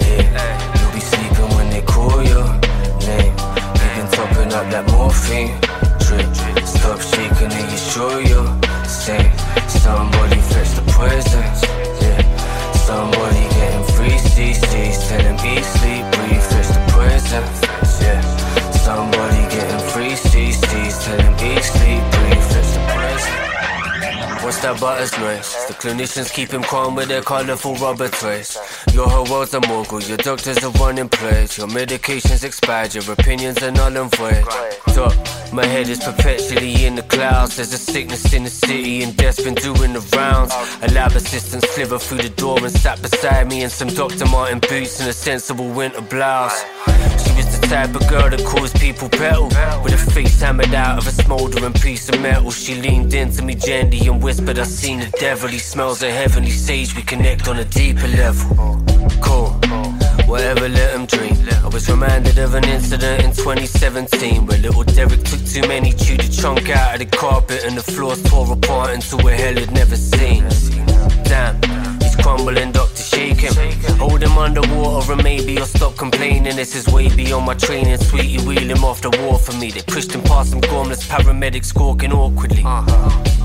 Yeah, 0.00 0.80
you'll 0.80 0.92
be 0.92 1.00
sleeping 1.00 1.50
when 1.56 1.68
they 1.70 1.82
call 1.82 2.22
your 2.22 2.48
name. 3.04 3.34
You've 3.76 3.94
been 3.96 4.08
topping 4.16 4.52
up 4.56 4.66
that 4.72 4.84
morphine. 4.92 5.52
Drip. 6.00 6.28
Stop 6.66 7.00
shaking 7.00 7.52
and 7.52 7.70
you 7.70 7.78
sure 7.92 8.20
you're 8.20 8.50
sane. 8.88 9.32
Somebody 9.68 10.40
fetch 10.40 10.72
the 10.76 10.84
poison. 10.88 11.44
Yeah. 12.00 12.24
Somebody 12.72 13.44
getting 13.56 13.86
free 13.94 14.16
CCs. 14.32 15.08
Tell 15.08 15.20
him 15.20 15.36
eat, 15.44 15.64
sleep, 15.76 16.04
breathe, 16.16 16.46
fetch 16.50 16.70
the 16.72 16.82
poison. 16.88 17.44
Yeah. 18.00 18.39
That 24.62 24.80
butter's 24.80 25.12
nice. 25.18 25.66
The 25.66 25.74
clinicians 25.74 26.32
keep 26.32 26.52
him 26.52 26.62
calm 26.62 26.94
with 26.94 27.08
their 27.08 27.22
colorful 27.22 27.74
rubber 27.76 28.08
trays. 28.08 28.58
Your 28.92 29.08
whole 29.08 29.24
world's 29.30 29.54
a 29.54 29.60
mogul, 29.60 30.02
your 30.02 30.16
doctors 30.18 30.62
are 30.64 30.70
running 30.72 31.08
plays. 31.08 31.56
Your 31.56 31.68
medication's 31.68 32.44
expired, 32.44 32.94
your 32.94 33.10
opinions 33.12 33.62
are 33.62 33.70
null 33.70 33.96
and 33.96 34.14
void. 34.16 34.44
Doc, 34.94 35.14
my 35.52 35.64
head 35.64 35.88
is 35.88 36.00
perpetually 36.00 36.84
in 36.84 36.96
the 36.96 37.02
clouds. 37.02 37.56
There's 37.56 37.72
a 37.72 37.78
sickness 37.78 38.32
in 38.32 38.44
the 38.44 38.50
city, 38.50 39.02
and 39.02 39.16
death's 39.16 39.42
been 39.42 39.54
doing 39.54 39.92
the 39.92 40.00
rounds. 40.16 40.52
A 40.82 40.88
lab 40.92 41.12
assistant 41.12 41.64
slithered 41.64 42.00
through 42.00 42.22
the 42.22 42.30
door 42.30 42.58
and 42.58 42.72
sat 42.72 43.00
beside 43.00 43.48
me 43.48 43.62
in 43.62 43.70
some 43.70 43.88
Dr. 43.88 44.26
Martens 44.26 44.66
boots 44.68 45.00
and 45.00 45.08
a 45.08 45.12
sensible 45.12 45.68
winter 45.68 46.00
blouse. 46.02 46.64
She 47.24 47.32
was 47.36 47.60
the 47.60 47.66
type 47.68 47.94
of 47.94 48.06
girl 48.08 48.28
that 48.28 48.44
caused 48.44 48.78
people 48.80 49.08
petal. 49.08 49.46
With 49.82 49.92
her 49.92 50.10
face 50.10 50.40
hammered 50.40 50.74
out 50.74 50.98
of 50.98 51.06
a 51.06 51.12
smouldering 51.12 51.74
piece 51.74 52.08
of 52.08 52.20
metal, 52.20 52.50
she 52.50 52.74
leaned 52.74 53.14
into 53.14 53.42
me 53.42 53.54
gently 53.54 54.06
and 54.08 54.22
whispered, 54.22 54.58
I 54.58 54.64
seen 54.64 55.00
the 55.00 55.10
devil. 55.18 55.48
He 55.48 55.58
smells 55.58 56.02
a 56.02 56.10
heavenly 56.10 56.50
sage. 56.50 56.94
We 56.96 57.02
connect 57.02 57.48
on 57.48 57.58
a 57.58 57.64
deeper 57.64 58.08
level. 58.08 58.79
Cool. 59.20 59.50
Whatever, 60.26 60.68
let 60.68 60.94
him 60.94 61.06
dream. 61.06 61.36
I 61.64 61.68
was 61.68 61.88
reminded 61.90 62.38
of 62.38 62.54
an 62.54 62.64
incident 62.64 63.24
in 63.24 63.32
2017 63.32 64.46
where 64.46 64.58
little 64.58 64.84
Derek 64.84 65.22
took 65.24 65.44
too 65.44 65.62
many, 65.68 65.92
chewed 65.92 66.20
a 66.20 66.28
chunk 66.28 66.70
out 66.70 66.94
of 66.94 66.98
the 67.00 67.16
carpet, 67.16 67.64
and 67.64 67.76
the 67.76 67.82
floors 67.82 68.22
tore 68.22 68.52
apart 68.52 68.90
into 68.94 69.16
a 69.26 69.32
hell 69.32 69.54
he'd 69.54 69.72
never 69.72 69.96
seen. 69.96 70.44
Damn, 71.24 71.60
he's 72.00 72.16
crumbling, 72.16 72.72
doctor, 72.72 73.02
shake 73.02 73.40
him. 73.40 73.54
Hold 73.98 74.22
him 74.22 74.38
underwater, 74.38 75.12
and 75.12 75.22
maybe 75.22 75.54
he'll 75.54 75.66
stop 75.66 75.96
complaining. 75.96 76.56
This 76.56 76.74
is 76.74 76.86
way 76.88 77.08
beyond 77.14 77.46
my 77.46 77.54
training. 77.54 77.98
Sweetie, 77.98 78.44
wheel 78.46 78.70
him 78.70 78.84
off 78.84 79.00
the 79.00 79.10
wall 79.10 79.38
for 79.38 79.52
me. 79.56 79.70
They 79.70 79.82
pushed 79.82 80.12
him 80.12 80.22
past 80.22 80.50
some 80.50 80.60
gormless 80.60 81.06
paramedics, 81.08 81.66
squawking 81.66 82.12
awkwardly. 82.12 82.64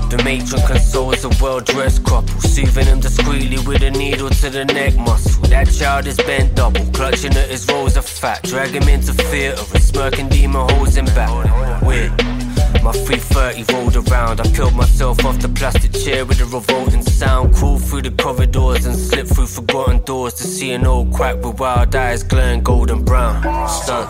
The 0.08 0.22
matron 0.22 0.62
consoles 0.66 1.24
a 1.24 1.30
well 1.42 1.60
dressed 1.60 2.04
couple, 2.04 2.40
soothing 2.40 2.86
him 2.86 3.00
discreetly 3.00 3.58
with 3.66 3.82
a 3.82 3.90
needle 3.90 4.30
to 4.30 4.50
the 4.50 4.64
neck 4.64 4.94
muscle. 4.96 5.42
That 5.48 5.68
child 5.72 6.06
is 6.06 6.16
bent 6.16 6.54
double, 6.54 6.86
clutching 6.92 7.34
at 7.36 7.48
his 7.48 7.66
rolls 7.68 7.96
of 7.96 8.06
fat. 8.06 8.42
Drag 8.44 8.70
him 8.70 8.88
into 8.88 9.12
theatre, 9.12 9.62
a 9.74 9.80
smirking 9.80 10.28
demon 10.28 10.68
holds 10.70 10.96
him 10.96 11.06
back. 11.06 11.82
Weird. 11.82 12.35
My 12.82 12.92
330 12.92 13.72
rolled 13.72 13.96
around. 13.96 14.40
I 14.40 14.44
peeled 14.52 14.74
myself 14.74 15.24
off 15.24 15.38
the 15.40 15.48
plastic 15.48 15.92
chair 15.92 16.24
with 16.24 16.40
a 16.40 16.44
revolting 16.44 17.02
sound. 17.02 17.54
Crawled 17.54 17.82
through 17.84 18.02
the 18.02 18.10
corridors 18.12 18.86
and 18.86 18.96
slipped 18.96 19.30
through 19.34 19.46
forgotten 19.46 20.02
doors 20.04 20.34
to 20.34 20.44
see 20.44 20.72
an 20.72 20.86
old 20.86 21.12
quack 21.12 21.36
with 21.42 21.58
wild 21.58 21.94
eyes 21.94 22.22
glaring 22.22 22.62
golden 22.62 23.04
brown. 23.04 23.42
Son, 23.68 24.06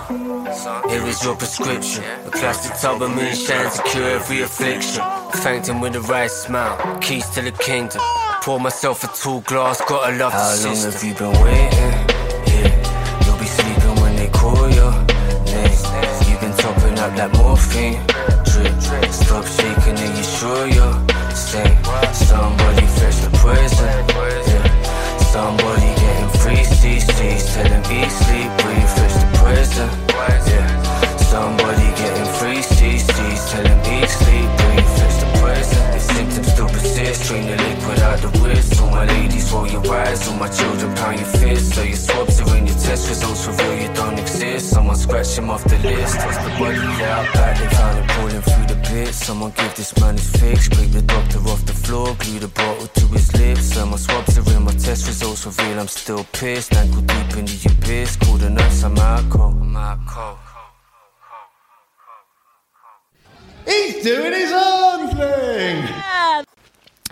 here 0.91 1.05
is 1.07 1.25
your 1.25 1.37
prescription. 1.37 2.05
A 2.27 2.31
plastic 2.31 2.79
tub 2.79 3.03
of 3.03 3.11
moonshine 3.11 3.71
to 3.71 3.83
cure 3.85 4.11
every 4.11 4.43
affliction. 4.43 5.03
Thanked 5.43 5.69
him 5.69 5.81
with 5.81 5.97
a 5.97 6.01
right 6.03 6.31
smile. 6.31 6.99
Keys 7.01 7.29
to 7.31 7.43
the 7.43 7.53
kingdom. 7.53 8.01
Pour 8.43 8.61
myself 8.61 9.03
a 9.05 9.09
tall 9.09 9.41
glass, 9.41 9.81
gotta 9.89 10.17
love 10.17 10.33
How 10.33 10.51
the 10.51 10.75
system. 10.75 10.75
How 10.75 10.85
long 10.85 10.93
have 10.93 11.05
you 11.05 11.15
been 11.15 11.45
waiting? 11.45 11.95
Yeah, 12.53 13.27
you'll 13.27 13.39
be 13.39 13.47
sleeping 13.47 13.97
when 14.03 14.17
they 14.17 14.29
call 14.29 14.69
your 14.71 14.93
name. 14.93 16.29
You've 16.29 16.41
been 16.41 16.57
topping 16.57 16.99
up 16.99 17.17
that 17.17 17.31
morphine. 17.37 18.16
Stop 19.13 19.45
shaking 19.47 19.99
and 19.99 20.17
you 20.17 20.25
sure 20.25 20.67
you're 20.67 20.97
sane. 21.35 21.77
Somebody 22.13 22.87
fetch 22.99 23.19
the 23.25 23.31
poison. 23.43 23.97
Yeah. 24.51 25.19
Somebody 25.33 25.91
getting 26.03 26.31
free 26.41 26.65
CCs. 26.79 27.55
Tell 27.55 27.67
him 27.67 27.83
eat, 27.93 28.11
sleep, 28.11 28.51
breathe, 28.61 28.91
fetch 28.97 29.17
the 29.21 29.29
poison. 29.39 29.91
Yeah. 30.51 31.17
Somebody 31.17 31.87
getting 32.01 32.31
free 32.39 32.63
CCs. 32.75 33.51
Tell 33.51 33.67
him 33.67 33.81
eat, 33.95 34.09
sleep, 34.09 34.49
breathe, 34.59 34.91
fetch 34.97 35.17
the 35.23 35.29
poison. 35.41 35.83
The 35.93 36.01
symptoms 36.01 36.49
still 36.53 36.66
persist. 36.87 37.29
Drain 37.29 37.47
the 37.47 37.57
liquid 37.57 38.01
out 38.01 38.19
the 38.21 38.29
wrist. 38.41 38.81
All 38.81 38.91
my 38.91 39.05
ladies 39.05 39.53
roll 39.53 39.67
your 39.67 39.85
eyes. 39.93 40.29
All 40.29 40.37
my 40.37 40.49
children 40.49 40.95
pound 40.95 41.19
your 41.19 41.29
fists. 41.29 41.75
So 41.75 41.83
your 41.83 41.97
swabs 41.97 42.41
are 42.41 42.57
in 42.57 42.67
your 42.67 42.77
test 42.77 43.09
results 43.09 43.47
reveal 43.47 43.75
you 43.83 43.95
don't 43.95 44.19
exist. 44.19 44.71
Someone 44.71 44.97
scratch 44.97 45.39
him 45.39 45.51
off 45.51 45.65
the 45.65 45.79
list. 45.79 46.21
Toss 46.21 46.37
the 46.45 46.51
body 46.59 46.79
out 47.05 47.27
back. 47.35 47.59
They 47.59 47.69
found 47.77 47.99
him 47.99 48.07
pulling 48.17 48.43
through 48.43 48.67
the 48.73 48.81
pit. 48.89 49.15
Someone 49.15 49.53
give 49.57 49.75
this 49.75 49.93
man 50.01 50.15
his 50.17 50.31
fix. 50.37 50.67
Scrape 50.67 50.93
the 50.93 51.03
doctor 51.03 51.39
off 51.51 51.65
the 51.67 51.75
floor. 51.75 52.15
Glue 52.19 52.39
the 52.39 52.49
bottle 52.49 52.87
to 52.87 53.07
his 53.09 53.33
lips. 53.35 53.77
And 53.77 53.91
my 53.91 53.97
swabs 53.97 54.39
are 54.39 54.57
in 54.57 54.63
my 54.63 54.73
test 54.73 55.07
results 55.07 55.47
reveal 55.47 55.81
I'm 55.81 55.89
still 55.89 56.25
pissed. 56.33 56.75
Ankle 56.75 57.03
deep 57.03 57.37
in 57.37 57.45
the 57.47 57.59
abyss. 57.71 58.17
Call 58.17 58.37
the 58.37 58.51
nurse. 58.51 58.83
I'm 58.83 58.99
out 58.99 59.29
cold. 59.31 59.55
I'm 59.55 59.77
out 59.77 60.07
cold. 60.07 60.39
He's 63.67 64.05
doing 64.05 64.33
his 64.33 64.53
own 64.55 65.09
thing. 65.17 66.46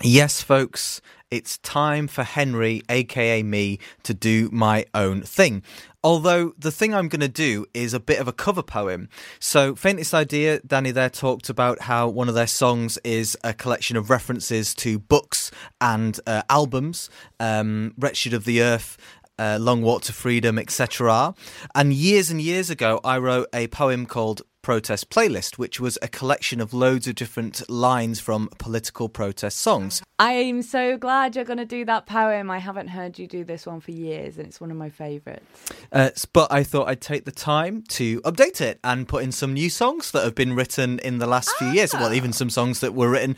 Yes, 0.06 0.42
folks, 0.42 1.00
it's 1.30 1.56
time 1.56 2.08
for 2.08 2.24
Henry, 2.24 2.82
aka 2.90 3.42
me, 3.42 3.78
to 4.02 4.12
do 4.12 4.50
my 4.52 4.84
own 4.92 5.22
thing. 5.22 5.62
Although 6.02 6.52
the 6.58 6.70
thing 6.70 6.94
I'm 6.94 7.08
going 7.08 7.22
to 7.22 7.28
do 7.28 7.64
is 7.72 7.94
a 7.94 8.00
bit 8.00 8.20
of 8.20 8.28
a 8.28 8.32
cover 8.34 8.62
poem. 8.62 9.08
So, 9.40 9.74
Faintest 9.74 10.12
Idea, 10.12 10.60
Dani 10.60 10.92
there 10.92 11.08
talked 11.08 11.48
about 11.48 11.80
how 11.80 12.06
one 12.06 12.28
of 12.28 12.34
their 12.34 12.46
songs 12.46 12.98
is 13.02 13.34
a 13.42 13.54
collection 13.54 13.96
of 13.96 14.10
references 14.10 14.74
to 14.74 14.98
books 14.98 15.50
and 15.80 16.20
uh, 16.26 16.42
albums, 16.50 17.08
um, 17.40 17.94
Wretched 17.96 18.34
of 18.34 18.44
the 18.44 18.60
Earth. 18.60 18.98
Uh, 19.36 19.58
Long 19.60 19.82
Walk 19.82 20.02
to 20.02 20.12
Freedom, 20.12 20.60
etc. 20.60 21.34
And 21.74 21.92
years 21.92 22.30
and 22.30 22.40
years 22.40 22.70
ago, 22.70 23.00
I 23.02 23.18
wrote 23.18 23.48
a 23.52 23.66
poem 23.66 24.06
called 24.06 24.42
Protest 24.64 25.10
Playlist, 25.10 25.58
which 25.58 25.78
was 25.78 25.98
a 26.00 26.08
collection 26.08 26.58
of 26.60 26.72
loads 26.72 27.06
of 27.06 27.14
different 27.14 27.68
lines 27.70 28.18
from 28.18 28.48
political 28.58 29.08
protest 29.10 29.58
songs. 29.58 30.02
I'm 30.18 30.62
so 30.62 30.96
glad 30.96 31.36
you're 31.36 31.44
going 31.44 31.58
to 31.58 31.66
do 31.66 31.84
that 31.84 32.06
poem. 32.06 32.50
I 32.50 32.58
haven't 32.58 32.88
heard 32.88 33.18
you 33.18 33.26
do 33.26 33.44
this 33.44 33.66
one 33.66 33.80
for 33.80 33.90
years, 33.90 34.38
and 34.38 34.46
it's 34.46 34.60
one 34.60 34.70
of 34.70 34.76
my 34.78 34.88
favourites. 34.88 35.44
Uh, 35.92 36.10
but 36.32 36.50
I 36.50 36.64
thought 36.64 36.88
I'd 36.88 37.02
take 37.02 37.26
the 37.26 37.30
time 37.30 37.82
to 37.90 38.22
update 38.22 38.62
it 38.62 38.80
and 38.82 39.06
put 39.06 39.22
in 39.22 39.32
some 39.32 39.52
new 39.52 39.68
songs 39.68 40.10
that 40.12 40.24
have 40.24 40.34
been 40.34 40.54
written 40.54 40.98
in 41.00 41.18
the 41.18 41.26
last 41.26 41.50
few 41.58 41.68
years. 41.68 41.92
Well, 41.92 42.14
even 42.14 42.32
some 42.32 42.48
songs 42.48 42.80
that 42.80 42.94
were 42.94 43.10
written 43.10 43.36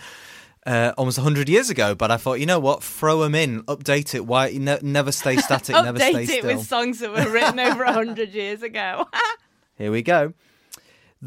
uh, 0.64 0.93
almost 0.97 1.18
100 1.18 1.49
years 1.49 1.70
ago, 1.70 1.97
but 1.97 2.12
I 2.12 2.18
thought, 2.18 2.39
you 2.41 2.47
know 2.47 2.61
what, 2.61 2.85
throw 2.85 3.20
them 3.20 3.35
in, 3.35 3.62
update 3.64 4.14
it. 4.14 4.27
Why 4.27 4.51
ne- 4.53 4.79
never 4.81 5.11
stay 5.11 5.37
static, 5.39 5.74
never 5.85 5.99
stay 5.99 6.12
Update 6.12 6.22
it 6.22 6.29
still. 6.29 6.57
with 6.57 6.66
songs 6.66 7.01
that 7.01 7.11
were 7.11 7.29
written 7.31 7.59
over 7.59 7.83
a 7.83 7.93
hundred 7.93 8.31
years 8.31 8.62
ago. 8.62 9.09
Here 9.77 9.91
we 9.91 10.03
go. 10.03 10.35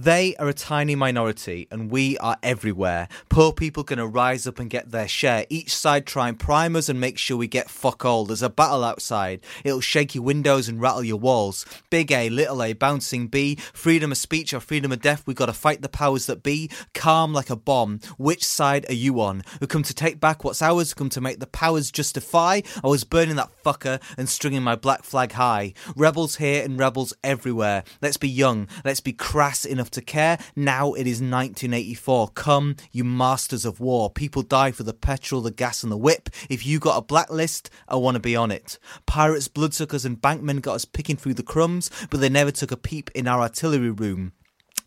They 0.02 0.34
are 0.38 0.48
a 0.48 0.54
tiny 0.54 0.96
minority 0.96 1.68
and 1.70 1.92
we 1.92 2.18
are 2.20 2.38
everywhere. 2.42 3.10
Poor 3.28 3.52
people 3.52 3.84
gonna 3.84 4.08
rise 4.08 4.48
up 4.48 4.58
and 4.58 4.70
get 4.70 4.92
their 4.92 5.10
share. 5.10 5.46
Each 5.50 5.76
side 5.76 6.06
try 6.06 6.30
and 6.30 6.40
prime 6.40 6.78
us 6.78 6.88
and 6.88 7.02
make 7.02 7.18
sure 7.18 7.36
we 7.36 7.50
get 7.50 7.70
fuck 7.70 8.06
all. 8.06 8.24
There's 8.24 8.42
a 8.42 8.50
battle 8.50 8.86
outside. 8.86 9.42
It'll 9.66 9.82
shake 9.82 10.16
your 10.16 10.24
windows 10.24 10.70
and 10.70 10.80
rattle 10.80 11.04
your 11.04 11.20
walls. 11.20 11.66
Big 11.90 12.14
A, 12.14 12.30
little 12.30 12.64
a, 12.64 12.72
bouncing 12.72 13.28
B. 13.28 13.58
Freedom 13.74 14.14
of 14.14 14.18
speech 14.18 14.54
or 14.54 14.62
freedom 14.62 14.94
of 14.94 15.02
death. 15.02 15.24
We 15.28 15.34
gotta 15.34 15.52
fight 15.52 15.82
the 15.82 15.90
powers 15.90 16.28
that 16.28 16.44
be. 16.44 16.72
Calm 16.94 17.34
like 17.34 17.50
a 17.50 17.58
bomb. 17.58 18.00
Which 18.18 18.46
side 18.46 18.86
are 18.88 18.94
you 18.94 19.20
on? 19.20 19.44
We 19.60 19.68
come 19.68 19.84
to 19.84 19.94
take 19.94 20.22
back 20.22 20.46
what's 20.46 20.62
ours. 20.62 20.96
We 20.96 20.98
come 20.98 21.10
to 21.10 21.20
make 21.20 21.42
the 21.42 21.48
powers 21.48 21.92
justify. 21.92 22.62
I 22.82 22.88
was 22.88 23.04
burning 23.04 23.36
that 23.36 23.52
fucker 23.66 24.02
and 24.18 24.30
stringing 24.30 24.64
my 24.64 24.78
black 24.78 25.04
flag 25.04 25.34
high. 25.34 25.74
Rebels 25.98 26.38
here 26.38 26.64
and 26.64 26.80
rebels 26.80 27.14
everywhere. 27.22 27.84
Let's 28.02 28.16
be 28.16 28.30
young. 28.30 28.70
Let's 28.86 29.02
be 29.02 29.12
crass 29.12 29.66
to 29.92 30.02
care. 30.02 30.38
Now 30.56 30.94
it 30.94 31.08
is 31.08 31.22
1984. 31.22 32.30
Come, 32.30 32.76
you 32.92 33.04
masters 33.04 33.66
of 33.66 33.80
war. 33.80 34.10
People 34.10 34.42
die 34.42 34.72
for 34.72 34.84
the 34.84 34.94
petrol, 34.94 35.42
the 35.42 35.52
gas, 35.52 35.84
and 35.84 35.92
the 35.92 35.98
whip. 35.98 36.30
If 36.50 36.66
you 36.66 36.80
got 36.80 36.98
a 36.98 37.02
blacklist, 37.02 37.70
I 37.88 37.96
want 37.96 38.16
to 38.16 38.20
be 38.20 38.36
on 38.36 38.52
it. 38.52 38.80
Pirates, 39.06 39.48
bloodsuckers, 39.48 40.06
and 40.06 40.22
bankmen 40.22 40.62
got 40.62 40.76
us 40.76 40.86
picking 40.86 41.18
through 41.18 41.36
the 41.36 41.44
crumbs, 41.44 41.90
but 42.10 42.20
they 42.20 42.30
never 42.30 42.52
took 42.52 42.72
a 42.72 42.78
peep 42.78 43.10
in 43.16 43.28
our 43.28 43.42
artillery 43.42 43.92
room. 43.92 44.34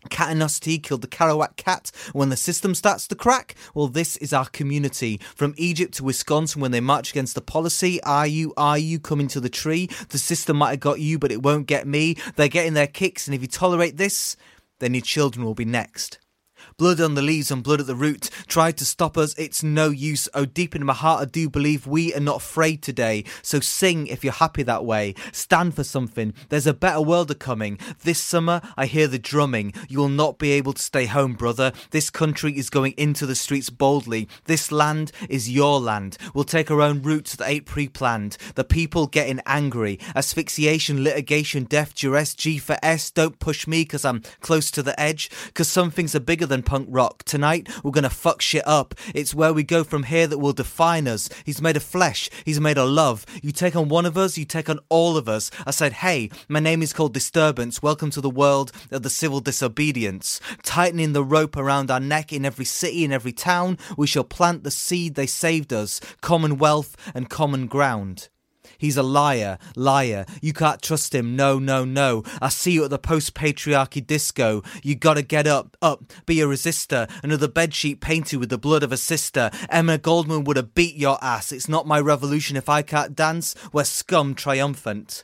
Cat 0.09 0.59
Tea 0.61 0.79
killed 0.79 1.01
the 1.01 1.07
Kerouac 1.07 1.55
cat. 1.55 1.91
When 2.13 2.29
the 2.29 2.37
system 2.37 2.75
starts 2.75 3.07
to 3.07 3.15
crack, 3.15 3.55
well, 3.73 3.87
this 3.87 4.17
is 4.17 4.33
our 4.33 4.45
community. 4.45 5.19
From 5.35 5.53
Egypt 5.57 5.93
to 5.95 6.03
Wisconsin, 6.03 6.61
when 6.61 6.71
they 6.71 6.79
march 6.79 7.11
against 7.11 7.35
the 7.35 7.41
policy, 7.41 8.01
are 8.03 8.27
you, 8.27 8.53
are 8.57 8.77
you 8.77 8.99
coming 8.99 9.27
to 9.29 9.39
the 9.39 9.49
tree? 9.49 9.89
The 10.09 10.17
system 10.17 10.57
might 10.57 10.71
have 10.71 10.79
got 10.79 10.99
you, 10.99 11.19
but 11.19 11.31
it 11.31 11.43
won't 11.43 11.67
get 11.67 11.87
me. 11.87 12.17
They're 12.35 12.47
getting 12.47 12.73
their 12.73 12.87
kicks, 12.87 13.27
and 13.27 13.35
if 13.35 13.41
you 13.41 13.47
tolerate 13.47 13.97
this, 13.97 14.35
then 14.79 14.93
your 14.93 15.01
children 15.01 15.45
will 15.45 15.55
be 15.55 15.65
next. 15.65 16.19
Blood 16.77 16.99
on 16.99 17.15
the 17.15 17.21
leaves 17.21 17.51
and 17.51 17.63
blood 17.63 17.79
at 17.81 17.87
the 17.87 17.95
root 17.95 18.29
tried 18.47 18.77
to 18.77 18.85
stop 18.85 19.17
us. 19.17 19.37
It's 19.37 19.63
no 19.63 19.89
use. 19.89 20.27
Oh, 20.33 20.45
deep 20.45 20.75
in 20.75 20.85
my 20.85 20.93
heart, 20.93 21.21
I 21.21 21.25
do 21.25 21.49
believe 21.49 21.85
we 21.85 22.13
are 22.13 22.19
not 22.19 22.37
afraid 22.37 22.81
today. 22.81 23.25
So 23.41 23.59
sing 23.59 24.07
if 24.07 24.23
you're 24.23 24.33
happy 24.33 24.63
that 24.63 24.85
way. 24.85 25.13
Stand 25.31 25.75
for 25.75 25.83
something. 25.83 26.33
There's 26.49 26.67
a 26.67 26.73
better 26.73 27.01
world 27.01 27.31
a 27.31 27.35
coming. 27.35 27.77
This 28.03 28.19
summer, 28.19 28.61
I 28.75 28.85
hear 28.87 29.07
the 29.07 29.19
drumming. 29.19 29.73
You 29.87 29.99
will 29.99 30.09
not 30.09 30.37
be 30.37 30.51
able 30.51 30.73
to 30.73 30.81
stay 30.81 31.05
home, 31.05 31.33
brother. 31.33 31.71
This 31.91 32.09
country 32.09 32.57
is 32.57 32.69
going 32.69 32.93
into 32.97 33.25
the 33.25 33.35
streets 33.35 33.69
boldly. 33.69 34.27
This 34.45 34.71
land 34.71 35.11
is 35.29 35.51
your 35.51 35.79
land. 35.79 36.17
We'll 36.33 36.43
take 36.43 36.71
our 36.71 36.81
own 36.81 37.01
routes 37.01 37.35
that 37.35 37.49
ain't 37.49 37.65
pre-planned. 37.65 38.37
The 38.55 38.63
people 38.63 39.07
getting 39.07 39.41
angry. 39.45 39.99
Asphyxiation, 40.15 41.03
litigation, 41.03 41.65
death, 41.65 41.93
duress, 41.93 42.33
G 42.33 42.57
for 42.57 42.77
S. 42.81 43.11
Don't 43.11 43.39
push 43.39 43.67
me 43.67 43.83
because 43.83 44.05
I'm 44.05 44.23
close 44.41 44.71
to 44.71 44.81
the 44.81 44.99
edge. 44.99 45.29
Because 45.45 45.67
some 45.67 45.91
things 45.91 46.15
are 46.15 46.19
bigger 46.19 46.45
than 46.45 46.62
punk 46.63 46.87
rock. 46.89 47.23
Tonight, 47.23 47.69
we're 47.83 47.91
gonna 47.91 48.09
fuck 48.09 48.41
shit 48.41 48.67
up. 48.67 48.95
It's 49.13 49.35
where 49.35 49.53
we 49.53 49.63
go 49.63 49.83
from 49.83 50.03
here 50.03 50.25
that 50.25 50.39
will 50.39 50.53
define 50.53 51.07
us. 51.07 51.29
He's 51.45 51.61
made 51.61 51.77
of 51.77 51.83
flesh, 51.83 52.29
he's 52.45 52.59
made 52.59 52.77
of 52.77 52.89
love. 52.89 53.25
You 53.41 53.51
take 53.51 53.75
on 53.75 53.89
one 53.89 54.05
of 54.05 54.17
us, 54.17 54.37
you 54.37 54.45
take 54.45 54.69
on 54.69 54.79
all 54.89 55.17
of 55.17 55.29
us. 55.29 55.51
I 55.65 55.71
said, 55.71 55.93
hey, 55.93 56.31
my 56.47 56.59
name 56.59 56.81
is 56.81 56.93
called 56.93 57.13
Disturbance. 57.13 57.83
Welcome 57.83 58.09
to 58.11 58.21
the 58.21 58.29
world 58.29 58.71
of 58.91 59.03
the 59.03 59.09
civil 59.09 59.39
disobedience. 59.39 60.39
Tightening 60.63 61.13
the 61.13 61.23
rope 61.23 61.55
around 61.55 61.91
our 61.91 61.99
neck 61.99 62.33
in 62.33 62.45
every 62.45 62.65
city, 62.65 63.03
in 63.03 63.11
every 63.11 63.33
town, 63.33 63.77
we 63.97 64.07
shall 64.07 64.23
plant 64.23 64.63
the 64.63 64.71
seed 64.71 65.15
they 65.15 65.27
saved 65.27 65.71
us 65.71 65.99
commonwealth 66.21 66.95
and 67.13 67.29
common 67.29 67.67
ground. 67.67 68.29
He's 68.83 68.97
a 68.97 69.01
liar, 69.01 69.59
liar. 69.77 70.25
You 70.41 70.51
can't 70.51 70.81
trust 70.81 71.15
him. 71.15 71.37
No, 71.37 71.57
no, 71.57 71.85
no. 71.85 72.21
I 72.41 72.49
see 72.49 72.73
you 72.73 72.83
at 72.83 72.89
the 72.89 72.99
post 72.99 73.33
patriarchy 73.33 74.05
disco. 74.05 74.61
You 74.83 74.95
gotta 74.95 75.21
get 75.21 75.47
up, 75.47 75.77
up, 75.81 76.11
be 76.25 76.41
a 76.41 76.45
resistor. 76.45 77.09
Another 77.23 77.47
bedsheet 77.47 78.01
painted 78.01 78.41
with 78.41 78.49
the 78.49 78.57
blood 78.57 78.83
of 78.83 78.91
a 78.91 78.97
sister. 78.97 79.51
Emma 79.69 79.97
Goldman 79.97 80.43
would 80.43 80.57
have 80.57 80.75
beat 80.75 80.97
your 80.97 81.17
ass. 81.23 81.53
It's 81.53 81.69
not 81.69 81.87
my 81.87 81.97
revolution 81.97 82.57
if 82.57 82.67
I 82.67 82.81
can't 82.81 83.15
dance. 83.15 83.55
We're 83.71 83.85
scum 83.85 84.35
triumphant. 84.35 85.23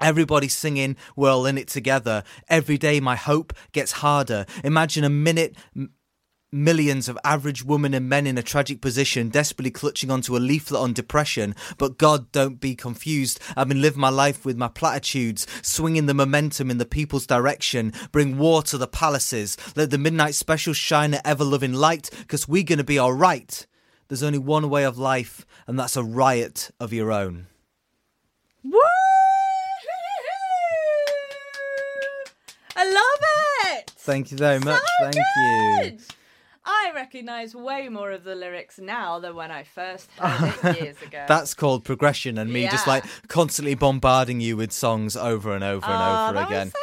Everybody 0.00 0.48
singing, 0.48 0.96
we're 1.14 1.30
all 1.30 1.44
in 1.44 1.58
it 1.58 1.68
together. 1.68 2.24
Every 2.48 2.78
day 2.78 3.00
my 3.00 3.16
hope 3.16 3.52
gets 3.72 3.92
harder. 3.92 4.46
Imagine 4.64 5.04
a 5.04 5.10
minute. 5.10 5.56
M- 5.76 5.90
millions 6.52 7.08
of 7.08 7.18
average 7.24 7.64
women 7.64 7.94
and 7.94 8.08
men 8.08 8.26
in 8.26 8.36
a 8.36 8.42
tragic 8.42 8.80
position, 8.80 9.30
desperately 9.30 9.70
clutching 9.70 10.10
onto 10.10 10.36
a 10.36 10.38
leaflet 10.38 10.80
on 10.80 10.92
depression. 10.92 11.54
But 11.78 11.98
God, 11.98 12.30
don't 12.30 12.60
be 12.60 12.76
confused. 12.76 13.40
I've 13.56 13.68
been 13.68 13.80
living 13.80 14.00
my 14.00 14.10
life 14.10 14.44
with 14.44 14.56
my 14.56 14.68
platitudes, 14.68 15.46
swinging 15.62 16.06
the 16.06 16.14
momentum 16.14 16.70
in 16.70 16.78
the 16.78 16.84
people's 16.84 17.26
direction. 17.26 17.92
Bring 18.12 18.36
war 18.36 18.62
to 18.64 18.76
the 18.76 18.86
palaces. 18.86 19.56
Let 19.74 19.90
the 19.90 19.98
midnight 19.98 20.34
special 20.34 20.74
shine 20.74 21.14
at 21.14 21.26
ever 21.26 21.44
loving 21.44 21.72
light, 21.72 22.10
because 22.18 22.46
we're 22.46 22.62
going 22.62 22.78
to 22.78 22.84
be 22.84 22.98
all 22.98 23.14
right. 23.14 23.66
There's 24.08 24.22
only 24.22 24.38
one 24.38 24.68
way 24.68 24.84
of 24.84 24.98
life, 24.98 25.46
and 25.66 25.78
that's 25.78 25.96
a 25.96 26.02
riot 26.02 26.70
of 26.78 26.92
your 26.92 27.10
own. 27.10 27.46
Woo! 28.62 28.78
I 32.74 32.84
love 32.84 33.78
it. 33.78 33.90
Thank 33.90 34.32
you 34.32 34.36
very 34.36 34.58
much. 34.58 34.82
Thank 35.00 35.16
you. 35.16 35.98
I 36.64 36.92
recognise 36.94 37.54
way 37.54 37.88
more 37.88 38.12
of 38.12 38.24
the 38.24 38.34
lyrics 38.34 38.78
now 38.78 39.18
than 39.18 39.34
when 39.34 39.50
I 39.50 39.64
first 39.64 40.10
heard 40.18 40.76
it 40.76 40.80
years 40.80 41.02
ago. 41.02 41.24
That's 41.26 41.54
called 41.54 41.84
progression, 41.84 42.38
and 42.38 42.52
me 42.52 42.68
just 42.68 42.86
like 42.86 43.04
constantly 43.28 43.74
bombarding 43.74 44.40
you 44.40 44.56
with 44.56 44.72
songs 44.72 45.16
over 45.16 45.54
and 45.54 45.64
over 45.64 45.86
oh, 45.86 45.92
and 45.92 46.02
over 46.02 46.38
that 46.38 46.48
again. 46.48 46.70
so 46.70 46.78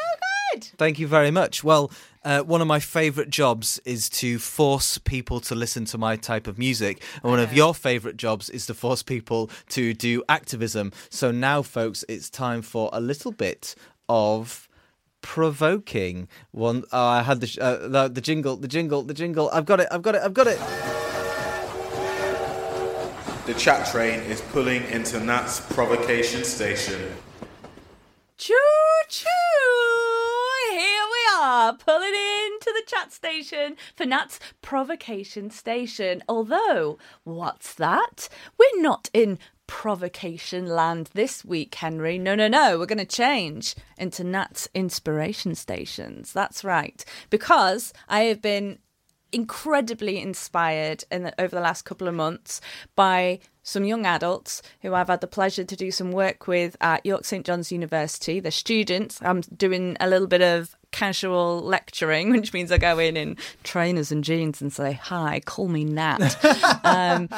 good. 0.53 0.63
Thank 0.77 0.99
you 0.99 1.07
very 1.07 1.31
much. 1.31 1.63
Well, 1.63 1.91
uh, 2.25 2.41
one 2.41 2.61
of 2.61 2.67
my 2.67 2.79
favourite 2.79 3.29
jobs 3.29 3.79
is 3.85 4.09
to 4.09 4.39
force 4.39 4.97
people 4.97 5.39
to 5.41 5.55
listen 5.55 5.85
to 5.85 5.97
my 5.97 6.15
type 6.15 6.47
of 6.47 6.57
music, 6.57 7.01
and 7.23 7.31
one 7.31 7.39
of 7.39 7.53
your 7.53 7.73
favourite 7.73 8.17
jobs 8.17 8.49
is 8.49 8.65
to 8.65 8.73
force 8.73 9.03
people 9.03 9.49
to 9.69 9.93
do 9.93 10.23
activism. 10.27 10.91
So 11.09 11.31
now, 11.31 11.61
folks, 11.61 12.03
it's 12.09 12.29
time 12.29 12.61
for 12.61 12.89
a 12.91 12.99
little 12.99 13.31
bit 13.31 13.75
of 14.09 14.68
provoking 15.21 16.27
one 16.51 16.83
oh, 16.91 17.05
i 17.05 17.21
had 17.21 17.41
the, 17.41 17.47
sh- 17.47 17.57
uh, 17.59 17.87
the 17.87 18.07
the 18.07 18.21
jingle 18.21 18.55
the 18.55 18.67
jingle 18.67 19.03
the 19.03 19.13
jingle 19.13 19.49
i've 19.53 19.65
got 19.65 19.79
it 19.79 19.87
i've 19.91 20.01
got 20.01 20.15
it 20.15 20.21
i've 20.23 20.33
got 20.33 20.47
it 20.47 20.59
The 23.49 23.55
chat 23.55 23.87
train 23.87 24.19
is 24.29 24.41
pulling 24.41 24.83
into 24.91 25.19
Nat's 25.19 25.59
provocation 25.73 26.43
station. 26.43 27.01
Choo 28.37 28.53
choo! 29.07 29.27
Here 30.69 31.03
we 31.11 31.41
are, 31.41 31.73
pulling 31.75 32.13
into 32.13 32.71
the 32.75 32.83
chat 32.85 33.11
station 33.11 33.75
for 33.95 34.05
Nat's 34.05 34.39
provocation 34.61 35.49
station. 35.49 36.21
Although, 36.29 36.99
what's 37.23 37.73
that? 37.73 38.29
We're 38.59 38.83
not 38.83 39.09
in 39.13 39.39
provocation 39.69 40.65
land 40.65 41.11
this 41.13 41.45
week, 41.45 41.75
Henry. 41.75 42.17
No, 42.17 42.33
no, 42.33 42.47
no. 42.47 42.79
We're 42.79 42.87
going 42.87 42.97
to 42.97 43.05
change 43.05 43.75
into 43.99 44.23
Nat's 44.23 44.67
inspiration 44.73 45.53
stations. 45.53 46.33
That's 46.33 46.63
right. 46.63 47.05
Because 47.29 47.93
I 48.09 48.21
have 48.21 48.41
been 48.41 48.79
incredibly 49.31 50.19
inspired 50.19 51.03
in 51.11 51.21
the, 51.21 51.39
over 51.39 51.55
the 51.55 51.61
last 51.61 51.83
couple 51.83 52.07
of 52.07 52.15
months 52.15 52.61
by 52.95 53.39
some 53.61 53.83
young 53.83 54.07
adults 54.07 54.63
who 54.81 54.95
I've 54.95 55.07
had 55.07 55.21
the 55.21 55.27
pleasure 55.27 55.63
to 55.63 55.75
do 55.75 55.91
some 55.91 56.11
work 56.11 56.47
with 56.47 56.75
at 56.81 57.05
York 57.05 57.23
St 57.23 57.45
John's 57.45 57.71
University. 57.71 58.39
They're 58.39 58.51
students. 58.51 59.19
I'm 59.21 59.41
doing 59.41 59.97
a 59.99 60.09
little 60.09 60.27
bit 60.27 60.41
of 60.41 60.75
casual 60.89 61.61
lecturing, 61.61 62.31
which 62.35 62.53
means 62.53 62.71
I 62.71 62.79
go 62.79 62.97
in 62.97 63.15
in 63.15 63.37
trainers 63.63 64.11
and 64.11 64.23
jeans 64.23 64.63
and 64.63 64.73
say, 64.73 64.93
"Hi, 64.93 65.41
call 65.41 65.67
me 65.67 65.83
Nat." 65.85 66.43
um, 66.83 67.29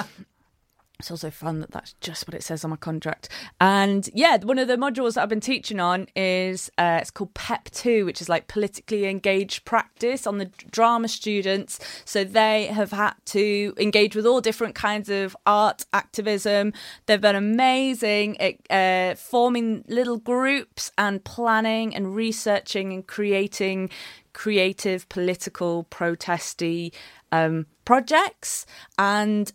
it's 1.02 1.12
also 1.12 1.30
fun 1.30 1.60
that 1.60 1.72
that's 1.72 1.94
just 2.00 2.28
what 2.28 2.34
it 2.36 2.44
says 2.44 2.64
on 2.64 2.70
my 2.70 2.76
contract. 2.76 3.28
And 3.60 4.10
yeah, 4.14 4.38
one 4.38 4.60
of 4.60 4.68
the 4.68 4.78
modules 4.78 5.16
that 5.16 5.24
I've 5.24 5.30
been 5.30 5.42
teaching 5.42 5.80
on 5.80 6.08
is 6.16 6.72
uh, 6.78 7.00
it's 7.02 7.12
called 7.12 7.34
PEP 7.34 7.70
2, 7.72 8.06
which 8.06 8.22
is 8.22 8.30
like 8.30 8.48
politically 8.48 9.06
engaged 9.08 9.66
practice 9.66 10.26
on 10.26 10.38
the 10.38 10.46
drama 10.72 11.08
students. 11.08 11.80
So 12.06 12.24
they 12.24 12.68
have 12.68 12.92
had 12.92 13.14
to 13.28 13.74
engage 13.78 14.16
with 14.16 14.26
all 14.26 14.42
different 14.42 14.76
kinds 14.76 15.10
of 15.10 15.36
art 15.46 15.86
activism. 15.92 16.74
They've 17.08 17.20
been 17.20 17.36
amazing 17.36 18.40
at 18.40 18.56
uh, 18.70 19.16
forming 19.16 19.84
little 19.88 20.18
groups 20.18 20.92
and 20.98 21.24
planning 21.24 21.96
and 21.96 22.16
researching 22.16 22.94
and 22.94 23.06
creating 23.06 23.90
creative, 24.34 25.10
political, 25.10 25.84
protesty 25.86 26.94
um, 27.32 27.66
projects. 27.86 28.66
And 28.98 29.52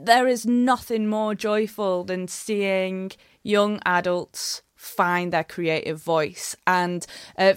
there 0.00 0.26
is 0.26 0.46
nothing 0.46 1.08
more 1.08 1.34
joyful 1.34 2.04
than 2.04 2.28
seeing 2.28 3.12
young 3.42 3.80
adults 3.84 4.62
find 4.76 5.32
their 5.32 5.44
creative 5.44 6.00
voice 6.02 6.56
and 6.66 7.06
uh, 7.38 7.54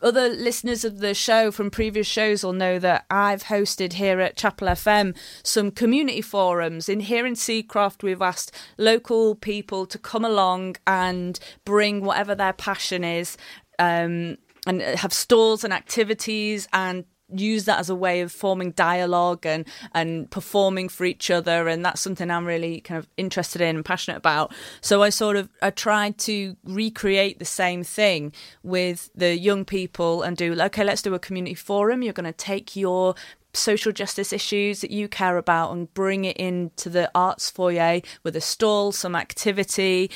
other 0.00 0.28
listeners 0.28 0.84
of 0.84 0.98
the 0.98 1.14
show 1.14 1.50
from 1.50 1.70
previous 1.70 2.06
shows 2.06 2.44
will 2.44 2.52
know 2.52 2.78
that 2.78 3.04
I've 3.10 3.44
hosted 3.44 3.94
here 3.94 4.20
at 4.20 4.36
Chapel 4.36 4.68
FM 4.68 5.16
some 5.42 5.70
community 5.70 6.20
forums. 6.20 6.88
In 6.88 7.00
here 7.00 7.26
in 7.26 7.34
Seacroft, 7.34 8.02
we've 8.02 8.22
asked 8.22 8.54
local 8.76 9.34
people 9.34 9.86
to 9.86 9.98
come 9.98 10.24
along 10.24 10.76
and 10.86 11.38
bring 11.64 12.04
whatever 12.04 12.34
their 12.34 12.52
passion 12.52 13.02
is. 13.02 13.36
Um, 13.78 14.38
and 14.66 14.82
have 14.82 15.12
stalls 15.12 15.64
and 15.64 15.72
activities 15.72 16.68
and 16.72 17.04
use 17.34 17.64
that 17.64 17.78
as 17.78 17.90
a 17.90 17.94
way 17.94 18.20
of 18.20 18.32
forming 18.32 18.70
dialogue 18.72 19.44
and 19.44 19.66
and 19.92 20.30
performing 20.30 20.88
for 20.88 21.04
each 21.04 21.30
other 21.30 21.68
and 21.68 21.84
that's 21.84 22.00
something 22.00 22.30
I'm 22.30 22.46
really 22.46 22.80
kind 22.80 22.98
of 22.98 23.08
interested 23.16 23.60
in 23.60 23.76
and 23.76 23.84
passionate 23.84 24.18
about. 24.18 24.52
So 24.80 25.02
I 25.02 25.10
sort 25.10 25.36
of 25.36 25.48
I 25.60 25.70
tried 25.70 26.18
to 26.18 26.56
recreate 26.64 27.38
the 27.38 27.44
same 27.44 27.84
thing 27.84 28.32
with 28.62 29.10
the 29.14 29.36
young 29.36 29.64
people 29.64 30.22
and 30.22 30.36
do 30.36 30.58
okay 30.60 30.84
let's 30.84 31.02
do 31.02 31.14
a 31.14 31.18
community 31.18 31.54
forum. 31.54 32.02
You're 32.02 32.12
going 32.12 32.24
to 32.24 32.32
take 32.32 32.76
your 32.76 33.14
social 33.52 33.92
justice 33.92 34.32
issues 34.32 34.80
that 34.80 34.90
you 34.90 35.08
care 35.08 35.36
about 35.36 35.72
and 35.72 35.92
bring 35.94 36.24
it 36.24 36.36
into 36.36 36.88
the 36.88 37.10
arts 37.14 37.50
foyer 37.50 38.00
with 38.22 38.36
a 38.36 38.40
stall 38.40 38.92
some 38.92 39.16
activity. 39.16 40.10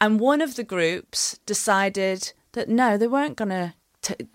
And 0.00 0.20
one 0.20 0.40
of 0.40 0.56
the 0.56 0.64
groups 0.64 1.38
decided 1.46 2.32
that 2.52 2.68
no 2.68 2.96
they 2.96 3.06
weren't 3.06 3.36
going 3.36 3.50
to 3.50 3.74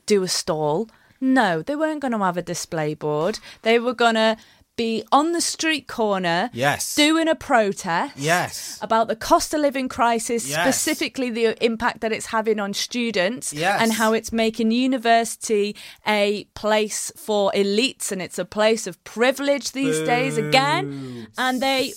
do 0.06 0.24
a 0.24 0.28
stall 0.28 0.90
no, 1.22 1.62
they 1.62 1.76
weren't 1.76 2.02
going 2.02 2.12
to 2.12 2.18
have 2.20 2.38
a 2.38 2.42
display 2.42 2.96
board. 2.96 3.40
They 3.62 3.80
were 3.80 3.94
going 3.94 4.16
to 4.16 4.38
be 4.78 5.04
on 5.12 5.34
the 5.34 5.42
street 5.42 5.88
corner 5.88 6.50
yes 6.54 6.96
doing 6.96 7.28
a 7.28 7.36
protest 7.36 8.14
yes 8.16 8.80
about 8.82 9.10
the 9.10 9.16
cost 9.16 9.54
of 9.54 9.60
living 9.60 9.90
crisis 9.90 10.50
yes. 10.50 10.60
specifically 10.60 11.30
the 11.30 11.64
impact 11.64 12.00
that 12.02 12.12
it's 12.12 12.28
having 12.28 12.60
on 12.60 12.74
students 12.74 13.52
yes. 13.54 13.82
and 13.82 13.92
how 13.92 14.14
it's 14.14 14.32
making 14.32 14.72
university 14.72 15.76
a 16.08 16.46
place 16.56 17.12
for 17.18 17.52
elites 17.54 18.12
and 18.12 18.22
it's 18.22 18.40
a 18.40 18.46
place 18.46 18.88
of 18.88 19.02
privilege 19.04 19.74
these 19.74 20.00
Boo. 20.00 20.06
days 20.06 20.38
again 20.38 21.28
and 21.38 21.62
they 21.62 21.92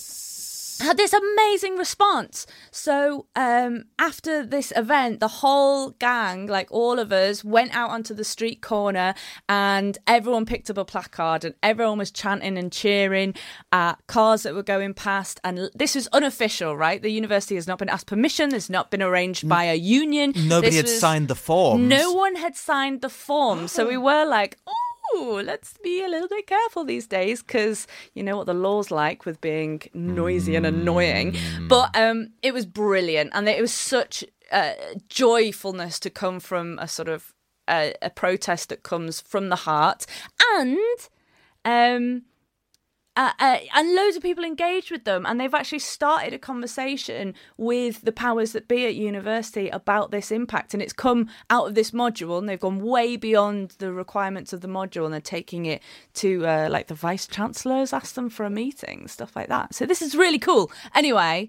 had 0.81 0.97
this 0.97 1.13
amazing 1.13 1.77
response. 1.77 2.47
So 2.71 3.27
um, 3.37 3.85
after 3.99 4.45
this 4.45 4.73
event, 4.77 5.21
the 5.21 5.29
whole 5.29 5.91
gang, 5.91 6.47
like 6.47 6.69
all 6.71 6.99
of 6.99 7.13
us, 7.13 7.45
went 7.45 7.75
out 7.75 7.91
onto 7.91 8.15
the 8.15 8.25
street 8.25 8.63
corner 8.63 9.15
and 9.49 9.99
everyone 10.07 10.47
picked 10.47 10.71
up 10.71 10.79
a 10.79 10.85
placard 10.85 11.45
and 11.45 11.55
everyone 11.63 11.99
was 11.99 12.11
chanting 12.11 12.59
and 12.59 12.73
cheering 12.73 13.35
at 13.73 13.95
cars 14.07 14.43
that 14.45 14.55
were 14.55 14.63
going 14.63 14.95
past. 14.95 15.41
And 15.45 15.71
this 15.75 15.95
was 15.95 16.07
unofficial, 16.09 16.77
right? 16.77 17.01
The 17.03 17.11
university 17.11 17.55
has 17.57 17.67
not 17.67 17.79
been 17.79 17.89
asked 17.89 18.07
permission. 18.07 18.51
There's 18.51 18.71
not 18.71 18.91
been 18.91 19.03
arranged 19.03 19.49
by 19.49 19.65
a 19.65 19.75
union. 19.75 20.33
Nobody 20.37 20.69
This 20.71 20.77
had 20.77 20.85
was- 20.87 21.01
signed 21.01 21.29
the 21.29 21.35
forms. 21.35 21.83
No 21.89 22.13
one 22.13 22.37
had 22.37 22.57
signed 22.57 23.01
the 23.01 23.09
form. 23.11 23.69
So 23.69 23.87
we 23.89 23.97
were 23.97 24.25
like, 24.25 24.57
oh, 24.67 24.84
let's 25.45 25.75
be 25.83 26.03
a 26.03 26.09
little 26.09 26.29
bit 26.29 26.47
careful 26.47 26.85
these 26.85 27.07
days 27.07 27.43
because 27.43 27.87
you 28.15 28.23
know 28.23 28.37
what 28.37 28.47
the 28.47 28.55
law's 28.55 28.91
like 28.91 29.25
with 29.25 29.41
being 29.41 29.83
noisy 29.95 30.57
and 30.57 30.67
annoying. 30.67 31.37
But 31.69 31.97
um, 31.97 32.29
it 32.43 32.53
was 32.53 32.67
brilliant, 32.67 33.31
and 33.35 33.49
it 33.49 33.61
was 33.61 33.73
such 33.73 34.25
uh, 34.53 34.73
joyfulness 35.09 35.99
to 36.01 36.11
come 36.11 36.41
from 36.41 36.79
a 36.79 36.89
sort 36.89 37.09
of 37.09 37.33
uh, 37.69 37.91
a 38.03 38.11
protest 38.11 38.69
that 38.69 38.83
comes 38.83 39.21
from 39.21 39.49
the 39.49 39.57
heart, 39.57 40.07
and 40.55 40.79
um, 41.65 42.23
uh, 43.17 43.31
uh, 43.39 43.59
and 43.75 43.95
loads 43.95 44.17
of 44.17 44.23
people 44.23 44.43
engaged 44.45 44.91
with 44.91 45.05
them, 45.05 45.25
and 45.25 45.39
they've 45.39 45.55
actually 45.55 45.79
started 45.79 46.33
a 46.33 46.39
conversation 46.39 47.35
with 47.57 48.03
the 48.03 48.11
powers 48.11 48.53
that 48.53 48.67
be 48.67 48.87
at 48.87 48.97
university 48.97 49.69
about 49.69 50.11
this 50.11 50.33
impact. 50.33 50.75
And 50.75 50.83
it's 50.83 50.93
come 50.93 51.29
out 51.49 51.69
of 51.69 51.75
this 51.75 51.93
module, 51.93 52.39
and 52.39 52.49
they've 52.49 52.59
gone 52.59 52.81
way 52.81 53.17
beyond 53.17 53.77
the 53.79 53.93
requirements 53.93 54.53
of 54.53 54.63
the 54.63 54.69
module, 54.69 55.05
and 55.05 55.15
they're 55.15 55.21
taking 55.21 55.67
it 55.67 55.81
to 56.15 56.45
uh, 56.45 56.69
like 56.71 56.89
the 56.89 56.95
vice 56.95 57.27
chancellors 57.29 57.93
asked 57.93 58.17
them 58.17 58.29
for 58.29 58.45
a 58.45 58.51
meeting, 58.51 59.07
stuff 59.07 59.37
like 59.37 59.49
that. 59.49 59.75
So 59.75 59.87
this 59.87 60.03
is 60.03 60.17
really 60.17 60.41
cool. 60.41 60.73
Anyway, 60.95 61.49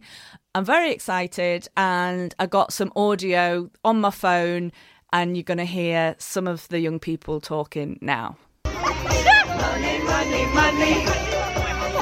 I'm 0.53 0.66
very 0.66 0.91
excited, 0.91 1.68
and 1.76 2.36
I 2.38 2.45
got 2.45 2.74
some 2.74 2.91
audio 2.95 3.72
on 3.84 4.01
my 4.01 4.11
phone, 4.11 4.72
and 5.11 5.36
you're 5.36 5.43
going 5.43 5.57
to 5.57 5.66
hear 5.66 6.16
some 6.20 6.47
of 6.47 6.68
the 6.68 6.80
young 6.80 6.99
people 6.99 7.41
talking 7.41 7.97
now. 8.01 8.38
Money, 8.66 9.99
money, 10.03 10.45
money. 10.53 11.45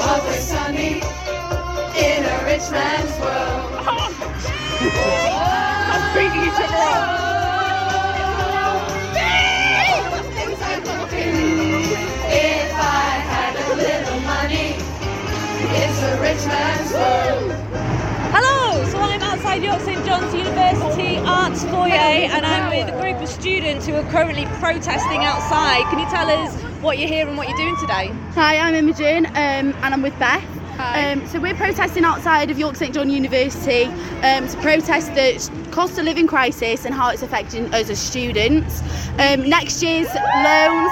Always 0.05 0.43
sunny 0.43 1.01
in 1.97 2.25
a 2.25 2.37
rich 2.45 2.69
man's 2.71 3.19
world. 3.21 3.71
I'm 5.91 6.03
beating 6.13 6.43
each 6.43 6.59
other 6.59 7.23
If 11.15 12.73
I 12.75 13.09
had 13.31 13.53
a 13.55 13.75
little 13.75 14.19
money, 14.21 14.75
it's 15.81 15.99
a 16.03 16.13
rich 16.19 16.45
man's 16.47 16.91
world. 16.91 17.51
Hello, 18.33 18.62
I'm 19.03 19.21
outside 19.21 19.63
York 19.63 19.81
St 19.81 20.05
John's 20.05 20.33
University 20.33 21.17
Arts 21.17 21.63
Foyer 21.65 21.91
and 21.91 22.45
I'm 22.45 22.69
with 22.69 22.93
a 22.93 22.99
group 23.01 23.21
of 23.21 23.27
students 23.27 23.85
who 23.85 23.95
are 23.95 24.09
currently 24.09 24.45
protesting 24.59 25.25
outside. 25.25 25.83
Can 25.89 25.99
you 25.99 26.05
tell 26.05 26.29
us 26.29 26.55
what 26.81 26.97
you're 26.97 27.09
here 27.09 27.27
and 27.27 27.37
what 27.37 27.49
you're 27.49 27.57
doing 27.57 27.75
today? 27.81 28.07
Hi, 28.33 28.57
I'm 28.57 28.73
Imogen 28.75 29.25
um, 29.25 29.33
and 29.35 29.93
I'm 29.93 30.01
with 30.01 30.17
Beth. 30.19 30.62
Um, 30.79 31.25
so 31.27 31.39
we're 31.39 31.53
protesting 31.53 32.03
outside 32.03 32.49
of 32.49 32.57
York 32.57 32.75
St 32.75 32.93
John 32.93 33.09
University 33.09 33.85
um, 34.23 34.47
to 34.47 34.57
protest 34.57 35.13
the 35.13 35.67
cost 35.71 35.97
of 35.99 36.05
living 36.05 36.27
crisis 36.27 36.85
and 36.85 36.93
how 36.93 37.09
it's 37.09 37.21
affecting 37.21 37.71
us 37.73 37.89
as 37.89 37.99
students. 37.99 38.81
Um, 39.19 39.47
next 39.47 39.83
year's 39.83 40.07
loans, 40.07 40.91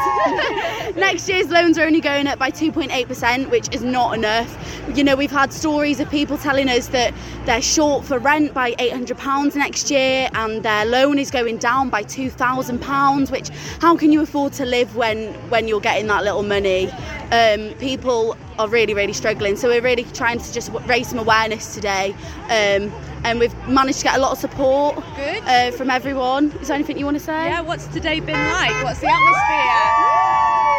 next 0.96 1.28
year's 1.28 1.50
loans 1.50 1.78
are 1.80 1.86
only 1.86 2.02
going 2.02 2.28
up 2.28 2.38
by 2.38 2.52
2.8%, 2.52 3.50
which 3.50 3.74
is 3.74 3.82
not 3.82 4.16
enough. 4.16 4.58
You 4.96 5.04
know, 5.04 5.16
we've 5.16 5.32
had 5.32 5.52
stories 5.52 6.00
of 6.00 6.10
people 6.10 6.38
telling 6.38 6.70
us 6.70 6.88
that 6.90 7.14
they're 7.46 7.62
short 7.62 8.06
for 8.06 8.20
rent 8.20 8.54
by 8.54 8.76
800 8.78 9.18
pounds 9.18 9.56
next 9.56 9.90
year, 9.90 10.30
and 10.34 10.62
their 10.62 10.86
loan 10.86 11.18
is 11.18 11.32
going 11.32 11.58
down 11.58 11.90
by 11.90 12.04
2,000 12.04 12.80
pounds. 12.80 13.32
Which, 13.32 13.50
how 13.80 13.98
can 13.98 14.12
you 14.12 14.22
afford 14.22 14.54
to 14.54 14.66
live 14.66 14.96
when 14.96 15.34
when 15.50 15.68
you're 15.68 15.82
getting 15.82 16.08
that 16.08 16.24
little 16.24 16.44
money? 16.44 16.90
Um, 17.32 17.74
people 17.80 18.36
are 18.60 18.68
really, 18.68 18.94
really 18.94 19.14
struggling. 19.14 19.56
So 19.56 19.71
we're 19.72 19.82
really 19.82 20.04
trying 20.04 20.40
to 20.40 20.54
just 20.54 20.70
raise 20.86 21.08
some 21.08 21.20
awareness 21.20 21.74
today. 21.74 22.14
Um, 22.46 22.92
and 23.24 23.40
we've 23.40 23.56
managed 23.68 24.00
to 24.00 24.04
get 24.04 24.18
a 24.18 24.20
lot 24.20 24.32
of 24.32 24.38
support. 24.38 24.98
Uh, 25.18 25.72
from 25.72 25.90
everyone. 25.90 26.52
Is 26.62 26.68
there 26.68 26.76
anything 26.76 26.98
you 26.98 27.06
want 27.06 27.18
to 27.18 27.24
say? 27.24 27.50
Yeah, 27.50 27.62
what's 27.62 27.88
today 27.88 28.20
been 28.20 28.36
like? 28.36 28.84
What's 28.84 29.00
the 29.00 29.08
atmosphere? 29.08 30.12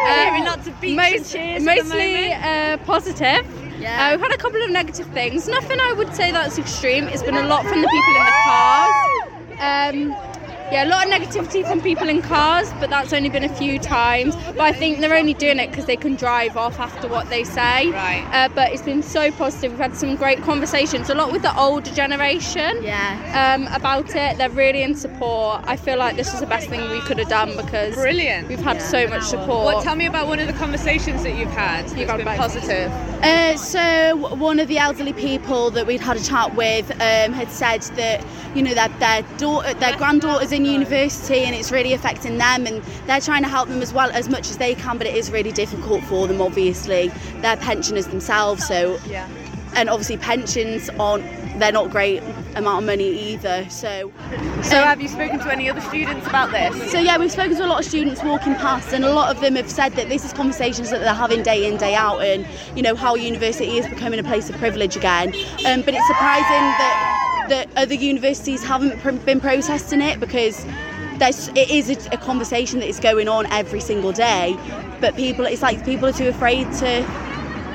We're 0.05 0.25
hearing 0.25 0.45
lots 0.45 0.67
of 0.67 0.81
beats 0.81 1.01
and 1.01 1.25
cheers 1.25 1.63
mostly 1.63 2.33
uh, 2.33 2.77
positive. 2.85 3.45
Yeah. 3.79 4.07
Uh, 4.07 4.11
we've 4.11 4.21
had 4.21 4.33
a 4.33 4.37
couple 4.37 4.61
of 4.61 4.69
negative 4.69 5.07
things. 5.07 5.47
Nothing 5.47 5.79
I 5.79 5.93
would 5.93 6.13
say 6.15 6.31
that's 6.31 6.57
extreme. 6.57 7.07
It's 7.07 7.23
been 7.23 7.35
a 7.35 7.47
lot 7.47 7.65
from 7.65 7.81
the 7.81 7.87
people 7.87 8.13
in 8.15 8.25
the 8.25 8.37
cars. 8.45 8.93
Um, 9.59 10.32
yeah, 10.73 10.85
a 10.85 10.89
lot 10.89 11.05
of 11.05 11.13
negativity 11.13 11.65
from 11.67 11.81
people 11.81 12.09
in 12.09 12.21
cars, 12.21 12.71
but 12.79 12.89
that's 12.89 13.13
only 13.13 13.29
been 13.29 13.43
a 13.43 13.55
few 13.55 13.77
times. 13.77 14.35
But 14.47 14.61
I 14.61 14.73
think 14.73 14.99
they're 14.99 15.15
only 15.15 15.35
doing 15.35 15.59
it 15.59 15.69
because 15.69 15.85
they 15.85 15.95
can 15.95 16.15
drive 16.15 16.57
off 16.57 16.79
after 16.79 17.07
what 17.07 17.29
they 17.29 17.43
say. 17.43 17.91
Right. 17.91 18.27
Uh, 18.31 18.49
but 18.49 18.71
it's 18.71 18.81
been 18.81 19.03
so 19.03 19.31
positive. 19.31 19.71
We've 19.71 19.79
had 19.79 19.95
some 19.95 20.15
great 20.15 20.41
conversations, 20.41 21.09
a 21.11 21.15
lot 21.15 21.31
with 21.31 21.43
the 21.43 21.55
older 21.57 21.91
generation. 21.91 22.81
Yeah. 22.81 23.55
Um, 23.55 23.67
about 23.73 24.15
it, 24.15 24.37
they're 24.37 24.49
really 24.49 24.81
in 24.81 24.95
support. 24.95 25.61
I 25.65 25.75
feel 25.75 25.97
like 25.97 26.15
this 26.15 26.33
is 26.33 26.39
the 26.39 26.47
best 26.47 26.69
thing 26.69 26.89
we 26.89 27.01
could 27.01 27.19
have 27.19 27.29
done 27.29 27.55
because 27.55 27.93
Brilliant. 27.93 28.47
We've 28.47 28.59
had 28.59 28.81
so 28.81 29.07
much 29.07 29.23
support. 29.23 29.65
What, 29.75 29.83
tell 29.83 29.95
me 29.95 30.07
about 30.07 30.27
one 30.27 30.39
of 30.39 30.47
the 30.47 30.53
conversations 30.53 31.21
that 31.21 31.37
you've 31.37 31.51
had 31.51 31.83
You've 31.97 32.07
been 32.07 32.25
positive. 32.25 32.91
Uh, 33.21 33.57
so 33.57 34.15
one 34.35 34.59
of 34.59 34.67
the 34.67 34.79
elderly 34.79 35.13
people 35.13 35.69
that 35.71 35.85
we'd 35.85 36.01
had 36.01 36.17
a 36.17 36.23
chat 36.23 36.55
with 36.55 36.89
um, 36.93 37.33
had 37.33 37.49
said 37.49 37.81
that 37.95 38.25
you 38.55 38.61
know 38.61 38.73
that 38.73 38.97
their 38.99 39.21
daughter, 39.37 39.73
their 39.75 39.95
granddaughter's 39.97 40.51
in 40.51 40.62
university 40.65 41.39
and 41.39 41.55
it's 41.55 41.71
really 41.71 41.93
affecting 41.93 42.37
them, 42.37 42.65
and 42.67 42.81
they're 43.07 43.21
trying 43.21 43.43
to 43.43 43.49
help 43.49 43.69
them 43.69 43.81
as 43.81 43.93
well 43.93 44.09
as 44.11 44.29
much 44.29 44.49
as 44.49 44.57
they 44.57 44.75
can, 44.75 44.97
but 44.97 45.07
it 45.07 45.15
is 45.15 45.31
really 45.31 45.51
difficult 45.51 46.03
for 46.05 46.27
them. 46.27 46.41
Obviously, 46.41 47.09
they're 47.41 47.57
pensioners 47.57 48.07
themselves, 48.07 48.65
so 48.67 48.99
Yeah. 49.09 49.27
and 49.75 49.89
obviously 49.89 50.17
pensions 50.17 50.89
aren't 50.99 51.23
they're 51.59 51.71
not 51.71 51.91
great 51.91 52.23
amount 52.55 52.79
of 52.79 52.85
money 52.87 53.09
either. 53.31 53.63
So 53.69 54.11
So 54.63 54.77
have 54.81 54.99
you 54.99 55.07
spoken 55.07 55.37
to 55.39 55.51
any 55.51 55.69
other 55.69 55.81
students 55.81 56.25
about 56.25 56.51
this? 56.51 56.91
so 56.91 56.99
yeah, 56.99 57.17
we've 57.19 57.31
spoken 57.31 57.55
to 57.57 57.65
a 57.65 57.67
lot 57.67 57.79
of 57.79 57.85
students 57.85 58.23
walking 58.23 58.55
past, 58.55 58.91
and 58.91 59.05
a 59.05 59.13
lot 59.13 59.29
of 59.35 59.39
them 59.39 59.55
have 59.55 59.69
said 59.69 59.93
that 59.93 60.09
this 60.09 60.25
is 60.25 60.33
conversations 60.33 60.89
that 60.89 61.01
they're 61.01 61.13
having 61.13 61.43
day 61.43 61.67
in 61.67 61.77
day 61.77 61.93
out, 61.93 62.19
and 62.21 62.47
you 62.75 62.81
know 62.81 62.95
how 62.95 63.13
university 63.15 63.77
is 63.77 63.87
becoming 63.87 64.19
a 64.19 64.23
place 64.23 64.49
of 64.49 64.57
privilege 64.57 64.95
again. 64.95 65.27
Um, 65.67 65.81
but 65.83 65.93
it's 65.93 66.07
surprising 66.07 66.63
that 66.81 67.22
that 67.49 67.67
other 67.75 67.93
universities 67.93 68.63
haven't 68.63 68.99
pr- 68.99 69.11
been 69.11 69.39
protesting 69.39 70.01
it 70.01 70.19
because 70.19 70.65
there's 71.17 71.47
it 71.49 71.69
is 71.69 71.89
a, 71.89 72.13
a 72.13 72.17
conversation 72.17 72.79
that 72.79 72.87
is 72.87 72.99
going 72.99 73.27
on 73.27 73.45
every 73.47 73.79
single 73.79 74.11
day, 74.11 74.57
but 74.99 75.15
people 75.15 75.45
it's 75.45 75.61
like 75.61 75.83
people 75.85 76.07
are 76.07 76.13
too 76.13 76.27
afraid 76.27 76.71
to 76.73 77.05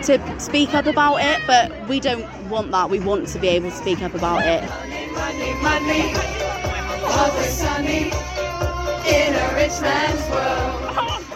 to 0.02 0.40
speak 0.40 0.74
up 0.74 0.86
about 0.86 1.16
it. 1.20 1.40
But 1.46 1.72
we 1.88 2.00
don't 2.00 2.26
want 2.48 2.70
that. 2.72 2.90
We 2.90 3.00
want 3.00 3.28
to 3.28 3.38
be 3.38 3.48
able 3.48 3.70
to 3.70 3.76
speak 3.76 4.02
up 4.02 4.14
about 4.14 4.44
it. 4.44 4.62
Money, 5.12 5.54
money, 5.62 6.14
always 7.04 7.52
sunny 7.52 8.10
in 9.06 9.34
a 9.34 9.54
rich 9.54 9.80
man's 9.80 10.30
world. 10.30 11.24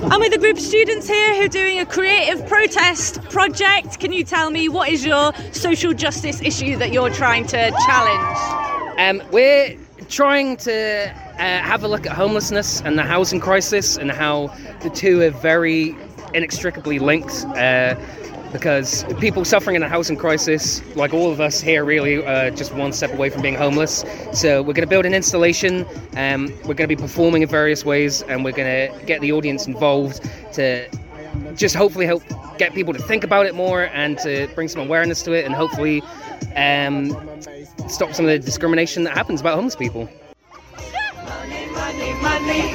I'm 0.00 0.20
with 0.20 0.32
a 0.32 0.38
group 0.38 0.56
of 0.56 0.62
students 0.62 1.08
here 1.08 1.34
who 1.34 1.42
are 1.42 1.48
doing 1.48 1.80
a 1.80 1.84
creative 1.84 2.46
protest 2.46 3.20
project. 3.30 3.98
Can 3.98 4.12
you 4.12 4.22
tell 4.22 4.48
me 4.48 4.68
what 4.68 4.90
is 4.90 5.04
your 5.04 5.32
social 5.50 5.92
justice 5.92 6.40
issue 6.40 6.76
that 6.76 6.92
you're 6.92 7.10
trying 7.10 7.46
to 7.48 7.70
challenge? 7.84 8.98
Um, 9.00 9.20
we're 9.32 9.76
trying 10.08 10.56
to 10.58 11.10
uh, 11.10 11.36
have 11.38 11.82
a 11.82 11.88
look 11.88 12.06
at 12.06 12.12
homelessness 12.12 12.80
and 12.82 12.96
the 12.96 13.02
housing 13.02 13.40
crisis 13.40 13.96
and 13.96 14.12
how 14.12 14.54
the 14.82 14.90
two 14.90 15.20
are 15.22 15.30
very 15.30 15.96
inextricably 16.32 17.00
linked. 17.00 17.44
Uh, 17.56 17.96
because 18.52 19.04
people 19.20 19.44
suffering 19.44 19.76
in 19.76 19.82
a 19.82 19.88
housing 19.88 20.16
crisis, 20.16 20.82
like 20.96 21.12
all 21.12 21.30
of 21.30 21.40
us 21.40 21.60
here, 21.60 21.84
really, 21.84 22.24
are 22.24 22.50
just 22.50 22.74
one 22.74 22.92
step 22.92 23.12
away 23.12 23.30
from 23.30 23.42
being 23.42 23.54
homeless. 23.54 24.04
So 24.32 24.62
we're 24.62 24.72
going 24.72 24.86
to 24.86 24.90
build 24.90 25.06
an 25.06 25.14
installation. 25.14 25.86
Um, 26.16 26.46
we're 26.64 26.74
going 26.74 26.88
to 26.88 26.96
be 26.96 26.96
performing 26.96 27.42
in 27.42 27.48
various 27.48 27.84
ways, 27.84 28.22
and 28.22 28.44
we're 28.44 28.52
going 28.52 28.90
to 28.90 29.04
get 29.04 29.20
the 29.20 29.32
audience 29.32 29.66
involved 29.66 30.28
to 30.54 30.88
just 31.54 31.74
hopefully 31.74 32.06
help 32.06 32.22
get 32.58 32.74
people 32.74 32.92
to 32.92 33.02
think 33.02 33.24
about 33.24 33.46
it 33.46 33.54
more 33.54 33.84
and 33.92 34.18
to 34.18 34.48
bring 34.54 34.68
some 34.68 34.80
awareness 34.80 35.22
to 35.22 35.32
it, 35.32 35.44
and 35.44 35.54
hopefully 35.54 36.02
um, 36.56 37.10
stop 37.88 38.12
some 38.14 38.24
of 38.24 38.30
the 38.30 38.38
discrimination 38.38 39.04
that 39.04 39.14
happens 39.14 39.40
about 39.40 39.54
homeless 39.54 39.76
people. 39.76 40.08
Money, 41.24 41.66
money, 41.66 42.12
money, 42.22 42.74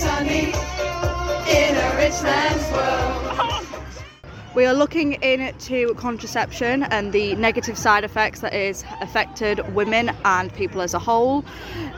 sunny 0.00 0.52
in 1.48 1.76
a 1.76 1.96
rich 1.96 2.22
man's 2.22 2.72
world. 2.72 3.49
We 4.52 4.66
are 4.66 4.74
looking 4.74 5.12
into 5.22 5.94
contraception 5.94 6.82
and 6.82 7.12
the 7.12 7.36
negative 7.36 7.78
side 7.78 8.02
effects 8.02 8.40
that 8.40 8.52
is 8.52 8.82
affected 9.00 9.60
women 9.76 10.10
and 10.24 10.52
people 10.52 10.82
as 10.82 10.92
a 10.92 10.98
whole. 10.98 11.44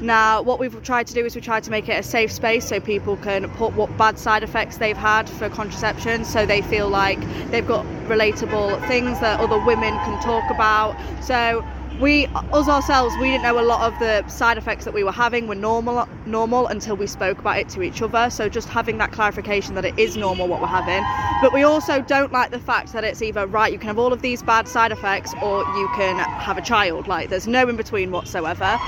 Now, 0.02 0.42
what 0.42 0.58
we've 0.58 0.82
tried 0.82 1.06
to 1.06 1.14
do 1.14 1.24
is 1.24 1.34
we 1.34 1.40
tried 1.40 1.62
to 1.62 1.70
make 1.70 1.88
it 1.88 1.98
a 1.98 2.02
safe 2.02 2.30
space 2.30 2.68
so 2.68 2.78
people 2.78 3.16
can 3.16 3.48
put 3.52 3.72
what 3.72 3.96
bad 3.96 4.18
side 4.18 4.42
effects 4.42 4.76
they've 4.76 4.94
had 4.94 5.30
for 5.30 5.48
contraception 5.48 6.26
so 6.26 6.44
they 6.44 6.60
feel 6.60 6.90
like 6.90 7.18
they've 7.50 7.66
got 7.66 7.86
relatable 8.06 8.86
things 8.86 9.18
that 9.20 9.40
other 9.40 9.58
women 9.64 9.94
can 10.00 10.22
talk 10.22 10.50
about. 10.50 10.94
So 11.24 11.64
we 12.00 12.26
us 12.26 12.68
ourselves 12.68 13.14
we 13.20 13.30
didn't 13.30 13.42
know 13.42 13.58
a 13.58 13.62
lot 13.62 13.92
of 13.92 13.98
the 13.98 14.26
side 14.28 14.58
effects 14.58 14.84
that 14.84 14.94
we 14.94 15.04
were 15.04 15.12
having 15.12 15.46
were 15.46 15.54
normal 15.54 16.08
normal 16.26 16.66
until 16.68 16.96
we 16.96 17.06
spoke 17.06 17.38
about 17.38 17.58
it 17.58 17.68
to 17.70 17.82
each 17.82 18.02
other. 18.02 18.30
So 18.30 18.48
just 18.48 18.68
having 18.68 18.98
that 18.98 19.12
clarification 19.12 19.74
that 19.74 19.84
it 19.84 19.98
is 19.98 20.16
normal 20.16 20.48
what 20.48 20.60
we're 20.60 20.66
having. 20.66 21.04
But 21.40 21.52
we 21.52 21.62
also 21.62 22.00
don't 22.00 22.32
like 22.32 22.50
the 22.50 22.60
fact 22.60 22.92
that 22.92 23.04
it's 23.04 23.22
either 23.22 23.46
right 23.46 23.72
you 23.72 23.78
can 23.78 23.88
have 23.88 23.98
all 23.98 24.12
of 24.12 24.22
these 24.22 24.42
bad 24.42 24.68
side 24.68 24.92
effects 24.92 25.34
or 25.42 25.64
you 25.76 25.88
can 25.94 26.18
have 26.18 26.58
a 26.58 26.62
child. 26.62 27.08
Like 27.08 27.28
there's 27.28 27.46
no 27.46 27.68
in 27.68 27.76
between 27.76 28.10
whatsoever. 28.10 28.78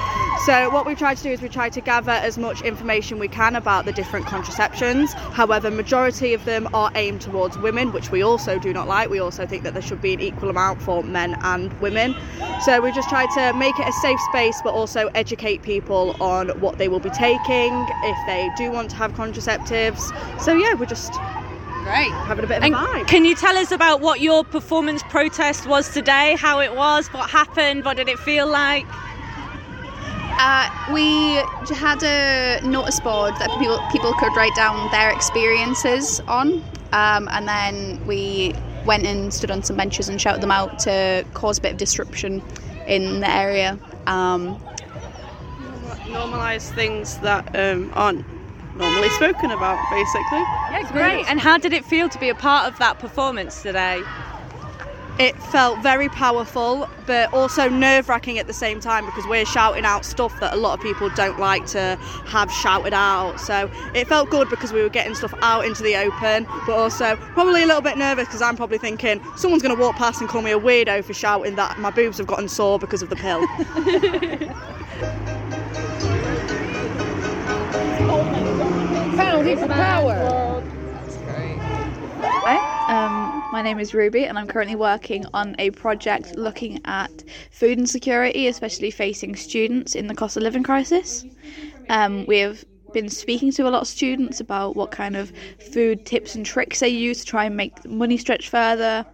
So 0.44 0.68
what 0.70 0.86
we 0.86 0.94
tried 0.94 1.16
to 1.18 1.22
do 1.22 1.30
is 1.30 1.40
we 1.40 1.48
try 1.48 1.68
to 1.70 1.80
gather 1.80 2.12
as 2.12 2.38
much 2.38 2.62
information 2.62 3.18
we 3.18 3.28
can 3.28 3.56
about 3.56 3.84
the 3.84 3.92
different 3.92 4.26
contraceptions. 4.26 5.12
However 5.12 5.70
majority 5.70 6.34
of 6.34 6.44
them 6.44 6.68
are 6.74 6.90
aimed 6.94 7.20
towards 7.20 7.58
women 7.58 7.92
which 7.92 8.10
we 8.10 8.22
also 8.22 8.58
do 8.58 8.72
not 8.72 8.88
like. 8.88 9.10
We 9.10 9.20
also 9.20 9.46
think 9.46 9.62
that 9.64 9.72
there 9.72 9.82
should 9.82 10.02
be 10.02 10.14
an 10.14 10.20
equal 10.20 10.50
amount 10.50 10.82
for 10.82 11.02
men 11.02 11.38
and 11.42 11.72
women. 11.80 12.14
So 12.64 12.80
we 12.80 12.92
just 12.94 13.08
try 13.08 13.26
to 13.26 13.52
make 13.58 13.78
it 13.78 13.88
a 13.88 13.92
safe 13.92 14.20
space 14.20 14.60
but 14.62 14.72
also 14.72 15.08
educate 15.08 15.62
people 15.62 16.16
on 16.20 16.48
what 16.60 16.78
they 16.78 16.88
will 16.88 17.00
be 17.00 17.10
taking 17.10 17.86
if 18.02 18.16
they 18.26 18.50
do 18.56 18.70
want 18.70 18.88
to 18.90 18.96
have 18.96 19.12
contraceptives 19.12 20.00
so 20.40 20.54
yeah 20.54 20.74
we're 20.74 20.86
just 20.86 21.12
Great. 21.84 22.12
having 22.12 22.44
a 22.44 22.48
bit 22.48 22.58
of 22.58 22.64
And 22.64 22.74
a 22.74 22.78
vibe 22.78 23.06
can 23.08 23.24
you 23.24 23.34
tell 23.34 23.56
us 23.58 23.70
about 23.70 24.00
what 24.00 24.20
your 24.20 24.42
performance 24.42 25.02
protest 25.02 25.66
was 25.66 25.92
today? 25.92 26.34
How 26.38 26.60
it 26.60 26.74
was? 26.74 27.08
What 27.08 27.28
happened? 27.28 27.84
What 27.84 27.98
did 27.98 28.08
it 28.08 28.18
feel 28.18 28.46
like? 28.46 28.86
Uh, 30.36 30.68
we 30.92 31.34
had 31.76 32.02
a 32.02 32.66
notice 32.66 32.98
board 33.00 33.34
that 33.36 33.50
people 33.58 33.78
people 33.92 34.12
could 34.14 34.34
write 34.34 34.54
down 34.56 34.90
their 34.90 35.10
experiences 35.10 36.20
on, 36.26 36.54
um, 36.92 37.28
and 37.30 37.46
then 37.46 38.04
we 38.06 38.54
went 38.84 39.06
and 39.06 39.32
stood 39.32 39.50
on 39.50 39.62
some 39.62 39.76
benches 39.76 40.08
and 40.08 40.20
shouted 40.20 40.40
them 40.40 40.50
out 40.50 40.78
to 40.80 41.24
cause 41.34 41.58
a 41.58 41.60
bit 41.60 41.72
of 41.72 41.78
disruption 41.78 42.42
in 42.86 43.20
the 43.20 43.30
area. 43.30 43.78
Um, 44.06 44.60
Normalise 46.06 46.70
things 46.74 47.18
that 47.18 47.54
um, 47.56 47.90
aren't 47.94 48.24
normally 48.76 49.08
spoken 49.10 49.50
about, 49.50 49.78
basically. 49.90 50.38
Yeah, 50.70 50.88
great. 50.92 51.28
And 51.28 51.40
how 51.40 51.58
did 51.58 51.72
it 51.72 51.84
feel 51.84 52.08
to 52.08 52.18
be 52.18 52.28
a 52.28 52.34
part 52.34 52.70
of 52.70 52.78
that 52.78 52.98
performance 52.98 53.62
today? 53.62 54.02
It 55.18 55.40
felt 55.44 55.80
very 55.82 56.08
powerful 56.08 56.88
but 57.06 57.32
also 57.32 57.68
nerve 57.68 58.08
wracking 58.08 58.38
at 58.38 58.46
the 58.46 58.52
same 58.52 58.80
time 58.80 59.04
because 59.06 59.26
we're 59.26 59.44
shouting 59.44 59.84
out 59.84 60.04
stuff 60.04 60.38
that 60.40 60.52
a 60.52 60.56
lot 60.56 60.76
of 60.76 60.80
people 60.80 61.08
don't 61.10 61.38
like 61.38 61.66
to 61.66 61.96
have 62.26 62.50
shouted 62.50 62.92
out. 62.92 63.38
So 63.38 63.70
it 63.94 64.08
felt 64.08 64.30
good 64.30 64.48
because 64.48 64.72
we 64.72 64.82
were 64.82 64.88
getting 64.88 65.14
stuff 65.14 65.34
out 65.42 65.64
into 65.64 65.82
the 65.82 65.96
open, 65.96 66.46
but 66.66 66.76
also 66.76 67.16
probably 67.16 67.62
a 67.62 67.66
little 67.66 67.82
bit 67.82 67.96
nervous 67.96 68.26
because 68.26 68.42
I'm 68.42 68.56
probably 68.56 68.78
thinking 68.78 69.20
someone's 69.36 69.62
going 69.62 69.74
to 69.74 69.80
walk 69.80 69.96
past 69.96 70.20
and 70.20 70.28
call 70.28 70.42
me 70.42 70.52
a 70.52 70.58
weirdo 70.58 71.04
for 71.04 71.14
shouting 71.14 71.54
that 71.56 71.78
my 71.78 71.90
boobs 71.90 72.18
have 72.18 72.26
gotten 72.26 72.48
sore 72.48 72.78
because 72.78 73.02
of 73.02 73.10
the 73.10 73.16
pill. 73.16 73.44
Oh 78.06 79.16
Founding 79.16 79.58
for 79.58 79.66
power. 79.66 80.53
Hi, 82.26 82.56
um, 82.88 83.44
my 83.52 83.60
name 83.60 83.78
is 83.78 83.92
Ruby, 83.92 84.24
and 84.24 84.38
I'm 84.38 84.46
currently 84.46 84.76
working 84.76 85.26
on 85.34 85.54
a 85.58 85.68
project 85.72 86.36
looking 86.36 86.80
at 86.86 87.10
food 87.50 87.78
insecurity, 87.78 88.46
especially 88.46 88.90
facing 88.90 89.36
students 89.36 89.94
in 89.94 90.06
the 90.06 90.14
cost 90.14 90.38
of 90.38 90.42
living 90.42 90.62
crisis. 90.62 91.26
Um, 91.90 92.24
we 92.24 92.38
have 92.38 92.64
been 92.94 93.10
speaking 93.10 93.52
to 93.52 93.68
a 93.68 93.70
lot 93.70 93.82
of 93.82 93.88
students 93.88 94.40
about 94.40 94.74
what 94.74 94.90
kind 94.90 95.16
of 95.16 95.32
food 95.72 96.06
tips 96.06 96.34
and 96.34 96.46
tricks 96.46 96.80
they 96.80 96.88
use 96.88 97.20
to 97.20 97.26
try 97.26 97.44
and 97.44 97.58
make 97.58 97.84
money 97.84 98.16
stretch 98.16 98.48
further 98.48 99.04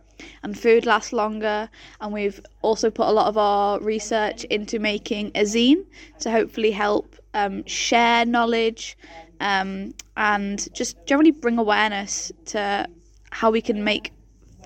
and 0.45 0.57
food 0.57 0.87
last 0.87 1.13
longer. 1.13 1.69
And 2.01 2.13
we've 2.13 2.41
also 2.63 2.91
put 2.91 3.09
a 3.09 3.13
lot 3.13 3.27
of 3.27 3.37
our 3.37 3.81
research 3.81 4.45
into 4.45 4.79
making 4.79 5.33
a 5.35 5.43
zine 5.43 5.85
to 6.21 6.31
hopefully 6.31 6.71
help 6.71 7.17
um, 7.35 7.65
share 7.65 8.25
knowledge 8.25 8.97
um, 9.41 9.95
and 10.17 10.73
just 10.75 10.97
generally 11.07 11.33
bring 11.33 11.59
awareness 11.59 12.31
to 12.47 12.87
how 13.31 13.51
we 13.51 13.61
can 13.61 13.85
make 13.85 14.13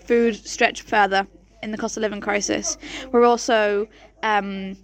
food 0.04 0.34
stretch 0.34 0.82
further 0.82 1.26
in 1.62 1.70
the 1.70 1.78
cost 1.78 1.96
of 1.96 2.02
living 2.02 2.20
crisis. 2.20 2.76
We're 3.10 3.24
also 3.24 3.88
um, 4.22 4.76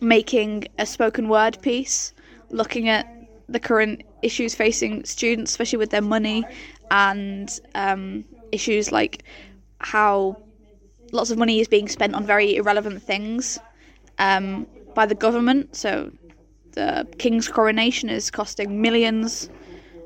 making 0.00 0.66
a 0.78 0.86
spoken 0.86 1.28
word 1.28 1.60
piece 1.62 2.12
looking 2.50 2.88
at 2.88 3.06
the 3.48 3.60
current 3.60 4.02
issues 4.22 4.54
facing 4.54 5.04
students, 5.04 5.50
especially 5.50 5.78
with 5.78 5.90
their 5.90 6.02
money, 6.02 6.44
and 6.90 7.60
um, 7.74 8.24
issues 8.52 8.92
like 8.92 9.24
how 9.78 10.36
lots 11.12 11.30
of 11.30 11.38
money 11.38 11.60
is 11.60 11.68
being 11.68 11.88
spent 11.88 12.14
on 12.14 12.24
very 12.24 12.56
irrelevant 12.56 13.02
things 13.02 13.58
um, 14.18 14.66
by 14.94 15.06
the 15.06 15.14
government. 15.14 15.76
So 15.76 16.10
the 16.72 17.06
king's 17.18 17.48
coronation 17.48 18.08
is 18.08 18.30
costing 18.30 18.80
millions, 18.80 19.50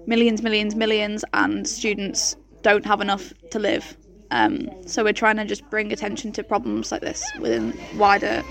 millions, 0.07 0.42
millions, 0.42 0.74
millions, 0.74 1.24
and 1.32 1.66
students 1.66 2.36
don't 2.62 2.84
have 2.84 3.00
enough 3.00 3.32
to 3.50 3.59
live. 3.59 3.96
Um, 4.30 4.68
so 4.86 5.04
we're 5.04 5.12
trying 5.14 5.36
to 5.36 5.44
just 5.44 5.68
bring 5.70 5.90
attention 5.92 6.32
to 6.32 6.42
problems 6.42 6.92
like 6.92 7.00
this 7.00 7.24
within 7.40 7.78
wider 7.96 8.42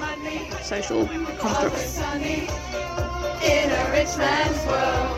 social 0.64 1.08
constructs. 1.38 2.00
In 2.00 3.70
a 3.70 3.92
rich 3.92 4.18
man's 4.18 4.66
world. 4.66 5.18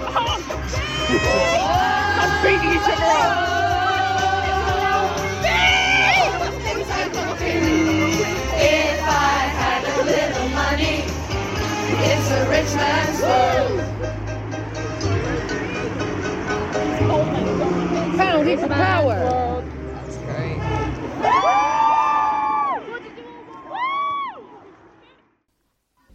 I'm 2.21 2.43
beating 2.43 2.71
each 2.73 2.89
other 2.89 3.05
up. 3.05 3.59
If 8.61 9.01
I 9.01 9.39
had 9.61 9.83
a 9.85 10.03
little 10.03 10.49
money, 10.49 11.05
it's 12.11 12.29
a 12.31 12.49
rich 12.49 12.73
man's 12.75 13.21
world. 13.21 13.98
Founding 18.39 18.57
for 18.57 18.69
power. 18.69 19.65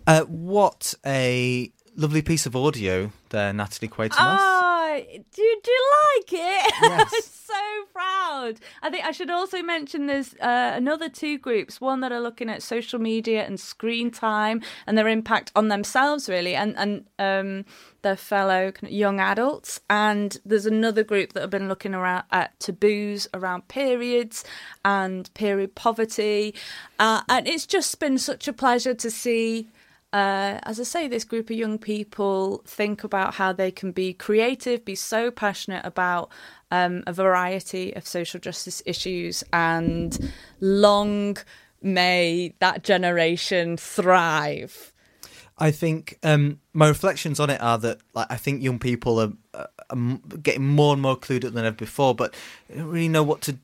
Uh, 0.07 0.23
what 0.23 0.95
a 1.05 1.71
lovely 1.97 2.23
piece 2.23 2.47
of 2.47 2.57
audio 2.57 3.13
there, 3.29 3.53
Natalie 3.53 3.89
Quatermass. 3.89 4.39
Oh, 4.41 5.03
do, 5.07 5.23
do 5.63 5.71
you 5.71 5.93
like 6.17 6.33
it? 6.33 6.73
Yes. 6.83 7.13
I'm 7.13 7.23
so 7.23 7.93
proud. 7.93 8.55
I 8.83 8.89
think 8.89 9.05
I 9.05 9.11
should 9.11 9.29
also 9.29 9.63
mention 9.63 10.07
there's 10.07 10.33
uh, 10.37 10.73
another 10.75 11.11
two 11.11 11.37
groups, 11.37 11.79
one 11.79 12.01
that 12.01 12.11
are 12.11 12.21
looking 12.21 12.49
at 12.49 12.63
social 12.63 12.99
media 12.99 13.45
and 13.45 13.61
screen 13.61 14.11
time 14.11 14.63
and 14.87 14.97
their 14.97 15.09
impact 15.09 15.53
on 15.55 15.69
themselves, 15.69 16.27
really, 16.31 16.55
and, 16.55 16.75
and 16.79 17.05
um, 17.19 17.67
their 18.05 18.17
fellow 18.17 18.73
young 18.83 19.19
adults. 19.19 19.81
And 19.91 20.39
there's 20.45 20.67
another 20.67 21.03
group 21.03 21.33
that 21.33 21.41
have 21.41 21.51
been 21.51 21.69
looking 21.69 21.95
around 21.95 22.23
at 22.31 22.59
taboos 22.61 23.27
around 23.35 23.67
periods 23.67 24.45
and 24.85 25.33
period 25.35 25.75
poverty. 25.75 26.55
Uh, 27.01 27.23
and 27.29 27.49
it's 27.49 27.67
just 27.67 27.99
been 27.99 28.19
such 28.19 28.47
a 28.47 28.53
pleasure 28.53 28.95
to 28.95 29.11
see 29.11 29.69
uh, 30.13 30.61
as 30.63 30.79
I 30.79 30.85
say, 30.85 31.09
this 31.09 31.25
group 31.25 31.51
of 31.51 31.57
young 31.57 31.77
people 31.77 32.63
think 32.67 33.03
about 33.03 33.35
how 33.35 33.53
they 33.53 33.73
can 33.73 33.91
be 33.91 34.13
creative, 34.15 34.85
be 34.85 34.95
so 34.95 35.33
passionate 35.33 35.85
about 35.85 36.31
um, 36.71 37.03
a 37.09 37.13
variety 37.13 37.93
of 37.97 38.07
social 38.07 38.39
justice 38.39 38.81
issues, 38.87 39.43
and 39.53 40.33
long 40.61 41.37
may 41.83 42.55
that 42.61 42.85
generation 42.85 43.77
thrive. 43.77 44.94
I 45.59 45.71
think 45.71 46.19
um, 46.23 46.59
my 46.73 46.89
reflections 46.89 47.39
on 47.39 47.49
it 47.51 47.61
are 47.61 47.79
that 47.79 47.99
like, 48.15 48.27
I 48.31 48.37
think 48.37 48.63
young 48.63 48.79
people 48.81 49.21
are, 49.21 49.33
are, 49.55 49.69
are 49.91 50.19
getting 50.43 50.67
more 50.67 50.93
and 50.93 51.01
more 51.03 51.17
clued 51.17 51.45
up 51.45 51.53
than 51.53 51.65
ever 51.65 51.77
before, 51.77 52.15
but 52.15 52.35
they 52.69 52.77
don't 52.79 52.89
really 52.89 53.09
know 53.09 53.23
what 53.23 53.41
to 53.43 53.59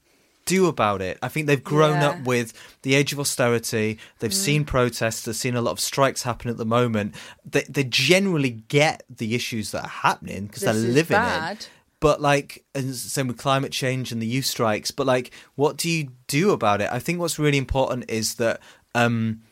do 0.47 0.67
about 0.67 1.03
it. 1.03 1.19
I 1.23 1.29
think 1.29 1.47
they've 1.47 1.63
grown 1.63 2.01
Yeah. 2.01 2.11
up 2.11 2.25
with 2.25 2.53
the 2.83 2.95
age 2.95 3.13
of 3.13 3.19
austerity. 3.21 3.99
They've 4.21 4.31
Mm. 4.31 4.35
seen 4.35 4.65
protests. 4.65 5.23
They've 5.23 5.35
seen 5.37 5.55
a 5.57 5.61
lot 5.61 5.73
of 5.73 5.81
strikes 5.81 6.23
happen 6.23 6.49
at 6.51 6.57
the 6.59 6.65
moment. 6.65 7.15
They 7.45 7.65
they 7.69 7.85
generally 7.85 8.51
get 8.69 9.03
the 9.09 9.35
issues 9.35 9.71
that 9.73 9.85
are 9.85 9.89
happening 9.89 10.47
because 10.47 10.63
they're 10.63 10.75
living 10.75 11.17
bad. 11.19 11.59
it. 11.59 11.69
But 12.01 12.21
like, 12.23 12.65
and 12.75 12.95
same 12.97 13.27
with 13.29 13.37
climate 13.37 13.73
change 13.73 14.11
and 14.11 14.23
the 14.23 14.27
youth 14.27 14.47
strikes. 14.47 14.91
But 14.91 15.07
like, 15.07 15.31
what 15.57 15.77
do 15.77 15.89
you 15.91 16.09
do 16.29 16.51
about 16.51 16.81
it? 16.81 16.89
I 16.91 16.99
think 16.99 17.19
what's 17.21 17.39
really 17.39 17.59
important 17.59 18.09
is 18.11 18.37
that. 18.37 18.61
um 18.95 19.43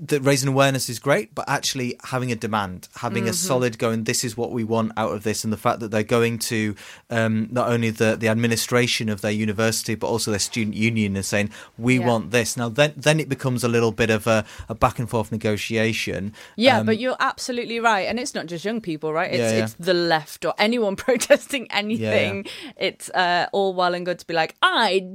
that 0.00 0.20
raising 0.22 0.48
awareness 0.48 0.88
is 0.88 0.98
great, 0.98 1.34
but 1.34 1.44
actually 1.48 1.96
having 2.04 2.30
a 2.32 2.36
demand, 2.36 2.88
having 2.96 3.26
a 3.28 3.30
Mhm. 3.32 3.34
solid 3.34 3.78
going, 3.78 4.04
this 4.04 4.24
is 4.24 4.36
what 4.36 4.50
we 4.52 4.64
want 4.64 4.92
out 4.96 5.12
of 5.12 5.22
this, 5.22 5.44
and 5.44 5.52
the 5.52 5.56
fact 5.56 5.80
that 5.80 5.90
they're 5.90 6.02
going 6.02 6.38
to 6.38 6.74
um, 7.10 7.48
not 7.52 7.68
only 7.68 7.90
the, 7.90 8.16
the 8.16 8.28
administration 8.28 9.08
of 9.08 9.20
their 9.20 9.30
university, 9.30 9.94
but 9.94 10.08
also 10.08 10.30
their 10.30 10.40
student 10.40 10.74
union 10.76 11.14
and 11.16 11.24
saying, 11.24 11.50
we 11.78 11.98
Yeah. 11.98 12.06
want 12.06 12.30
this. 12.32 12.56
Now, 12.56 12.68
then, 12.68 12.92
then 12.96 13.20
it 13.20 13.28
becomes 13.28 13.62
a 13.64 13.68
little 13.68 13.92
bit 13.92 14.10
of 14.10 14.26
a, 14.26 14.44
a 14.68 14.74
back 14.74 14.98
and 14.98 15.08
forth 15.08 15.30
negotiation. 15.32 16.32
Yeah, 16.56 16.78
Um, 16.80 16.86
but 16.86 16.98
you're 16.98 17.16
absolutely 17.20 17.78
right, 17.80 18.08
and 18.08 18.18
it's 18.18 18.34
not 18.34 18.46
just 18.46 18.64
young 18.64 18.80
people, 18.80 19.12
right? 19.12 19.30
It's 19.30 19.38
Yeah, 19.38 19.56
yeah. 19.58 19.64
it's 19.64 19.74
the 19.74 19.94
left 19.94 20.44
or 20.44 20.54
anyone 20.58 20.96
protesting 21.06 21.66
anything. 21.70 22.46
It's 22.76 23.08
uh, 23.10 23.46
all 23.52 23.74
well 23.74 23.94
and 23.94 24.04
good 24.04 24.18
to 24.18 24.26
be 24.26 24.34
like, 24.34 24.54
I 24.62 25.06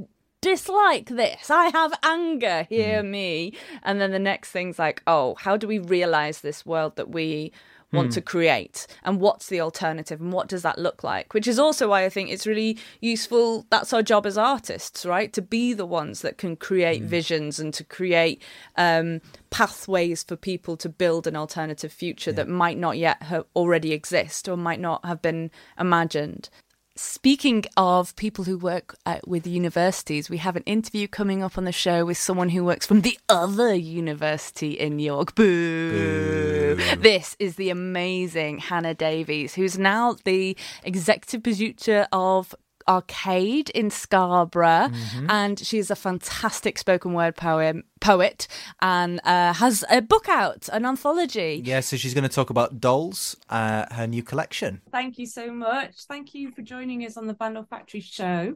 dislike 0.41 1.09
this. 1.09 1.49
I 1.49 1.67
have 1.69 1.93
anger. 2.03 2.65
Hear 2.69 3.01
Mm. 3.03 3.09
me. 3.09 3.53
And 3.83 4.01
then 4.01 4.11
the 4.11 4.19
next 4.19 4.51
thing's 4.51 4.79
like, 4.79 5.01
oh, 5.07 5.35
how 5.35 5.55
do 5.57 5.67
we 5.67 5.79
realize 5.79 6.41
this 6.41 6.65
world 6.65 6.95
that 6.95 7.09
we 7.09 7.51
want 7.93 8.07
Hmm. 8.07 8.13
to 8.13 8.21
create 8.21 8.87
and 9.03 9.19
what's 9.19 9.47
the 9.47 9.59
alternative 9.59 10.21
and 10.21 10.31
what 10.31 10.47
does 10.47 10.61
that 10.61 10.79
look 10.79 11.03
like 11.03 11.33
which 11.33 11.45
is 11.45 11.59
also 11.59 11.89
why 11.89 12.05
i 12.05 12.09
think 12.09 12.29
it's 12.29 12.47
really 12.47 12.77
useful 13.01 13.65
that's 13.69 13.91
our 13.91 14.01
job 14.01 14.25
as 14.25 14.37
artists 14.37 15.05
right 15.05 15.33
to 15.33 15.41
be 15.41 15.73
the 15.73 15.85
ones 15.85 16.21
that 16.21 16.37
can 16.37 16.55
create 16.55 17.01
visions 17.01 17.59
and 17.59 17.73
to 17.73 17.83
create 17.83 18.41
um, 18.77 19.19
pathways 19.49 20.23
for 20.23 20.37
people 20.37 20.77
to 20.77 20.87
build 20.87 21.27
an 21.27 21.35
alternative 21.35 21.91
future 21.91 22.31
that 22.31 22.47
might 22.47 22.77
not 22.77 22.97
yet 22.97 23.21
have 23.23 23.43
already 23.57 23.91
exist 23.91 24.47
or 24.47 24.55
might 24.55 24.79
not 24.79 25.03
have 25.05 25.21
been 25.21 25.51
imagined 25.77 26.49
Speaking 26.97 27.63
of 27.77 28.13
people 28.17 28.43
who 28.43 28.57
work 28.57 28.95
uh, 29.05 29.19
with 29.25 29.47
universities, 29.47 30.29
we 30.29 30.37
have 30.37 30.57
an 30.57 30.63
interview 30.63 31.07
coming 31.07 31.41
up 31.41 31.57
on 31.57 31.63
the 31.63 31.71
show 31.71 32.03
with 32.03 32.17
someone 32.17 32.49
who 32.49 32.65
works 32.65 32.85
from 32.85 32.99
the 33.01 33.17
other 33.29 33.73
university 33.73 34.71
in 34.71 34.99
York. 34.99 35.33
Boo! 35.33 36.75
This 36.97 37.37
is 37.39 37.55
the 37.55 37.69
amazing 37.69 38.57
Hannah 38.57 38.93
Davies, 38.93 39.53
who's 39.53 39.79
now 39.79 40.17
the 40.25 40.57
executive 40.83 41.43
producer 41.43 42.07
of 42.11 42.53
Arcade 42.87 43.69
in 43.71 43.89
Scarborough, 43.89 44.89
and 45.29 45.59
she's 45.59 45.91
a 45.91 45.95
fantastic 45.95 46.77
spoken 46.77 47.13
word 47.13 47.35
poem 47.35 47.83
poet 47.99 48.47
and 48.81 49.19
uh, 49.23 49.53
has 49.53 49.83
a 49.89 50.01
book 50.01 50.27
out, 50.27 50.67
an 50.73 50.85
anthology. 50.85 51.61
yeah, 51.63 51.79
so 51.79 51.95
she's 51.97 52.13
going 52.13 52.27
to 52.27 52.35
talk 52.35 52.49
about 52.49 52.79
Dolls, 52.79 53.35
uh, 53.49 53.85
her 53.91 54.07
new 54.07 54.23
collection. 54.23 54.81
Thank 54.91 55.17
you 55.17 55.25
so 55.25 55.51
much. 55.51 56.05
Thank 56.07 56.33
you 56.33 56.51
for 56.51 56.61
joining 56.61 57.05
us 57.05 57.17
on 57.17 57.27
the 57.27 57.33
Vandal 57.33 57.63
Factory 57.63 58.01
show. 58.01 58.55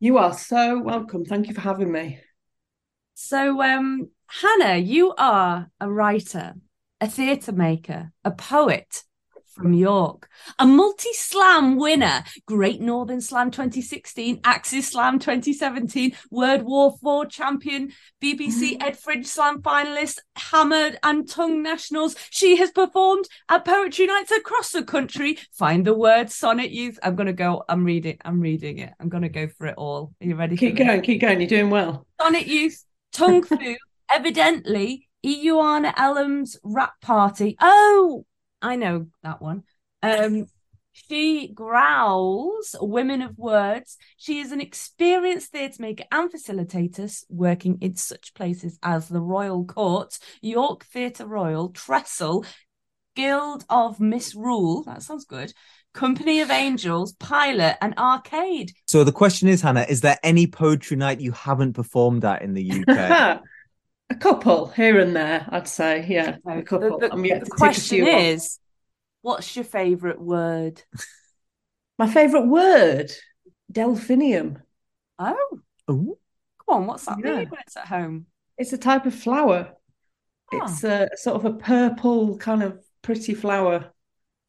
You 0.00 0.18
are 0.18 0.34
so 0.34 0.80
welcome. 0.80 1.24
Thank 1.24 1.48
you 1.48 1.54
for 1.54 1.60
having 1.60 1.92
me. 1.92 2.20
So, 3.14 3.62
um, 3.62 4.10
Hannah, 4.26 4.78
you 4.78 5.14
are 5.16 5.70
a 5.80 5.90
writer, 5.90 6.54
a 7.00 7.08
theatre 7.08 7.52
maker, 7.52 8.12
a 8.24 8.30
poet 8.30 9.04
from 9.52 9.72
York, 9.72 10.28
a 10.58 10.66
multi 10.66 11.12
slam 11.12 11.76
winner, 11.76 12.24
Great 12.46 12.80
Northern 12.80 13.20
Slam 13.20 13.50
2016, 13.50 14.40
Axis 14.44 14.88
Slam 14.88 15.18
2017, 15.18 16.12
Word 16.30 16.62
War 16.62 16.96
4 17.02 17.26
champion, 17.26 17.92
BBC 18.22 18.72
mm-hmm. 18.72 18.82
Ed 18.82 18.98
Fringe 18.98 19.26
Slam 19.26 19.62
finalist, 19.62 20.18
Hammer 20.36 20.92
and 21.02 21.28
Tongue 21.28 21.62
Nationals. 21.62 22.16
She 22.30 22.56
has 22.56 22.70
performed 22.70 23.26
at 23.48 23.64
poetry 23.64 24.06
nights 24.06 24.32
across 24.32 24.70
the 24.70 24.82
country. 24.82 25.38
Find 25.52 25.86
the 25.86 25.94
word 25.94 26.30
Sonnet 26.30 26.70
Youth. 26.70 26.98
I'm 27.02 27.14
going 27.14 27.26
to 27.26 27.32
go, 27.32 27.62
I'm 27.68 27.84
reading, 27.84 28.18
I'm 28.24 28.40
reading 28.40 28.78
it. 28.78 28.92
I'm 28.98 29.08
going 29.08 29.22
to 29.22 29.28
go 29.28 29.48
for 29.48 29.66
it 29.66 29.74
all. 29.76 30.12
Are 30.20 30.26
you 30.26 30.36
ready? 30.36 30.56
Keep 30.56 30.76
going, 30.76 31.02
keep 31.02 31.20
going. 31.20 31.40
You're 31.40 31.48
doing 31.48 31.70
well. 31.70 32.06
Sonnet 32.20 32.46
Youth, 32.46 32.84
Tongue 33.12 33.42
Fu, 33.42 33.76
evidently, 34.10 35.08
Ioana 35.24 35.92
Ellam's 35.96 36.56
rap 36.64 36.94
party. 37.00 37.56
Oh, 37.60 38.24
I 38.62 38.76
know 38.76 39.06
that 39.22 39.42
one. 39.42 39.64
Um, 40.02 40.46
she 40.92 41.48
growls, 41.48 42.76
Women 42.80 43.22
of 43.22 43.38
Words. 43.38 43.96
She 44.16 44.40
is 44.40 44.52
an 44.52 44.60
experienced 44.60 45.50
theatre 45.50 45.80
maker 45.80 46.04
and 46.12 46.30
facilitator 46.30 47.24
working 47.28 47.78
in 47.80 47.96
such 47.96 48.34
places 48.34 48.78
as 48.82 49.08
the 49.08 49.20
Royal 49.20 49.64
Court, 49.64 50.18
York 50.42 50.84
Theatre 50.84 51.26
Royal, 51.26 51.70
Trestle, 51.70 52.44
Guild 53.16 53.64
of 53.68 54.00
Misrule. 54.00 54.84
That 54.84 55.02
sounds 55.02 55.24
good. 55.24 55.52
Company 55.94 56.40
of 56.40 56.50
Angels, 56.50 57.12
Pilot, 57.14 57.76
and 57.80 57.94
Arcade. 57.98 58.72
So 58.86 59.04
the 59.04 59.12
question 59.12 59.48
is, 59.48 59.60
Hannah, 59.60 59.86
is 59.88 60.00
there 60.00 60.18
any 60.22 60.46
poetry 60.46 60.96
night 60.96 61.20
you 61.20 61.32
haven't 61.32 61.74
performed 61.74 62.24
at 62.24 62.42
in 62.42 62.54
the 62.54 62.84
UK? 62.86 63.42
a 64.12 64.18
couple 64.18 64.66
here 64.68 64.98
and 65.00 65.16
there, 65.16 65.46
I'd 65.50 65.68
say. 65.68 66.06
Yeah, 66.08 66.36
a 66.46 66.62
couple. 66.62 66.98
The, 66.98 67.08
the- 67.08 67.12
I'm 67.14 67.24
yet 67.24 67.40
the 67.40 67.46
to 67.46 67.50
tick 67.50 67.54
a 67.54 67.56
question 67.56 68.04
few 68.04 68.12
off. 68.12 68.22
is, 68.22 68.58
what's 69.22 69.56
your 69.56 69.64
favourite 69.64 70.20
word? 70.20 70.82
my 71.98 72.08
favourite 72.08 72.46
word, 72.46 73.10
delphinium. 73.70 74.58
Oh, 75.18 75.60
Ooh. 75.90 76.18
come 76.66 76.76
on, 76.82 76.86
what's 76.86 77.06
that 77.06 77.18
Yeah. 77.24 77.36
mean 77.36 77.48
when 77.48 77.60
it's 77.66 77.76
at 77.76 77.86
home? 77.86 78.26
It's 78.58 78.72
a 78.72 78.78
type 78.78 79.06
of 79.06 79.14
flower. 79.14 79.72
Ah. 80.52 80.58
It's 80.64 80.84
a 80.84 81.08
sort 81.16 81.36
of 81.36 81.44
a 81.44 81.56
purple 81.56 82.36
kind 82.38 82.62
of 82.62 82.82
pretty 83.00 83.34
flower, 83.34 83.92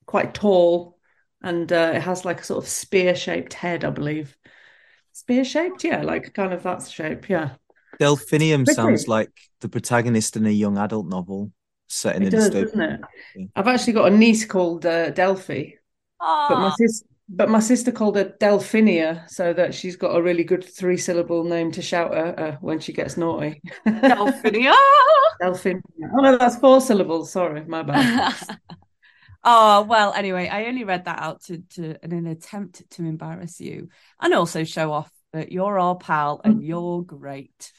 quite 0.05 0.33
tall, 0.33 0.97
and 1.41 1.71
uh, 1.71 1.93
it 1.95 2.01
has 2.01 2.25
like 2.25 2.41
a 2.41 2.43
sort 2.43 2.63
of 2.63 2.69
spear-shaped 2.69 3.53
head, 3.53 3.83
I 3.85 3.89
believe. 3.89 4.37
Spear-shaped, 5.13 5.83
yeah, 5.83 6.01
like 6.01 6.33
kind 6.33 6.53
of 6.53 6.63
that 6.63 6.87
shape, 6.87 7.29
yeah. 7.29 7.55
Delphinium 7.99 8.65
sounds 8.65 9.07
like 9.07 9.31
the 9.61 9.69
protagonist 9.69 10.35
in 10.35 10.45
a 10.45 10.49
young 10.49 10.77
adult 10.77 11.07
novel 11.07 11.51
set 11.87 12.15
in 12.15 12.23
It 12.23 12.27
a 12.27 12.31
does, 12.31 12.49
dystopian. 12.49 12.63
doesn't 12.63 12.81
it? 12.81 13.01
Yeah. 13.35 13.45
I've 13.55 13.67
actually 13.67 13.93
got 13.93 14.11
a 14.11 14.15
niece 14.15 14.45
called 14.45 14.85
uh, 14.85 15.11
Delphi, 15.11 15.71
but 16.47 16.59
my 16.59 16.69
Ah, 16.69 16.75
sis, 16.77 17.03
but 17.29 17.49
my 17.49 17.59
sister 17.59 17.91
called 17.91 18.15
her 18.15 18.33
Delphinia, 18.39 19.29
so 19.29 19.53
that 19.53 19.73
she's 19.73 19.95
got 19.95 20.15
a 20.15 20.21
really 20.21 20.43
good 20.43 20.63
three-syllable 20.63 21.43
name 21.43 21.71
to 21.73 21.81
shout 21.81 22.13
at 22.15 22.39
her 22.39 22.57
when 22.61 22.79
she 22.79 22.93
gets 22.93 23.17
naughty. 23.17 23.61
Delphinia. 23.87 24.73
Delphinia. 25.41 25.81
Oh 26.13 26.21
no, 26.21 26.37
that's 26.37 26.57
four 26.57 26.81
syllables. 26.81 27.31
Sorry, 27.31 27.63
my 27.65 27.83
bad. 27.83 28.33
oh 29.43 29.83
well. 29.83 30.13
Anyway, 30.13 30.47
I 30.47 30.65
only 30.65 30.83
read 30.83 31.05
that 31.05 31.19
out 31.19 31.43
to, 31.45 31.59
to 31.75 31.95
in 32.03 32.11
an 32.13 32.27
attempt 32.27 32.89
to 32.91 33.03
embarrass 33.03 33.59
you 33.59 33.89
and 34.21 34.33
also 34.33 34.63
show 34.63 34.91
off 34.91 35.11
that 35.33 35.51
you're 35.51 35.77
our 35.77 35.95
pal 35.95 36.41
and 36.43 36.63
you're 36.63 37.01
great. 37.01 37.71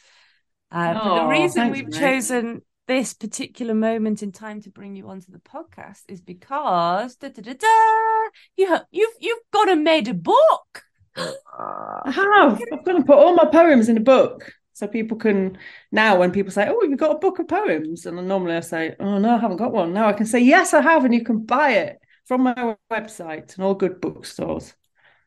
Uh, 0.70 0.94
but 0.94 1.22
the 1.22 1.28
reason 1.28 1.70
we've 1.70 1.86
mate. 1.86 2.00
chosen 2.00 2.62
this 2.86 3.14
particular 3.14 3.74
moment 3.74 4.22
in 4.22 4.32
time 4.32 4.60
to 4.60 4.70
bring 4.70 4.94
you 4.96 5.08
onto 5.08 5.32
the 5.32 5.38
podcast 5.38 6.02
is 6.08 6.20
because 6.20 7.16
da, 7.16 7.28
da, 7.28 7.42
da, 7.42 7.54
da, 7.54 8.30
you 8.56 8.66
have, 8.68 8.84
you've 8.90 9.14
you've 9.20 9.38
got 9.52 9.66
to 9.66 9.76
made 9.76 10.08
a 10.08 10.14
book. 10.14 10.82
I 11.16 12.10
have. 12.10 12.60
I'm 12.72 12.82
going 12.82 13.00
to 13.00 13.06
put 13.06 13.16
all 13.16 13.34
my 13.34 13.46
poems 13.46 13.88
in 13.88 13.96
a 13.96 14.00
book 14.00 14.52
so 14.72 14.88
people 14.88 15.16
can 15.16 15.56
now 15.92 16.18
when 16.18 16.32
people 16.32 16.50
say, 16.50 16.66
"Oh, 16.68 16.82
you've 16.82 16.98
got 16.98 17.14
a 17.14 17.18
book 17.18 17.38
of 17.38 17.46
poems," 17.46 18.04
and 18.04 18.16
normally 18.26 18.56
I 18.56 18.60
say, 18.60 18.96
"Oh 18.98 19.18
no, 19.18 19.36
I 19.36 19.38
haven't 19.38 19.58
got 19.58 19.72
one." 19.72 19.92
Now 19.92 20.08
I 20.08 20.12
can 20.12 20.26
say, 20.26 20.40
"Yes, 20.40 20.74
I 20.74 20.80
have," 20.80 21.04
and 21.04 21.14
you 21.14 21.24
can 21.24 21.44
buy 21.44 21.74
it 21.74 21.98
from 22.26 22.42
my 22.42 22.76
website 22.90 23.54
and 23.54 23.64
all 23.64 23.74
good 23.74 24.00
bookstores. 24.00 24.74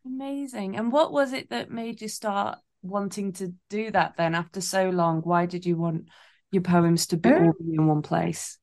Amazing. 0.07 0.77
And 0.77 0.89
what 0.91 1.11
was 1.11 1.33
it 1.33 1.49
that 1.49 1.69
made 1.69 2.01
you 2.01 2.07
start 2.07 2.59
wanting 2.81 3.33
to 3.33 3.53
do 3.69 3.91
that 3.91 4.15
then 4.15 4.35
after 4.35 4.61
so 4.61 4.89
long? 4.89 5.21
Why 5.21 5.45
did 5.45 5.65
you 5.65 5.75
want 5.75 6.07
your 6.49 6.61
poems 6.63 7.07
to 7.07 7.17
be 7.17 7.29
uh, 7.29 7.39
all 7.39 7.53
in 7.59 7.87
one 7.87 8.01
place? 8.01 8.57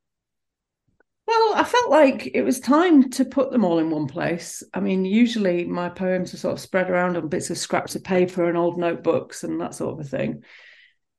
Well, 1.27 1.55
I 1.55 1.65
felt 1.65 1.91
like 1.91 2.31
it 2.35 2.43
was 2.43 2.61
time 2.61 3.11
to 3.11 3.27
put 3.27 3.51
them 3.51 3.63
all 3.65 3.79
in 3.79 3.91
one 3.91 4.07
place. 4.07 4.63
I 4.73 4.81
mean, 4.81 5.05
usually 5.05 5.65
my 5.67 5.91
poems 5.91 6.33
are 6.33 6.39
sort 6.39 6.55
of 6.55 6.61
spread 6.61 6.89
around 6.89 7.17
on 7.19 7.29
bits 7.29 7.51
of 7.51 7.59
scraps 7.59 7.95
of 7.95 8.05
paper 8.05 8.49
and 8.49 8.57
old 8.57 8.79
notebooks 8.79 9.45
and 9.45 9.61
that 9.61 9.75
sort 9.75 10.01
of 10.01 10.07
a 10.07 10.09
thing. 10.09 10.45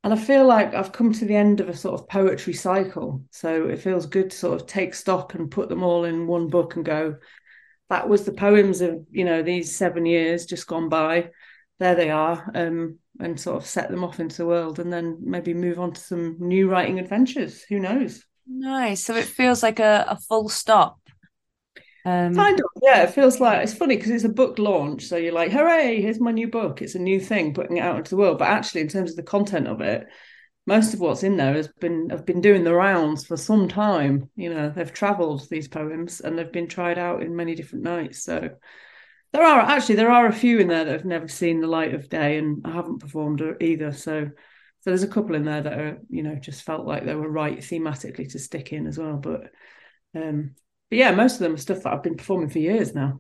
and 0.03 0.13
I 0.13 0.17
feel 0.17 0.45
like 0.47 0.73
I've 0.76 0.91
come 0.91 1.13
to 1.13 1.26
the 1.26 1.36
end 1.36 1.59
of 1.61 1.69
a 1.69 1.78
sort 1.78 1.99
of 1.99 2.09
poetry 2.09 2.53
cycle. 2.53 3.23
So 3.32 3.67
it 3.67 3.80
feels 3.80 4.05
good 4.07 4.32
to 4.32 4.38
sort 4.38 4.61
of 4.61 4.67
take 4.67 4.93
stock 4.95 5.36
and 5.36 5.51
put 5.51 5.69
them 5.69 5.84
all 5.84 6.05
in 6.05 6.28
one 6.28 6.47
book 6.49 6.76
and 6.76 6.86
go, 6.86 7.17
that 7.89 8.09
was 8.09 8.25
the 8.25 8.31
poems 8.31 8.81
of, 8.81 9.05
you 9.11 9.25
know, 9.25 9.41
these 9.43 9.75
seven 9.75 10.05
years 10.05 10.45
just 10.45 10.67
gone 10.67 10.89
by. 10.89 11.29
There 11.79 11.95
they 11.95 12.09
are. 12.09 12.51
Um, 12.53 12.99
and 13.19 13.39
sort 13.39 13.57
of 13.57 13.65
set 13.65 13.89
them 13.89 14.03
off 14.03 14.19
into 14.19 14.38
the 14.38 14.45
world 14.45 14.79
and 14.79 14.91
then 14.91 15.17
maybe 15.21 15.53
move 15.53 15.79
on 15.79 15.93
to 15.93 16.01
some 16.01 16.36
new 16.39 16.69
writing 16.69 16.99
adventures. 16.99 17.63
Who 17.69 17.79
knows? 17.79 18.23
Nice. 18.47 19.03
So 19.03 19.15
it 19.15 19.25
feels 19.25 19.63
like 19.63 19.79
a, 19.79 20.05
a 20.09 20.17
full 20.17 20.49
stop. 20.49 20.99
Um, 22.05 22.36
Kind 22.36 22.59
of, 22.59 22.65
yeah. 22.83 23.03
It 23.03 23.11
feels 23.11 23.39
like 23.39 23.63
it's 23.63 23.73
funny 23.73 23.95
because 23.95 24.11
it's 24.11 24.25
a 24.25 24.29
book 24.29 24.59
launch, 24.59 25.05
so 25.05 25.17
you're 25.17 25.33
like, 25.33 25.51
"Hooray! 25.51 26.01
Here's 26.01 26.19
my 26.19 26.31
new 26.31 26.47
book." 26.47 26.83
It's 26.83 26.93
a 26.93 26.99
new 26.99 27.19
thing, 27.19 27.55
putting 27.55 27.77
it 27.77 27.81
out 27.81 27.97
into 27.97 28.11
the 28.11 28.17
world. 28.17 28.38
But 28.38 28.49
actually, 28.49 28.81
in 28.81 28.89
terms 28.89 29.09
of 29.09 29.15
the 29.15 29.23
content 29.23 29.67
of 29.67 29.81
it, 29.81 30.05
most 30.66 30.93
of 30.93 30.99
what's 30.99 31.24
in 31.24 31.38
there 31.38 31.53
has 31.53 31.68
been 31.68 32.09
have 32.09 32.26
been 32.26 32.41
doing 32.41 32.63
the 32.63 32.74
rounds 32.74 33.26
for 33.26 33.38
some 33.38 33.68
time. 33.68 34.30
You 34.36 34.53
know, 34.53 34.70
they've 34.70 34.91
travelled 34.91 35.47
these 35.49 35.68
poems 35.68 36.22
and 36.22 36.38
they've 36.38 36.51
been 36.51 36.68
tried 36.68 36.97
out 36.97 37.22
in 37.22 37.36
many 37.36 37.55
different 37.55 37.84
nights. 37.84 38.24
So 38.24 38.49
there 39.32 39.43
are 39.43 39.59
actually 39.59 39.95
there 39.95 40.11
are 40.11 40.28
a 40.28 40.34
few 40.34 40.59
in 40.59 40.68
there 40.68 40.86
that 40.86 40.91
have 40.91 41.05
never 41.05 41.28
seen 41.28 41.59
the 41.59 41.68
light 41.68 41.93
of 41.93 42.09
day, 42.09 42.38
and 42.38 42.66
I 42.66 42.72
haven't 42.72 42.99
performed 42.99 43.43
either. 43.61 43.91
So 43.91 44.30
so 44.82 44.89
there's 44.91 45.03
a 45.03 45.07
couple 45.07 45.36
in 45.36 45.45
there 45.45 45.61
that 45.61 45.80
are 45.80 45.97
you 46.09 46.24
know 46.24 46.36
just 46.36 46.63
felt 46.63 46.88
like 46.88 47.05
they 47.05 47.16
were 47.16 47.30
right 47.30 47.59
thematically 47.59 48.32
to 48.32 48.39
stick 48.39 48.74
in 48.74 48.88
as 48.88 48.97
well. 48.97 49.18
But 49.18 49.51
um, 50.16 50.55
but 50.89 50.97
yeah, 50.97 51.11
most 51.11 51.34
of 51.34 51.39
them 51.39 51.53
are 51.53 51.57
stuff 51.57 51.84
that 51.84 51.93
I've 51.93 52.03
been 52.03 52.18
performing 52.18 52.49
for 52.49 52.59
years 52.59 52.95
now. 52.95 53.20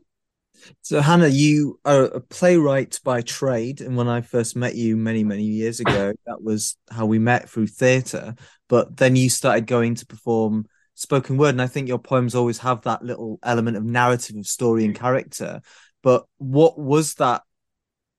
So, 0.81 1.01
Hannah, 1.01 1.27
you 1.27 1.79
are 1.85 2.03
a 2.03 2.19
playwright 2.21 2.99
by 3.03 3.21
trade. 3.21 3.81
And 3.81 3.95
when 3.95 4.07
I 4.07 4.21
first 4.21 4.55
met 4.55 4.75
you 4.75 4.97
many, 4.97 5.23
many 5.23 5.43
years 5.43 5.79
ago, 5.79 6.13
that 6.25 6.41
was 6.41 6.77
how 6.89 7.05
we 7.05 7.19
met 7.19 7.49
through 7.49 7.67
theatre. 7.67 8.35
But 8.67 8.97
then 8.97 9.15
you 9.15 9.29
started 9.29 9.67
going 9.67 9.95
to 9.95 10.05
perform 10.05 10.65
spoken 10.93 11.37
word. 11.37 11.49
And 11.49 11.61
I 11.61 11.67
think 11.67 11.87
your 11.87 11.99
poems 11.99 12.35
always 12.35 12.59
have 12.59 12.81
that 12.81 13.03
little 13.03 13.39
element 13.43 13.77
of 13.77 13.83
narrative, 13.83 14.35
of 14.37 14.47
story 14.47 14.85
and 14.85 14.95
character. 14.95 15.61
But 16.01 16.25
what 16.37 16.77
was 16.77 17.15
that 17.15 17.41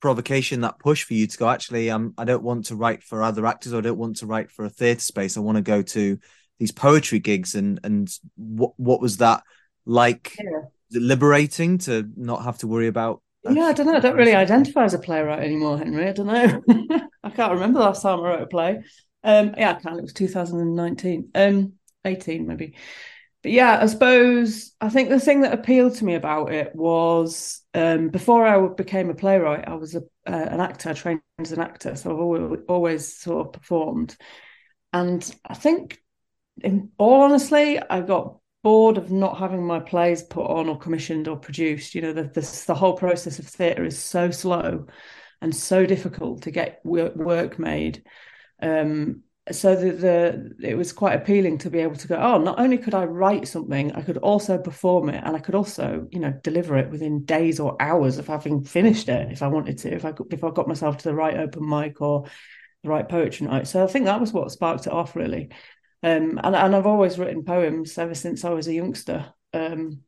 provocation, 0.01 0.61
that 0.61 0.79
push 0.79 1.05
for 1.05 1.15
you 1.15 1.27
to 1.27 1.39
go, 1.39 1.49
actually, 1.49 1.91
um, 1.91 2.15
I 2.19 2.25
don't 2.25 2.43
want 2.43 2.67
to 2.67 2.77
write 2.77 3.03
for 3.03 3.23
other 3.23 3.47
actors, 3.47 3.73
or 3.73 3.79
I 3.79 3.83
don't 3.83 3.99
want 3.99 4.19
to 4.19 4.27
write 4.27 4.51
for 4.51 4.65
a 4.65 4.71
theatre 4.71 5.01
space. 5.01 5.37
I 5.37 5.41
want 5.41 5.57
to 5.57 5.63
go 5.63 5.83
to 5.83 6.19
these 6.59 6.73
poetry 6.73 7.19
gigs. 7.19 7.55
And, 7.55 7.81
and 7.83 8.09
what, 8.37 8.73
what 8.77 9.01
was 9.01 9.19
that 9.19 9.43
like? 9.85 10.37
Yeah 10.39 10.69
liberating 10.93 11.79
to 11.79 12.09
not 12.17 12.45
have 12.45 12.59
to 12.59 12.67
worry 12.67 12.87
about 12.87 13.23
yeah 13.51 13.65
i 13.65 13.73
don't 13.73 13.87
know. 13.87 13.95
I 13.95 14.01
don't 14.01 14.17
really 14.17 14.35
identify 14.35 14.85
as 14.85 14.95
a 14.95 14.99
playwright 14.99 15.43
anymore 15.43 15.79
henry. 15.79 16.09
I 16.09 16.13
don't 16.13 16.27
know. 16.27 16.63
I 17.23 17.31
can't 17.31 17.53
remember 17.53 17.79
the 17.79 17.85
last 17.85 18.03
time 18.03 18.21
i 18.21 18.23
wrote 18.23 18.43
a 18.43 18.47
play. 18.47 18.83
Um 19.25 19.55
yeah 19.57 19.71
i 19.71 19.75
can't. 19.75 19.99
it 19.99 20.03
was 20.03 20.13
2019 20.13 21.31
um 21.35 21.73
18 22.05 22.47
maybe. 22.47 22.75
But 23.43 23.53
yeah 23.53 23.79
i 23.81 23.87
suppose 23.87 24.73
i 24.81 24.89
think 24.89 25.09
the 25.09 25.21
thing 25.21 25.43
that 25.43 25.53
appealed 25.55 25.97
to 25.97 26.05
me 26.05 26.15
about 26.15 26.53
it 26.53 26.75
was 26.75 27.63
um 27.75 28.09
before 28.09 28.47
i 28.47 28.67
became 28.75 29.11
a 29.11 29.15
playwright 29.15 29.69
i 29.69 29.75
was 29.75 29.95
a, 29.95 30.01
uh, 30.27 30.49
an 30.51 30.61
actor 30.61 30.95
trained 30.95 31.21
as 31.39 31.53
an 31.53 31.61
actor 31.61 31.95
so 31.95 32.11
i've 32.11 32.19
always, 32.19 32.61
always 32.69 33.17
sort 33.17 33.47
of 33.47 33.53
performed. 33.53 34.17
And 34.93 35.29
i 35.45 35.55
think 35.55 36.01
in 36.63 36.91
all 36.99 37.23
honestly 37.23 37.79
i 37.79 38.01
got 38.01 38.39
bored 38.67 38.99
of 38.99 39.13
not 39.13 39.39
having 39.39 39.65
my 39.65 39.79
plays 39.79 40.25
put 40.25 40.45
on 40.45 40.69
or 40.69 40.77
commissioned 40.77 41.29
or 41.29 41.37
produced. 41.37 41.95
You 41.95 42.03
know, 42.03 42.13
the 42.13 42.25
the, 42.25 42.65
the 42.67 42.75
whole 42.75 42.95
process 42.95 43.39
of 43.39 43.47
theatre 43.47 43.85
is 43.85 43.97
so 43.97 44.33
slow 44.33 44.89
and 45.41 45.55
so 45.55 45.87
difficult 45.87 46.43
to 46.43 46.51
get 46.51 46.81
work, 46.85 47.61
made. 47.61 48.03
Um, 48.61 49.23
so 49.53 49.77
the, 49.77 49.93
the 49.93 50.69
it 50.69 50.75
was 50.75 50.93
quite 50.93 51.15
appealing 51.15 51.59
to 51.59 51.71
be 51.71 51.79
able 51.79 51.95
to 51.95 52.09
go. 52.09 52.17
Oh, 52.17 52.39
not 52.39 52.59
only 52.59 52.77
could 52.77 52.93
I 52.93 53.05
write 53.05 53.47
something, 53.47 53.93
I 53.93 54.03
could 54.03 54.17
also 54.17 54.59
perform 54.59 55.11
it, 55.11 55.23
and 55.25 55.37
I 55.37 55.39
could 55.39 55.55
also, 55.55 56.09
you 56.11 56.19
know, 56.19 56.33
deliver 56.43 56.77
it 56.77 56.91
within 56.91 57.25
days 57.25 57.61
or 57.61 57.81
hours 57.81 58.19
of 58.19 58.27
having 58.27 58.65
finished 58.65 59.09
it 59.09 59.31
if 59.31 59.45
I 59.45 59.47
wanted 59.47 59.79
to. 59.79 59.95
If 59.95 60.05
I 60.05 60.13
if 60.33 60.43
I 60.43 60.51
got 60.51 60.67
myself 60.67 60.97
to 60.97 61.05
the 61.05 61.15
right 61.15 61.37
open 61.37 61.69
mic 61.69 62.01
or 62.01 62.25
the 62.83 62.89
right 62.89 63.09
poetry 63.09 63.47
night. 63.47 63.69
So 63.69 63.85
I 63.85 63.87
think 63.87 64.07
that 64.07 64.21
was 64.21 64.33
what 64.33 64.51
sparked 64.51 64.89
it 64.89 64.93
off 64.93 65.15
really. 65.15 65.51
Um, 66.03 66.39
and, 66.43 66.55
and 66.55 66.77
I've 66.77 66.87
always 66.87 67.19
written 67.19 67.45
poems 67.45 67.97
ever 67.99 68.15
since 68.15 68.45
I 68.45 68.51
was 68.51 68.69
a 68.69 68.75
youngster. 68.75 69.33
Um, 69.53 70.03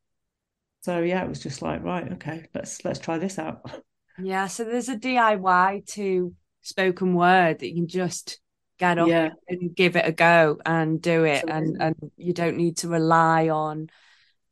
so 0.82 1.00
yeah, 1.00 1.24
it 1.24 1.28
was 1.28 1.42
just 1.42 1.62
like, 1.62 1.82
right, 1.84 2.12
okay, 2.14 2.46
let's 2.54 2.84
let's 2.84 2.98
try 3.00 3.18
this 3.18 3.38
out. 3.38 3.82
Yeah, 4.16 4.48
so 4.48 4.64
there's 4.64 4.88
a 4.88 4.96
DIY 4.96 5.82
to 5.88 6.34
spoken 6.62 7.14
word 7.14 7.60
that 7.60 7.68
you 7.68 7.74
can 7.74 7.88
just 7.88 8.40
get 8.78 8.98
up 8.98 9.08
Yeah. 9.08 9.30
and 9.48 9.74
give 9.74 9.96
it 9.96 10.06
a 10.06 10.12
go 10.12 10.58
and 10.66 11.00
do 11.00 11.24
it, 11.24 11.44
and 11.48 11.80
and 11.80 11.94
you 12.16 12.32
don't 12.32 12.56
need 12.56 12.78
to 12.78 12.88
rely 12.88 13.48
on 13.48 13.90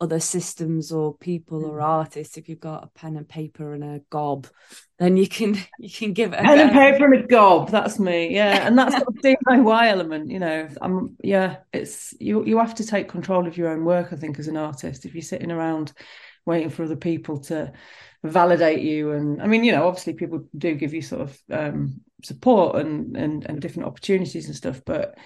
other 0.00 0.20
systems 0.20 0.92
or 0.92 1.16
people 1.16 1.64
or 1.64 1.80
artists. 1.80 2.36
If 2.36 2.48
you've 2.48 2.60
got 2.60 2.84
a 2.84 2.88
pen 2.88 3.16
and 3.16 3.28
paper 3.28 3.72
and 3.74 3.84
a 3.84 4.00
gob, 4.10 4.46
then 4.98 5.16
you 5.16 5.28
can 5.28 5.56
you 5.78 5.90
can 5.90 6.12
give 6.12 6.32
it 6.32 6.40
a 6.40 6.44
Pen 6.44 6.60
and 6.60 6.70
go. 6.70 6.72
paper 6.72 7.04
and 7.06 7.24
a 7.24 7.26
gob, 7.26 7.70
that's 7.70 7.98
me. 7.98 8.34
Yeah. 8.34 8.66
And 8.66 8.78
that's 8.78 8.96
sort 8.98 9.08
of 9.08 9.14
DIY 9.22 9.86
element, 9.88 10.30
you 10.30 10.38
know. 10.38 10.68
I'm 10.80 11.16
yeah, 11.22 11.58
it's 11.72 12.14
you 12.20 12.44
you 12.44 12.58
have 12.58 12.74
to 12.76 12.86
take 12.86 13.08
control 13.08 13.46
of 13.46 13.56
your 13.56 13.68
own 13.68 13.84
work, 13.84 14.12
I 14.12 14.16
think, 14.16 14.38
as 14.38 14.48
an 14.48 14.56
artist. 14.56 15.04
If 15.04 15.14
you're 15.14 15.22
sitting 15.22 15.50
around 15.50 15.92
waiting 16.44 16.70
for 16.70 16.84
other 16.84 16.96
people 16.96 17.40
to 17.40 17.72
validate 18.22 18.80
you 18.82 19.12
and 19.12 19.42
I 19.42 19.46
mean, 19.46 19.64
you 19.64 19.72
know, 19.72 19.86
obviously 19.88 20.14
people 20.14 20.46
do 20.56 20.74
give 20.74 20.94
you 20.94 21.02
sort 21.02 21.22
of 21.22 21.38
um 21.50 22.00
support 22.22 22.76
and 22.76 23.16
and, 23.16 23.44
and 23.46 23.60
different 23.60 23.88
opportunities 23.88 24.46
and 24.46 24.56
stuff, 24.56 24.82
but 24.84 25.16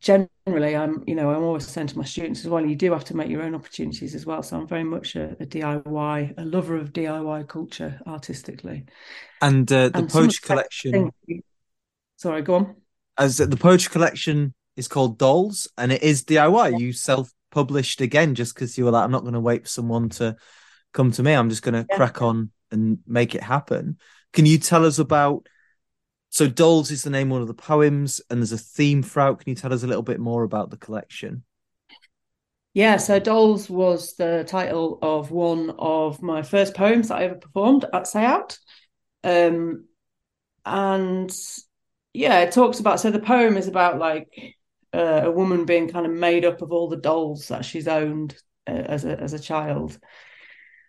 generally 0.00 0.74
i'm 0.74 1.04
you 1.06 1.14
know 1.14 1.30
i'm 1.30 1.42
always 1.42 1.66
saying 1.66 1.86
to 1.86 1.98
my 1.98 2.04
students 2.04 2.40
as 2.40 2.48
well 2.48 2.64
you 2.64 2.74
do 2.76 2.92
have 2.92 3.04
to 3.04 3.16
make 3.16 3.28
your 3.28 3.42
own 3.42 3.54
opportunities 3.54 4.14
as 4.14 4.24
well. 4.26 4.42
So 4.42 4.56
i'm 4.56 4.66
very 4.66 4.84
much 4.84 5.16
a, 5.16 5.32
a 5.40 5.46
diy 5.46 6.34
a 6.36 6.44
lover 6.44 6.76
of 6.76 6.92
diy 6.92 7.46
culture 7.48 8.00
artistically. 8.06 8.86
And 9.42 9.70
uh, 9.72 9.90
the 9.90 9.98
And 9.98 10.10
poetry 10.10 10.40
collection 10.42 11.10
things- 11.26 11.42
sorry 12.16 12.42
go 12.42 12.54
on. 12.54 12.76
As 13.18 13.36
the 13.36 13.56
poetry 13.56 13.90
collection 13.90 14.54
is 14.76 14.88
called 14.88 15.18
dolls 15.18 15.68
and 15.76 15.92
it 15.92 16.02
is 16.02 16.24
diy 16.24 16.78
you 16.78 16.92
self-published 16.92 18.00
again 18.00 18.34
just 18.34 18.54
because 18.54 18.78
you 18.78 18.84
were 18.84 18.90
like 18.92 19.04
i'm 19.04 19.10
not 19.10 19.22
going 19.22 19.34
to 19.34 19.40
wait 19.40 19.62
for 19.64 19.68
someone 19.68 20.08
to 20.10 20.36
come 20.92 21.12
to 21.12 21.22
me. 21.22 21.32
I'm 21.32 21.50
just 21.50 21.62
going 21.62 21.74
to 21.74 21.86
Yeah. 21.88 21.96
crack 21.96 22.20
on 22.20 22.50
and 22.72 22.98
make 23.06 23.34
it 23.36 23.42
happen. 23.44 23.98
Can 24.32 24.44
you 24.44 24.58
tell 24.58 24.84
us 24.84 24.98
about 24.98 25.46
so 26.30 26.48
dolls 26.48 26.90
is 26.90 27.02
the 27.02 27.10
name 27.10 27.28
of 27.28 27.32
one 27.32 27.42
of 27.42 27.48
the 27.48 27.54
poems 27.54 28.20
and 28.30 28.40
there's 28.40 28.52
a 28.52 28.58
theme 28.58 29.02
throughout 29.02 29.38
can 29.40 29.50
you 29.50 29.54
tell 29.54 29.72
us 29.72 29.82
a 29.82 29.86
little 29.86 30.02
bit 30.02 30.18
more 30.18 30.42
about 30.42 30.70
the 30.70 30.76
collection 30.76 31.44
Yeah, 32.72 32.98
so 32.98 33.18
Dolls 33.18 33.68
was 33.68 34.14
the 34.14 34.44
title 34.46 34.98
of 35.02 35.32
one 35.32 35.70
of 35.78 36.22
my 36.22 36.42
first 36.42 36.74
poems 36.74 37.08
that 37.08 37.18
I 37.18 37.24
ever 37.24 37.34
performed 37.34 37.84
at 37.92 38.06
Say 38.06 38.24
Owt. 38.24 38.58
Um, 39.24 39.86
and 40.64 41.36
yeah, 42.12 42.40
it 42.40 42.52
talks 42.52 42.78
about 42.78 43.00
so 43.00 43.10
the 43.10 43.18
poem 43.18 43.56
is 43.56 43.66
about 43.66 43.98
like 43.98 44.28
uh, 44.92 45.22
a 45.24 45.30
woman 45.30 45.64
being 45.64 45.88
kind 45.88 46.06
of 46.06 46.12
made 46.12 46.44
up 46.44 46.62
of 46.62 46.72
all 46.72 46.88
the 46.88 46.96
dolls 46.96 47.48
that 47.48 47.64
she's 47.64 47.88
owned 47.88 48.36
uh, 48.66 48.72
as 48.72 49.04
a 49.04 49.18
as 49.18 49.32
a 49.32 49.38
child. 49.38 49.98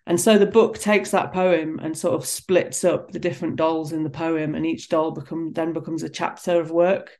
And 0.07 0.19
so 0.19 0.37
the 0.37 0.45
book 0.45 0.79
takes 0.79 1.11
that 1.11 1.31
poem 1.31 1.79
and 1.79 1.97
sort 1.97 2.15
of 2.15 2.25
splits 2.25 2.83
up 2.83 3.11
the 3.11 3.19
different 3.19 3.55
dolls 3.55 3.91
in 3.91 4.03
the 4.03 4.09
poem, 4.09 4.55
and 4.55 4.65
each 4.65 4.89
doll 4.89 5.11
become 5.11 5.53
then 5.53 5.73
becomes 5.73 6.03
a 6.03 6.09
chapter 6.09 6.59
of 6.59 6.71
work. 6.71 7.17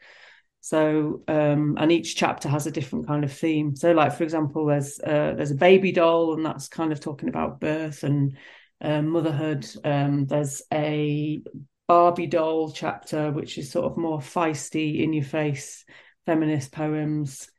So 0.61 1.23
um, 1.27 1.77
and 1.79 1.91
each 1.91 2.15
chapter 2.15 2.47
has 2.49 2.67
a 2.67 2.71
different 2.71 3.07
kind 3.07 3.23
of 3.23 3.34
theme. 3.34 3.75
So 3.75 3.91
like 3.91 4.15
for 4.15 4.23
example, 4.23 4.65
there's 4.65 4.99
uh, 4.99 5.34
there's 5.36 5.51
a 5.51 5.55
baby 5.55 5.91
doll, 5.91 6.34
and 6.34 6.45
that's 6.45 6.67
kind 6.67 6.91
of 6.91 6.99
talking 6.99 7.29
about 7.29 7.59
birth 7.59 8.03
and 8.03 8.38
uh, 8.82 9.01
motherhood. 9.01 9.67
Um, 9.84 10.25
there's 10.25 10.61
a 10.73 11.41
Barbie 11.88 12.27
doll 12.27 12.71
chapter, 12.71 13.32
which 13.32 13.57
is 13.57 13.71
sort 13.71 13.86
of 13.91 13.97
more 13.97 14.19
feisty, 14.19 15.03
in 15.03 15.13
your 15.13 15.25
face, 15.25 15.84
feminist 16.25 16.71
poems. 16.71 17.49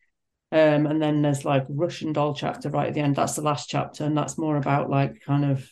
Um, 0.52 0.86
and 0.86 1.00
then 1.00 1.22
there's 1.22 1.46
like 1.46 1.64
Russian 1.70 2.12
doll 2.12 2.34
chapter 2.34 2.68
right 2.68 2.88
at 2.88 2.94
the 2.94 3.00
end. 3.00 3.16
That's 3.16 3.36
the 3.36 3.42
last 3.42 3.70
chapter, 3.70 4.04
and 4.04 4.16
that's 4.16 4.36
more 4.36 4.58
about 4.58 4.90
like 4.90 5.22
kind 5.24 5.50
of 5.50 5.68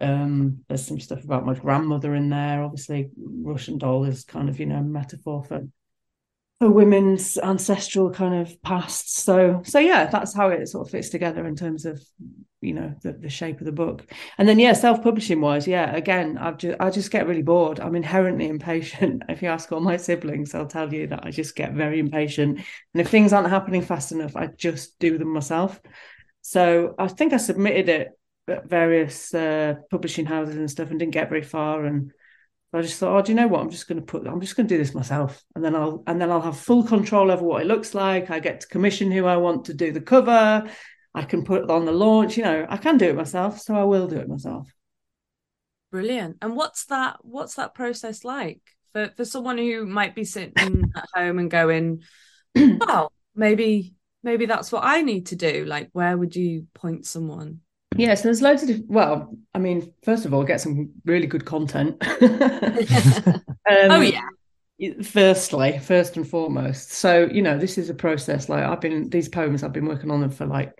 um 0.00 0.64
there's 0.66 0.86
some 0.86 0.98
stuff 0.98 1.22
about 1.22 1.46
my 1.46 1.54
grandmother 1.54 2.14
in 2.16 2.28
there. 2.28 2.62
Obviously, 2.62 3.10
Russian 3.16 3.78
doll 3.78 4.04
is 4.04 4.24
kind 4.24 4.48
of, 4.48 4.58
you 4.58 4.66
know, 4.66 4.82
metaphor 4.82 5.44
for 5.44 5.66
for 6.60 6.70
women's 6.70 7.38
ancestral 7.38 8.10
kind 8.10 8.34
of 8.34 8.62
past. 8.62 9.16
So 9.16 9.62
so 9.64 9.78
yeah, 9.78 10.06
that's 10.06 10.34
how 10.34 10.50
it 10.50 10.68
sort 10.68 10.86
of 10.86 10.92
fits 10.92 11.08
together 11.08 11.46
in 11.46 11.56
terms 11.56 11.86
of 11.86 12.00
you 12.60 12.74
know 12.74 12.94
the, 13.02 13.12
the 13.12 13.30
shape 13.30 13.60
of 13.60 13.64
the 13.64 13.72
book. 13.72 14.06
And 14.36 14.46
then 14.46 14.58
yeah 14.58 14.74
self-publishing 14.74 15.40
wise 15.40 15.66
yeah 15.66 15.96
again 15.96 16.36
i've 16.36 16.58
just 16.58 16.78
i 16.78 16.90
just 16.90 17.10
get 17.10 17.26
really 17.26 17.42
bored. 17.42 17.80
I'm 17.80 17.96
inherently 17.96 18.48
impatient. 18.48 19.22
If 19.30 19.42
you 19.42 19.48
ask 19.48 19.72
all 19.72 19.80
my 19.80 19.96
siblings 19.96 20.52
they'll 20.52 20.66
tell 20.66 20.92
you 20.92 21.06
that 21.06 21.24
i 21.24 21.30
just 21.30 21.56
get 21.56 21.72
very 21.72 21.98
impatient. 21.98 22.58
And 22.58 23.00
if 23.00 23.08
things 23.08 23.32
aren't 23.32 23.48
happening 23.48 23.82
fast 23.82 24.12
enough 24.12 24.36
i 24.36 24.46
just 24.46 24.98
do 24.98 25.16
them 25.16 25.32
myself. 25.32 25.80
So 26.42 26.94
i 26.98 27.08
think 27.08 27.32
i 27.32 27.38
submitted 27.38 27.88
it 27.88 28.08
at 28.48 28.68
various 28.68 29.32
uh, 29.32 29.76
publishing 29.90 30.26
houses 30.26 30.56
and 30.56 30.70
stuff 30.70 30.90
and 30.90 30.98
didn't 30.98 31.12
get 31.12 31.28
very 31.28 31.42
far. 31.42 31.84
And 31.84 32.12
I 32.72 32.82
just 32.82 32.98
thought, 32.98 33.18
oh, 33.18 33.22
do 33.22 33.32
you 33.32 33.36
know 33.36 33.48
what? 33.48 33.60
I'm 33.60 33.70
just 33.70 33.88
going 33.88 33.98
to 34.00 34.06
put, 34.06 34.26
I'm 34.26 34.40
just 34.40 34.54
going 34.54 34.68
to 34.68 34.74
do 34.74 34.78
this 34.78 34.94
myself, 34.94 35.42
and 35.56 35.64
then 35.64 35.74
I'll, 35.74 36.04
and 36.06 36.20
then 36.20 36.30
I'll 36.30 36.40
have 36.40 36.56
full 36.56 36.84
control 36.84 37.30
over 37.30 37.42
what 37.42 37.62
it 37.62 37.66
looks 37.66 37.94
like. 37.94 38.30
I 38.30 38.38
get 38.38 38.60
to 38.60 38.68
commission 38.68 39.10
who 39.10 39.26
I 39.26 39.38
want 39.38 39.64
to 39.66 39.74
do 39.74 39.90
the 39.90 40.00
cover. 40.00 40.70
I 41.12 41.22
can 41.22 41.44
put 41.44 41.68
on 41.68 41.84
the 41.84 41.92
launch. 41.92 42.36
You 42.36 42.44
know, 42.44 42.66
I 42.68 42.76
can 42.76 42.96
do 42.96 43.08
it 43.08 43.16
myself, 43.16 43.60
so 43.60 43.74
I 43.74 43.82
will 43.84 44.06
do 44.06 44.18
it 44.18 44.28
myself. 44.28 44.72
Brilliant. 45.90 46.36
And 46.42 46.54
what's 46.54 46.84
that? 46.86 47.18
What's 47.22 47.54
that 47.54 47.74
process 47.74 48.24
like 48.24 48.60
for 48.92 49.10
for 49.16 49.24
someone 49.24 49.58
who 49.58 49.84
might 49.86 50.14
be 50.14 50.24
sitting 50.24 50.84
at 50.96 51.08
home 51.12 51.40
and 51.40 51.50
going, 51.50 52.02
"Well, 52.54 53.12
maybe 53.34 53.94
maybe 54.22 54.46
that's 54.46 54.70
what 54.70 54.84
I 54.84 55.02
need 55.02 55.26
to 55.26 55.36
do." 55.36 55.64
Like, 55.64 55.90
where 55.92 56.16
would 56.16 56.36
you 56.36 56.68
point 56.74 57.06
someone? 57.06 57.62
Yeah, 57.96 58.14
so 58.14 58.24
there's 58.24 58.42
loads 58.42 58.62
of 58.62 58.80
well, 58.86 59.36
I 59.54 59.58
mean, 59.58 59.92
first 60.04 60.24
of 60.24 60.32
all, 60.32 60.44
get 60.44 60.60
some 60.60 60.90
really 61.04 61.26
good 61.26 61.44
content. 61.44 62.02
Um, 63.68 63.90
oh 63.90 64.00
yeah. 64.00 64.22
Firstly, 65.04 65.78
first 65.78 66.16
and 66.16 66.26
foremost. 66.26 66.90
So, 66.92 67.28
you 67.30 67.42
know, 67.42 67.58
this 67.58 67.78
is 67.78 67.90
a 67.90 67.94
process. 67.94 68.48
Like 68.48 68.64
I've 68.64 68.80
been 68.80 69.10
these 69.10 69.28
poems, 69.28 69.62
I've 69.62 69.72
been 69.74 69.86
working 69.86 70.10
on 70.10 70.20
them 70.20 70.30
for 70.30 70.46
like, 70.46 70.72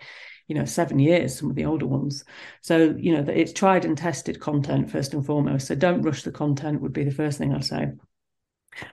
you 0.48 0.56
know, 0.56 0.64
seven 0.64 0.98
years, 0.98 1.38
some 1.38 1.50
of 1.50 1.56
the 1.56 1.66
older 1.66 1.86
ones. 1.86 2.24
So, 2.62 2.96
you 2.98 3.12
know, 3.14 3.30
it's 3.30 3.52
tried 3.52 3.84
and 3.84 3.96
tested 3.96 4.40
content 4.40 4.90
first 4.90 5.14
and 5.14 5.24
foremost. 5.24 5.68
So 5.68 5.74
don't 5.76 6.02
rush 6.02 6.22
the 6.22 6.32
content 6.32 6.80
would 6.80 6.94
be 6.94 7.04
the 7.04 7.12
first 7.12 7.38
thing 7.38 7.54
I'd 7.54 7.64
say. 7.64 7.92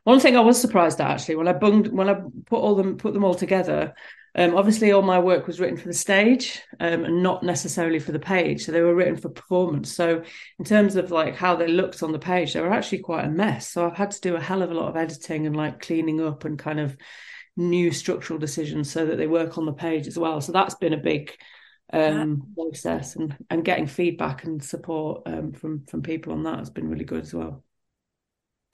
One 0.03 0.20
thing 0.20 0.36
I 0.36 0.41
was 0.41 0.59
surprised 0.59 0.99
at 1.01 1.09
actually 1.09 1.36
when 1.36 1.47
I 1.47 1.53
bunged 1.53 1.88
when 1.88 2.09
I 2.09 2.15
put 2.45 2.59
all 2.59 2.76
them 2.76 2.97
put 2.97 3.13
them 3.13 3.24
all 3.24 3.36
together, 3.36 3.93
um, 4.38 4.56
obviously 4.56 4.92
all 4.92 5.02
my 5.02 5.18
work 5.18 5.48
was 5.48 5.60
written 5.60 5.78
for 5.78 5.88
the 5.88 5.94
stage 5.94 6.62
um, 6.80 7.06
and 7.06 7.24
not 7.24 7.42
necessarily 7.42 7.98
for 7.98 8.12
the 8.12 8.20
page. 8.20 8.64
So 8.64 8.72
they 8.72 8.82
were 8.82 8.94
written 8.94 9.18
for 9.18 9.30
performance. 9.30 9.92
So 9.92 10.22
in 10.60 10.66
terms 10.66 10.96
of 10.96 11.10
like 11.10 11.36
how 11.36 11.56
they 11.56 11.68
looked 11.68 12.04
on 12.04 12.12
the 12.12 12.20
page, 12.20 12.54
they 12.54 12.62
were 12.62 12.72
actually 12.72 13.00
quite 13.00 13.26
a 13.26 13.30
mess. 13.30 13.68
So 13.72 13.86
I've 13.86 13.98
had 13.98 14.12
to 14.12 14.22
do 14.22 14.36
a 14.36 14.42
hell 14.42 14.62
of 14.62 14.70
a 14.70 14.76
lot 14.76 14.90
of 14.90 14.96
editing 14.96 15.48
and 15.48 15.56
like 15.56 15.82
cleaning 15.82 16.22
up 16.22 16.46
and 16.46 16.60
kind 16.60 16.80
of 16.80 16.96
new 17.56 17.92
structural 17.92 18.38
decisions 18.38 18.92
so 18.92 19.08
that 19.08 19.16
they 19.16 19.26
work 19.26 19.58
on 19.58 19.66
the 19.66 19.74
page 19.74 20.06
as 20.06 20.20
well. 20.20 20.40
So 20.40 20.52
that's 20.52 20.76
been 20.76 20.94
a 20.94 20.98
big 20.98 21.34
um 21.94 22.54
process 22.54 23.16
and 23.16 23.34
and 23.50 23.64
getting 23.64 23.88
feedback 23.88 24.44
and 24.44 24.62
support 24.62 25.22
um 25.26 25.54
from 25.54 25.86
from 25.86 26.02
people 26.02 26.34
on 26.34 26.44
that 26.44 26.60
has 26.60 26.70
been 26.70 26.90
really 26.90 27.06
good 27.06 27.22
as 27.22 27.34
well. 27.34 27.64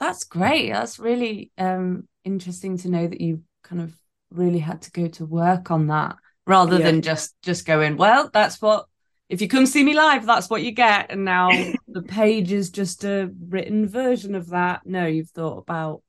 That's 0.00 0.24
great. 0.24 0.72
That's 0.72 0.98
really 0.98 1.52
um 1.56 2.08
interesting 2.24 2.76
to 2.78 2.90
know 2.90 3.06
that 3.06 3.20
you 3.20 3.44
kind 3.62 3.80
of 3.80 3.94
really 4.34 4.58
had 4.58 4.82
to 4.82 4.90
go 4.90 5.08
to 5.08 5.26
work 5.26 5.70
on 5.70 5.86
that 5.88 6.16
rather 6.46 6.78
Yeah. 6.78 6.84
than 6.84 7.02
just 7.02 7.34
just 7.42 7.66
going, 7.66 7.96
well, 7.96 8.30
that's 8.32 8.60
what 8.60 8.86
if 9.28 9.40
you 9.40 9.48
come 9.48 9.66
see 9.66 9.82
me 9.82 9.94
live, 9.94 10.26
that's 10.26 10.50
what 10.50 10.62
you 10.62 10.72
get. 10.72 11.10
And 11.10 11.24
now 11.24 11.52
the 11.88 12.02
page 12.02 12.52
is 12.52 12.70
just 12.70 13.04
a 13.04 13.30
written 13.48 13.88
version 13.88 14.34
of 14.34 14.50
that. 14.50 14.82
No, 14.84 15.06
you've 15.06 15.30
thought 15.30 15.58
about 15.58 16.02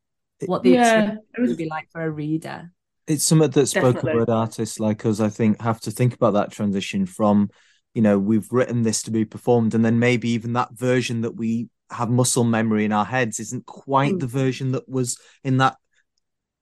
what 0.45 0.63
the 0.63 0.73
Yeah, 0.73 0.99
experience 0.99 1.21
it 1.38 1.41
would 1.41 1.57
be 1.57 1.69
like 1.69 1.89
for 1.91 2.01
a 2.01 2.09
reader. 2.09 2.71
it's 3.07 3.23
something 3.23 3.49
that 3.51 3.67
spoken 3.67 3.95
Definitely. 3.95 4.19
word 4.19 4.30
artists 4.30 4.80
like 4.80 5.05
us, 5.05 5.19
I 5.19 5.30
think, 5.30 5.61
have 5.61 5.80
to 5.82 5.91
think 5.91 6.13
about 6.13 6.34
that 6.34 6.51
transition 6.51 7.05
from, 7.05 7.49
you 7.93 8.01
know, 8.01 8.17
we've 8.19 8.51
written 8.51 8.82
this 8.84 9.03
to 9.03 9.11
be 9.11 9.26
performed, 9.26 9.73
and 9.73 9.86
then 9.86 9.99
maybe 9.99 10.30
even 10.30 10.53
that 10.53 10.73
version 10.73 11.21
that 11.21 11.36
we 11.36 11.69
have 11.91 12.09
muscle 12.09 12.43
memory 12.43 12.84
in 12.84 12.91
our 12.91 13.05
heads 13.05 13.39
isn't 13.39 13.65
quite 13.67 14.13
Mm. 14.15 14.19
the 14.19 14.28
version 14.28 14.71
that 14.71 14.89
was 14.89 15.19
in 15.43 15.57
that 15.57 15.78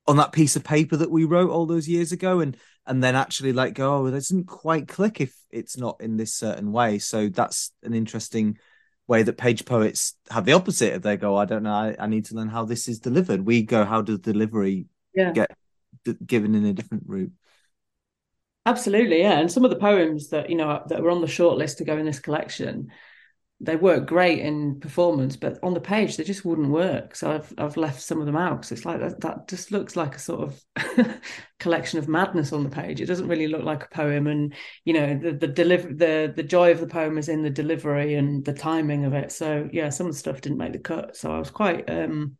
on 0.05 0.17
that 0.17 0.31
piece 0.33 0.55
of 0.55 0.63
paper 0.63 0.97
that 0.97 1.11
we 1.11 1.23
wrote 1.23 1.49
all 1.49 1.65
those 1.65 1.87
years 1.87 2.11
ago, 2.11 2.39
and 2.39 2.57
and 2.85 3.03
then 3.03 3.15
actually 3.15 3.53
like 3.53 3.73
go, 3.73 3.95
oh, 3.95 4.05
it 4.07 4.11
doesn't 4.11 4.45
quite 4.45 4.87
click 4.87 5.21
if 5.21 5.33
it's 5.49 5.77
not 5.77 5.97
in 6.01 6.17
this 6.17 6.33
certain 6.33 6.71
way. 6.71 6.99
So 6.99 7.29
that's 7.29 7.71
an 7.83 7.93
interesting 7.93 8.57
way 9.07 9.23
that 9.23 9.37
page 9.37 9.65
poets 9.65 10.15
have 10.29 10.45
the 10.45 10.53
opposite 10.53 10.93
of 10.93 11.01
they 11.01 11.17
go, 11.17 11.35
I 11.35 11.45
don't 11.45 11.63
know, 11.63 11.73
I, 11.73 11.95
I 11.99 12.07
need 12.07 12.25
to 12.25 12.35
learn 12.35 12.49
how 12.49 12.65
this 12.65 12.87
is 12.87 12.99
delivered. 12.99 13.45
We 13.45 13.63
go, 13.63 13.85
how 13.85 14.01
does 14.01 14.19
delivery 14.19 14.87
Yeah. 15.13 15.31
get 15.31 15.51
d- 16.03 16.15
given 16.25 16.55
in 16.55 16.65
a 16.65 16.73
different 16.73 17.03
route? 17.05 17.31
Absolutely, 18.65 19.19
yeah. 19.19 19.39
And 19.39 19.51
some 19.51 19.65
of 19.65 19.71
the 19.71 19.77
poems 19.77 20.29
that 20.29 20.49
you 20.49 20.55
know 20.55 20.83
that 20.87 21.01
were 21.01 21.11
on 21.11 21.21
the 21.21 21.27
short 21.27 21.57
list 21.57 21.79
to 21.79 21.85
go 21.85 21.97
in 21.97 22.05
this 22.05 22.19
collection, 22.19 22.91
they 23.63 23.77
work 23.77 24.07
great 24.07 24.39
in 24.39 24.79
performance, 24.79 25.37
but 25.37 25.57
on 25.63 25.73
the 25.73 25.79
page 25.79 26.17
they 26.17 26.23
just 26.23 26.43
wouldn't 26.43 26.69
work. 26.69 27.15
So 27.15 27.31
I've 27.31 27.53
I've 27.57 27.77
left 27.77 28.01
some 28.01 28.19
of 28.19 28.25
them 28.25 28.35
out 28.35 28.57
because 28.57 28.73
it's 28.73 28.85
like 28.85 28.99
that, 28.99 29.21
that 29.21 29.47
just 29.47 29.71
looks 29.71 29.95
like 29.95 30.15
a 30.15 30.19
sort 30.19 30.41
of 30.41 31.21
collection 31.59 31.97
of 31.97 32.09
madness 32.09 32.51
on 32.51 32.63
the 32.63 32.69
page. 32.69 32.99
It 32.99 33.05
doesn't 33.05 33.27
really 33.27 33.47
look 33.47 33.63
like 33.63 33.85
a 33.85 33.89
poem, 33.95 34.27
and 34.27 34.53
you 34.83 34.93
know 34.93 35.17
the 35.17 35.31
the 35.31 35.47
deliver 35.47 35.87
the 35.87 36.33
the 36.35 36.43
joy 36.43 36.71
of 36.71 36.81
the 36.81 36.87
poem 36.87 37.17
is 37.17 37.29
in 37.29 37.41
the 37.41 37.49
delivery 37.49 38.15
and 38.15 38.43
the 38.43 38.53
timing 38.53 39.05
of 39.05 39.13
it. 39.13 39.31
So 39.31 39.69
yeah, 39.71 39.89
some 39.89 40.07
of 40.07 40.13
the 40.13 40.19
stuff 40.19 40.41
didn't 40.41 40.57
make 40.57 40.73
the 40.73 40.79
cut. 40.79 41.15
So 41.15 41.31
I 41.31 41.39
was 41.39 41.49
quite 41.49 41.89
um 41.89 42.37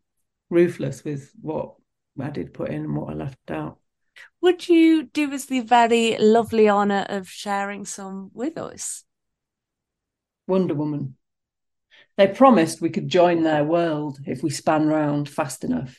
ruthless 0.50 1.06
with 1.06 1.32
what 1.42 1.76
I 2.20 2.30
did 2.32 2.54
put 2.54 2.70
in 2.70 2.84
and 2.84 2.96
what 2.96 3.12
I 3.12 3.14
left 3.14 3.50
out. 3.50 3.80
Would 4.42 4.68
you 4.68 5.04
do 5.04 5.32
us 5.34 5.46
the 5.46 5.62
very 5.62 6.18
lovely 6.20 6.70
honour 6.70 7.06
of 7.08 7.30
sharing 7.30 7.86
some 7.86 8.30
with 8.34 8.58
us? 8.58 9.06
Wonder 10.48 10.74
Woman. 10.74 11.16
They 12.18 12.28
promised 12.28 12.82
we 12.82 12.90
could 12.90 13.08
join 13.08 13.44
their 13.44 13.64
world 13.64 14.20
if 14.26 14.44
we 14.44 14.50
span 14.50 14.88
round 14.88 15.28
fast 15.28 15.64
enough. 15.64 15.98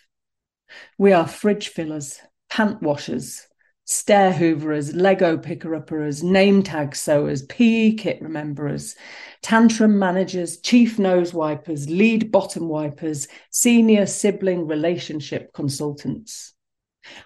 We 0.99 1.13
are 1.13 1.27
fridge 1.27 1.69
fillers, 1.69 2.21
pant 2.49 2.83
washers, 2.83 3.47
stair 3.85 4.33
hooverers, 4.33 4.95
Lego 4.95 5.37
picker 5.37 5.75
uppers, 5.75 6.23
name 6.23 6.63
tag 6.63 6.97
sewers, 6.97 7.43
PE 7.43 7.95
kit 7.95 8.23
rememberers, 8.23 8.97
tantrum 9.43 9.99
managers, 9.99 10.61
chief 10.61 10.99
nose 10.99 11.35
wipers, 11.35 11.89
lead 11.91 12.33
bottom 12.33 12.69
wipers, 12.69 13.29
senior 13.51 14.07
sibling 14.07 14.67
relationship 14.67 15.53
consultants. 15.53 16.54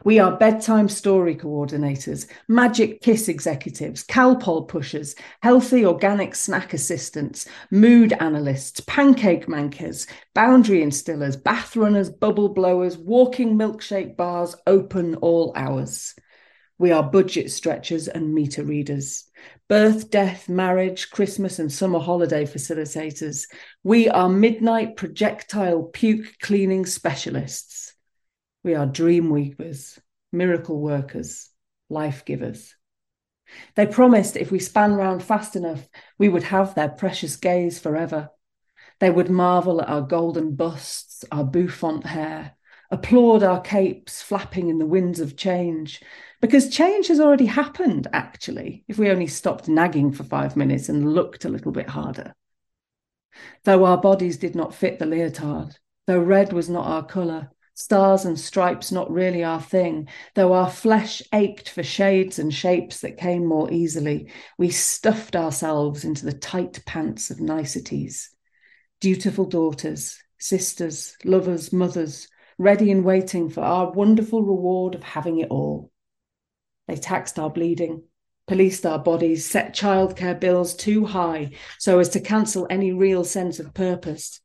We 0.04 0.18
are 0.18 0.36
bedtime 0.36 0.88
story 0.88 1.36
coordinators, 1.36 2.26
magic 2.48 3.00
kiss 3.00 3.28
executives, 3.28 4.04
Calpol 4.04 4.66
pushers, 4.66 5.14
healthy 5.42 5.84
organic 5.84 6.34
snack 6.34 6.74
assistants, 6.74 7.46
mood 7.70 8.12
analysts, 8.14 8.80
pancake 8.80 9.46
mankers, 9.46 10.06
boundary 10.34 10.82
instillers, 10.82 11.42
bath 11.42 11.76
runners, 11.76 12.10
bubble 12.10 12.48
blowers, 12.48 12.96
walking 12.96 13.56
milkshake 13.56 14.16
bars 14.16 14.56
open 14.66 15.14
all 15.16 15.52
hours. 15.56 16.14
We 16.78 16.92
are 16.92 17.02
budget 17.02 17.50
stretchers 17.50 18.06
and 18.06 18.32
meter 18.32 18.62
readers, 18.62 19.24
birth, 19.68 20.10
death, 20.10 20.48
marriage, 20.48 21.10
Christmas, 21.10 21.58
and 21.58 21.72
summer 21.72 21.98
holiday 21.98 22.44
facilitators. 22.44 23.46
We 23.82 24.08
are 24.08 24.28
midnight 24.28 24.96
projectile 24.96 25.82
puke 25.82 26.38
cleaning 26.40 26.86
specialists. 26.86 27.87
We 28.62 28.74
are 28.74 28.86
dream 28.86 29.30
weavers, 29.30 29.98
miracle 30.32 30.80
workers, 30.80 31.50
life 31.88 32.24
givers. 32.24 32.74
They 33.76 33.86
promised 33.86 34.36
if 34.36 34.50
we 34.50 34.58
span 34.58 34.94
round 34.94 35.22
fast 35.22 35.56
enough, 35.56 35.88
we 36.18 36.28
would 36.28 36.44
have 36.44 36.74
their 36.74 36.88
precious 36.88 37.36
gaze 37.36 37.78
forever. 37.78 38.30
They 39.00 39.10
would 39.10 39.30
marvel 39.30 39.80
at 39.80 39.88
our 39.88 40.02
golden 40.02 40.56
busts, 40.56 41.24
our 41.30 41.44
bouffant 41.44 42.04
hair, 42.04 42.56
applaud 42.90 43.42
our 43.42 43.60
capes 43.60 44.22
flapping 44.22 44.68
in 44.68 44.78
the 44.78 44.86
winds 44.86 45.20
of 45.20 45.36
change. 45.36 46.02
Because 46.40 46.68
change 46.68 47.08
has 47.08 47.20
already 47.20 47.46
happened, 47.46 48.06
actually, 48.12 48.84
if 48.88 48.98
we 48.98 49.10
only 49.10 49.26
stopped 49.26 49.68
nagging 49.68 50.12
for 50.12 50.24
five 50.24 50.56
minutes 50.56 50.88
and 50.88 51.14
looked 51.14 51.44
a 51.44 51.48
little 51.48 51.72
bit 51.72 51.88
harder. 51.88 52.34
Though 53.64 53.84
our 53.84 53.98
bodies 53.98 54.36
did 54.36 54.54
not 54.54 54.74
fit 54.74 54.98
the 54.98 55.06
leotard, 55.06 55.76
though 56.06 56.18
red 56.18 56.52
was 56.52 56.68
not 56.68 56.86
our 56.86 57.04
colour, 57.04 57.50
stars 57.78 58.24
and 58.24 58.40
stripes 58.40 58.90
not 58.90 59.08
really 59.08 59.44
our 59.44 59.62
thing, 59.62 60.08
though 60.34 60.52
our 60.52 60.68
flesh 60.68 61.22
ached 61.32 61.68
for 61.68 61.84
shades 61.84 62.40
and 62.40 62.52
shapes 62.52 63.02
that 63.02 63.16
came 63.16 63.46
more 63.46 63.72
easily, 63.72 64.32
we 64.58 64.68
stuffed 64.68 65.36
ourselves 65.36 66.02
into 66.02 66.24
the 66.24 66.32
tight 66.32 66.84
pants 66.86 67.30
of 67.30 67.38
niceties. 67.38 68.30
Dutiful 69.00 69.44
daughters, 69.44 70.18
sisters, 70.38 71.16
lovers, 71.24 71.72
mothers, 71.72 72.26
ready 72.58 72.90
and 72.90 73.04
waiting 73.04 73.48
for 73.48 73.60
our 73.60 73.92
wonderful 73.92 74.42
reward 74.42 74.96
of 74.96 75.04
having 75.04 75.38
it 75.38 75.48
all. 75.48 75.92
They 76.88 76.96
taxed 76.96 77.38
our 77.38 77.48
bleeding, 77.48 78.02
policed 78.48 78.86
our 78.86 78.98
bodies, 78.98 79.48
set 79.48 79.72
childcare 79.72 80.40
bills 80.40 80.74
too 80.74 81.06
high 81.06 81.52
so 81.78 82.00
as 82.00 82.08
to 82.08 82.20
cancel 82.20 82.66
any 82.68 82.92
real 82.92 83.22
sense 83.22 83.60
of 83.60 83.72
purpose. 83.72 84.40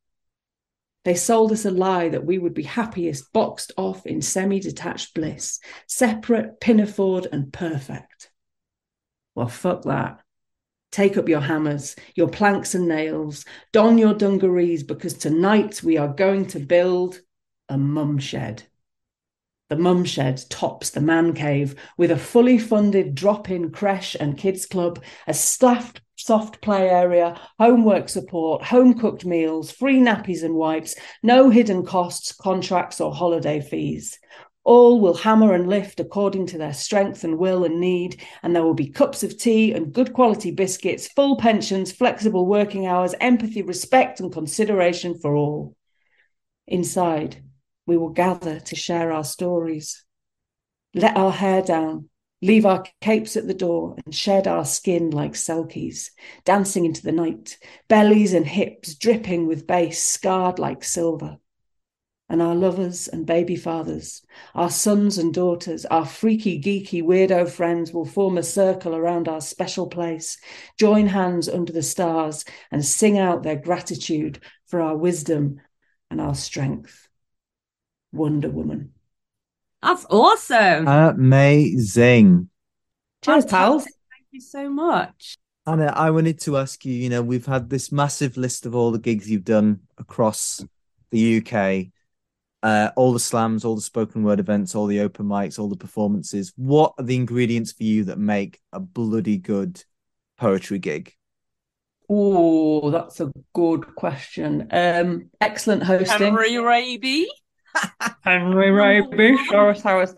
They 1.06 1.16
sold 1.16 1.52
us 1.52 1.66
a 1.66 1.72
lie 1.72 2.10
that 2.10 2.26
we 2.26 2.38
would 2.38 2.54
be 2.54 2.64
happiest 2.64 3.34
boxed 3.34 3.74
off 3.78 4.06
in 4.06 4.22
semi 4.22 4.60
detached 4.60 5.14
bliss, 5.14 5.60
separate, 5.88 6.62
pinafored, 6.62 7.28
and 7.32 7.52
perfect. 7.52 8.32
Well, 9.36 9.50
fuck 9.50 9.84
that. 9.84 10.22
Take 10.92 11.18
up 11.18 11.28
your 11.28 11.42
hammers, 11.42 11.96
your 12.16 12.30
planks 12.30 12.76
and 12.76 12.88
nails, 12.88 13.46
don 13.72 13.98
your 13.98 14.14
dungarees, 14.14 14.84
because 14.84 15.16
tonight 15.16 15.82
we 15.84 15.98
are 15.98 16.08
going 16.08 16.46
to 16.48 16.60
build 16.60 17.20
a 17.68 17.78
mum 17.78 18.20
shed. 18.20 18.64
The 19.70 19.76
mum 19.76 20.06
shed 20.06 20.44
tops 20.50 20.92
the 20.92 21.02
man 21.02 21.34
cave 21.34 21.76
with 21.98 22.12
a 22.12 22.18
fully 22.18 22.60
funded 22.60 23.16
drop 23.16 23.50
in 23.50 23.72
creche 23.72 24.16
and 24.20 24.38
kids 24.38 24.68
club, 24.68 25.04
a 25.26 25.34
staffed 25.34 26.02
soft 26.26 26.62
play 26.62 26.90
area, 26.90 27.38
homework 27.60 28.08
support, 28.08 28.64
home 28.64 28.98
cooked 28.98 29.26
meals, 29.26 29.72
free 29.72 30.00
nappies 30.00 30.42
and 30.42 30.56
wipes, 30.56 30.96
no 31.22 31.50
hidden 31.50 31.86
costs, 31.86 32.32
contracts, 32.32 33.02
or 33.02 33.14
holiday 33.14 33.60
fees. 33.60 34.18
All 34.64 35.02
will 35.02 35.16
hammer 35.16 35.54
and 35.54 35.68
lift 35.68 36.00
according 36.00 36.46
to 36.48 36.58
their 36.58 36.74
strength 36.74 37.26
and 37.26 37.38
will 37.38 37.66
and 37.66 37.82
need, 37.82 38.22
and 38.42 38.56
there 38.56 38.64
will 38.64 38.74
be 38.74 38.90
cups 38.90 39.22
of 39.24 39.38
tea 39.38 39.74
and 39.74 39.92
good 39.92 40.14
quality 40.14 40.52
biscuits, 40.52 41.10
full 41.10 41.36
pensions, 41.36 41.92
flexible 41.92 42.46
working 42.46 42.88
hours, 42.88 43.14
empathy, 43.20 43.62
respect, 43.62 44.22
and 44.22 44.32
consideration 44.32 45.20
for 45.20 45.36
all. 45.36 45.76
Inside, 46.66 47.44
we 47.86 47.98
will 47.98 48.12
gather 48.12 48.62
to 48.62 48.76
share 48.78 49.12
our 49.12 49.26
stories. 49.26 50.06
Let 50.94 51.18
our 51.18 51.32
hair 51.32 51.62
down, 51.62 52.10
leave 52.44 52.66
our 52.66 52.86
capes 53.02 53.36
at 53.36 53.48
the 53.48 53.54
door, 53.54 53.96
and 54.06 54.14
shed 54.14 54.48
our 54.48 54.66
skin 54.66 55.10
like 55.10 55.34
selkies, 55.34 56.12
dancing 56.46 56.86
into 56.86 57.02
the 57.02 57.12
night, 57.12 57.58
bellies 57.88 58.34
and 58.34 58.46
hips 58.46 58.94
dripping 58.96 59.48
with 59.48 59.66
bass, 59.66 60.04
scarred 60.04 60.60
like 60.60 60.84
silver 60.84 61.38
and 62.34 62.42
our 62.42 62.56
lovers 62.56 63.08
and 63.08 63.28
baby 63.28 63.56
fathers, 63.56 64.24
our 64.56 64.72
sons 64.72 65.20
and 65.20 65.36
daughters, 65.36 65.86
our 65.86 66.04
freaky, 66.04 66.60
geeky, 66.60 67.04
weirdo 67.04 67.48
friends 67.48 67.94
will 67.94 68.06
form 68.06 68.40
a 68.40 68.44
circle 68.44 68.96
around 68.96 69.28
our 69.28 69.40
special 69.40 69.88
place, 69.88 70.40
join 70.80 71.06
hands 71.06 71.48
under 71.48 71.72
the 71.72 71.84
stars, 71.84 72.44
and 72.72 72.84
sing 72.84 73.20
out 73.20 73.44
their 73.44 73.56
gratitude 73.56 74.40
for 74.66 74.82
our 74.82 74.98
wisdom 74.98 75.62
and 76.10 76.20
our 76.20 76.34
strength. 76.34 77.08
Wonder 78.12 78.50
Woman. 78.50 78.93
That's 79.84 80.06
awesome. 80.10 80.88
Amazing. 80.88 82.50
Cheers, 83.22 83.46
pals. 83.46 83.84
Thank 83.84 84.28
you 84.32 84.40
so 84.40 84.70
much. 84.70 85.38
Hannah, 85.66 85.94
I 85.94 86.10
wanted 86.12 86.40
to 86.42 86.58
ask 86.58 86.86
you, 86.86 86.94
you 86.94 87.10
know, 87.10 87.22
we've 87.22 87.46
had 87.46 87.70
this 87.70 87.92
massive 87.92 88.38
list 88.38 88.66
of 88.66 88.76
all 88.76 88.92
the 88.92 89.00
gigs 89.00 89.30
you've 89.30 89.44
done 89.44 89.82
across 89.98 90.64
the 91.12 91.38
UK, 91.38 91.88
uh, 92.64 92.92
all 92.96 93.12
the 93.12 93.20
slams, 93.20 93.66
all 93.66 93.76
the 93.76 93.82
spoken 93.82 94.24
word 94.24 94.40
events, 94.40 94.74
all 94.74 94.88
the 94.88 95.02
open 95.02 95.26
mics, 95.26 95.60
all 95.60 95.68
the 95.68 95.76
performances. 95.76 96.54
What 96.56 96.94
are 96.98 97.04
the 97.04 97.16
ingredients 97.16 97.74
for 97.74 97.84
you 97.84 98.06
that 98.06 98.18
make 98.18 98.62
a 98.72 98.80
bloody 98.80 99.38
good 99.38 99.84
poetry 100.38 100.80
gig? 100.80 101.14
Oh, 102.10 102.90
that's 102.90 103.20
a 103.20 103.32
good 103.54 103.96
question. 103.96 104.68
Um, 104.72 105.30
excellent 105.42 105.84
hosting. 105.84 106.08
Henry 106.08 106.58
Raby. 106.58 107.28
Henry 108.22 108.72
Raby, 108.72 109.38
Doris 109.50 109.82
Howard 109.82 110.10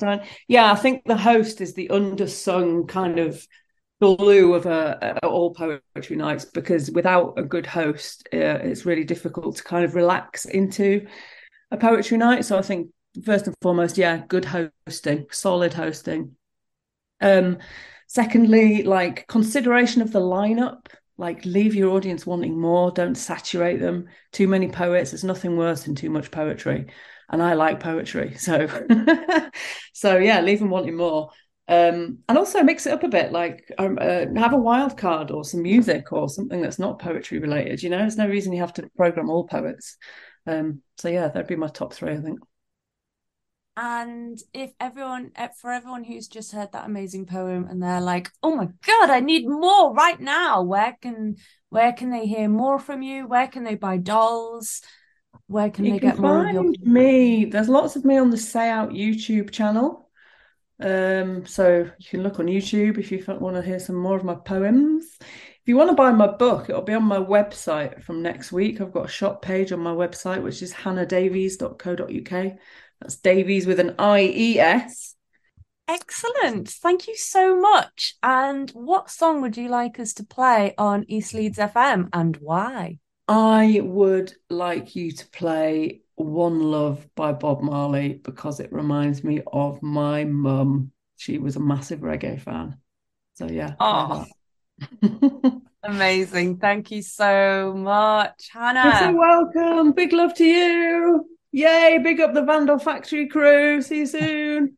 Yeah, 0.48 0.72
I 0.72 0.76
think 0.76 1.04
the 1.06 1.18
host 1.18 1.62
is 1.62 1.74
the 1.74 1.90
undersung 1.90 2.88
kind 2.88 3.20
of 3.20 3.46
glue 4.02 4.54
of 4.54 4.66
a, 4.66 5.20
a, 5.24 5.28
all 5.28 5.54
poetry 5.54 6.16
nights 6.16 6.46
because 6.46 6.92
without 6.92 7.34
a 7.38 7.44
good 7.44 7.66
host, 7.66 8.28
uh, 8.34 8.60
it's 8.62 8.86
really 8.86 9.04
difficult 9.04 9.58
to 9.58 9.64
kind 9.64 9.86
of 9.86 9.96
relax 9.96 10.46
into 10.46 11.08
a 11.72 11.78
poetry 11.78 12.18
night. 12.18 12.46
So 12.46 12.58
I 12.58 12.62
think 12.62 12.90
first 13.24 13.48
and 13.48 13.56
foremost, 13.62 13.98
yeah, 13.98 14.24
good 14.28 14.46
hosting, 14.46 15.26
solid 15.32 15.74
hosting. 15.74 16.36
Um, 17.22 17.60
secondly, 18.08 18.84
like 18.84 19.28
consideration 19.28 20.02
of 20.02 20.12
the 20.12 20.22
lineup. 20.22 20.88
Like 21.18 21.46
leave 21.46 21.76
your 21.76 21.96
audience 21.96 22.26
wanting 22.26 22.60
more. 22.60 22.92
Don't 22.92 23.16
saturate 23.16 23.80
them. 23.80 24.10
Too 24.34 24.50
many 24.50 24.68
poets. 24.68 25.12
There's 25.12 25.24
nothing 25.24 25.56
worse 25.56 25.84
than 25.84 25.96
too 25.96 26.10
much 26.10 26.30
poetry, 26.30 26.88
and 27.30 27.42
I 27.42 27.54
like 27.54 27.80
poetry. 27.80 28.36
So, 28.36 28.68
so 29.94 30.18
yeah, 30.18 30.42
leave 30.42 30.60
them 30.60 30.70
wanting 30.70 30.96
more. 30.96 31.32
Um, 31.68 32.20
and 32.30 32.38
also 32.38 32.62
mix 32.62 32.86
it 32.86 32.94
up 32.94 33.04
a 33.04 33.08
bit, 33.08 33.32
like 33.32 33.72
um, 33.80 33.98
uh, 34.00 34.26
have 34.36 34.54
a 34.54 34.58
wild 34.58 34.98
card 34.98 35.32
or 35.32 35.44
some 35.44 35.64
music 35.64 36.12
or 36.12 36.30
something 36.30 36.62
that's 36.62 36.78
not 36.78 37.00
poetry 37.00 37.40
related. 37.40 37.82
You 37.82 37.90
know, 37.90 37.98
there's 37.98 38.18
no 38.18 38.28
reason 38.28 38.54
you 38.54 38.60
have 38.60 38.74
to 38.74 38.88
program 38.96 39.30
all 39.30 39.48
poets. 39.48 39.98
Um, 40.46 40.84
so 40.98 41.10
yeah, 41.10 41.28
that'd 41.28 41.48
be 41.48 41.56
my 41.56 41.68
top 41.68 41.94
three, 41.94 42.12
I 42.12 42.18
think. 42.18 42.40
And 43.78 44.40
if 44.54 44.72
everyone, 44.80 45.32
eh, 45.36 45.50
for 45.60 45.72
everyone 45.72 46.06
who's 46.06 46.28
just 46.28 46.54
heard 46.54 46.72
that 46.72 46.86
amazing 46.86 47.26
poem 47.26 47.68
and 47.70 47.84
they're 47.84 48.00
like, 48.00 48.32
"Oh 48.42 48.56
my 48.56 48.70
god, 48.86 49.10
I 49.10 49.20
need 49.20 49.48
more 49.48 49.94
right 49.94 50.20
now," 50.20 50.62
where 50.64 50.96
can 51.02 51.36
where 51.70 51.92
can 51.92 52.10
they 52.10 52.26
hear 52.26 52.48
more 52.48 52.80
from 52.80 53.02
you? 53.02 53.28
Where 53.28 53.48
can 53.48 53.64
they 53.64 53.76
buy 53.76 53.98
dolls? 53.98 54.82
Where 55.48 55.70
can 55.70 55.86
you 55.86 55.94
they 55.94 56.00
can 56.00 56.10
get 56.10 56.20
more 56.20 56.48
of 56.48 56.54
your? 56.54 56.74
me. 56.82 57.46
There's 57.46 57.70
lots 57.70 57.96
of 57.96 58.06
me 58.06 58.18
on 58.18 58.30
the 58.30 58.38
Say 58.38 58.72
Owt 58.72 58.92
YouTube 58.92 59.52
channel. 59.52 60.10
Um, 60.80 61.46
so 61.46 61.90
you 62.00 62.10
can 62.10 62.24
look 62.24 62.40
on 62.40 62.48
YouTube 62.48 62.98
if 62.98 63.12
you 63.12 63.24
want 63.40 63.56
to 63.56 63.62
hear 63.62 63.80
some 63.80 63.96
more 63.96 64.18
of 64.18 64.24
my 64.24 64.36
poems. 64.36 65.06
If 65.22 65.70
you 65.70 65.78
want 65.78 65.90
to 65.90 65.96
buy 65.96 66.12
my 66.12 66.28
book, 66.28 66.70
it'll 66.70 66.82
be 66.82 66.94
on 66.94 67.04
my 67.04 67.18
website 67.18 68.04
from 68.04 68.22
next 68.22 68.52
week. 68.52 68.82
I've 68.82 68.92
got 68.92 69.06
a 69.06 69.10
shop 69.10 69.42
page 69.42 69.72
on 69.72 69.80
my 69.80 69.94
website, 69.94 70.44
which 70.44 70.62
is 70.62 70.74
hannahdavies.co.uk. 70.74 72.58
That's 73.02 73.16
Davies 73.18 73.66
with 73.66 73.80
an 73.80 73.96
I 73.98 74.22
E 74.22 74.60
S. 74.60 75.16
Excellent. 75.88 76.70
Thank 76.70 77.08
you 77.08 77.16
so 77.16 77.60
much. 77.60 78.16
And 78.24 78.72
what 78.72 79.10
song 79.10 79.42
would 79.42 79.56
you 79.56 79.70
like 79.70 80.00
us 80.00 80.14
to 80.16 80.24
play 80.24 80.74
on 80.78 81.06
East 81.08 81.34
Leeds 81.34 81.58
FM 81.58 82.10
and 82.12 82.38
why? 82.38 83.00
I 83.28 83.80
would 83.84 84.34
like 84.50 84.96
you 84.96 85.12
to 85.12 85.28
play 85.28 86.02
One 86.16 86.60
Love 86.60 87.08
by 87.16 87.34
Bob 87.34 87.62
Marley 87.62 88.14
because 88.14 88.60
it 88.60 88.72
reminds 88.72 89.24
me 89.24 89.42
of 89.52 89.82
my 89.82 90.26
mum. 90.26 90.92
She 91.18 91.38
was 91.40 91.56
a 91.56 91.60
massive 91.60 92.02
reggae 92.02 92.40
fan. 92.40 92.78
So 93.34 93.48
yeah. 93.48 93.76
Oh, 93.80 94.26
amazing. 95.84 96.58
Thank 96.58 96.92
you 96.92 97.02
so 97.02 97.74
much, 97.76 98.50
Hannah. 98.54 98.84
You're 98.86 99.12
so 99.12 99.18
welcome. 99.18 99.94
Big 99.94 100.14
love 100.14 100.36
to 100.36 100.46
you. 100.46 101.26
Yay. 101.52 102.00
Big 102.04 102.20
up 102.20 102.34
the 102.34 102.44
Vandal 102.44 102.80
Factory 102.80 103.28
crew. 103.28 103.82
See 103.82 104.00
you 104.00 104.06
soon. 104.06 104.78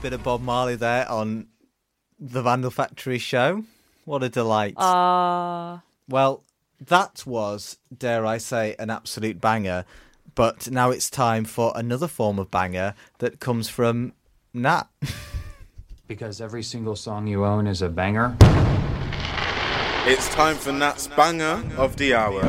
bit 0.00 0.12
of 0.12 0.22
Bob 0.22 0.40
Marley 0.40 0.76
there 0.76 1.10
on 1.10 1.48
the 2.20 2.42
Vandal 2.42 2.70
Factory 2.70 3.18
show. 3.18 3.64
What 4.04 4.22
a 4.22 4.28
delight. 4.28 4.74
Ah. 4.76 5.82
Well, 6.08 6.44
that 6.80 7.24
was, 7.26 7.78
dare 7.96 8.24
I 8.24 8.38
say, 8.38 8.76
an 8.78 8.90
absolute 8.90 9.40
banger. 9.40 9.84
But 10.34 10.70
now 10.70 10.90
it's 10.90 11.10
time 11.10 11.44
for 11.44 11.72
another 11.74 12.06
form 12.06 12.38
of 12.38 12.50
banger 12.50 12.94
that 13.18 13.40
comes 13.40 13.68
from 13.68 14.12
Nat. 14.54 14.84
Because 16.06 16.40
every 16.40 16.62
single 16.62 16.96
song 16.96 17.26
you 17.26 17.44
own 17.44 17.66
is 17.66 17.82
a 17.82 17.88
banger. 17.90 18.34
It's 20.06 20.26
time 20.30 20.56
for 20.56 20.72
Nat's 20.72 21.06
banger 21.06 21.62
of 21.76 21.96
the 21.96 22.14
hour. 22.14 22.40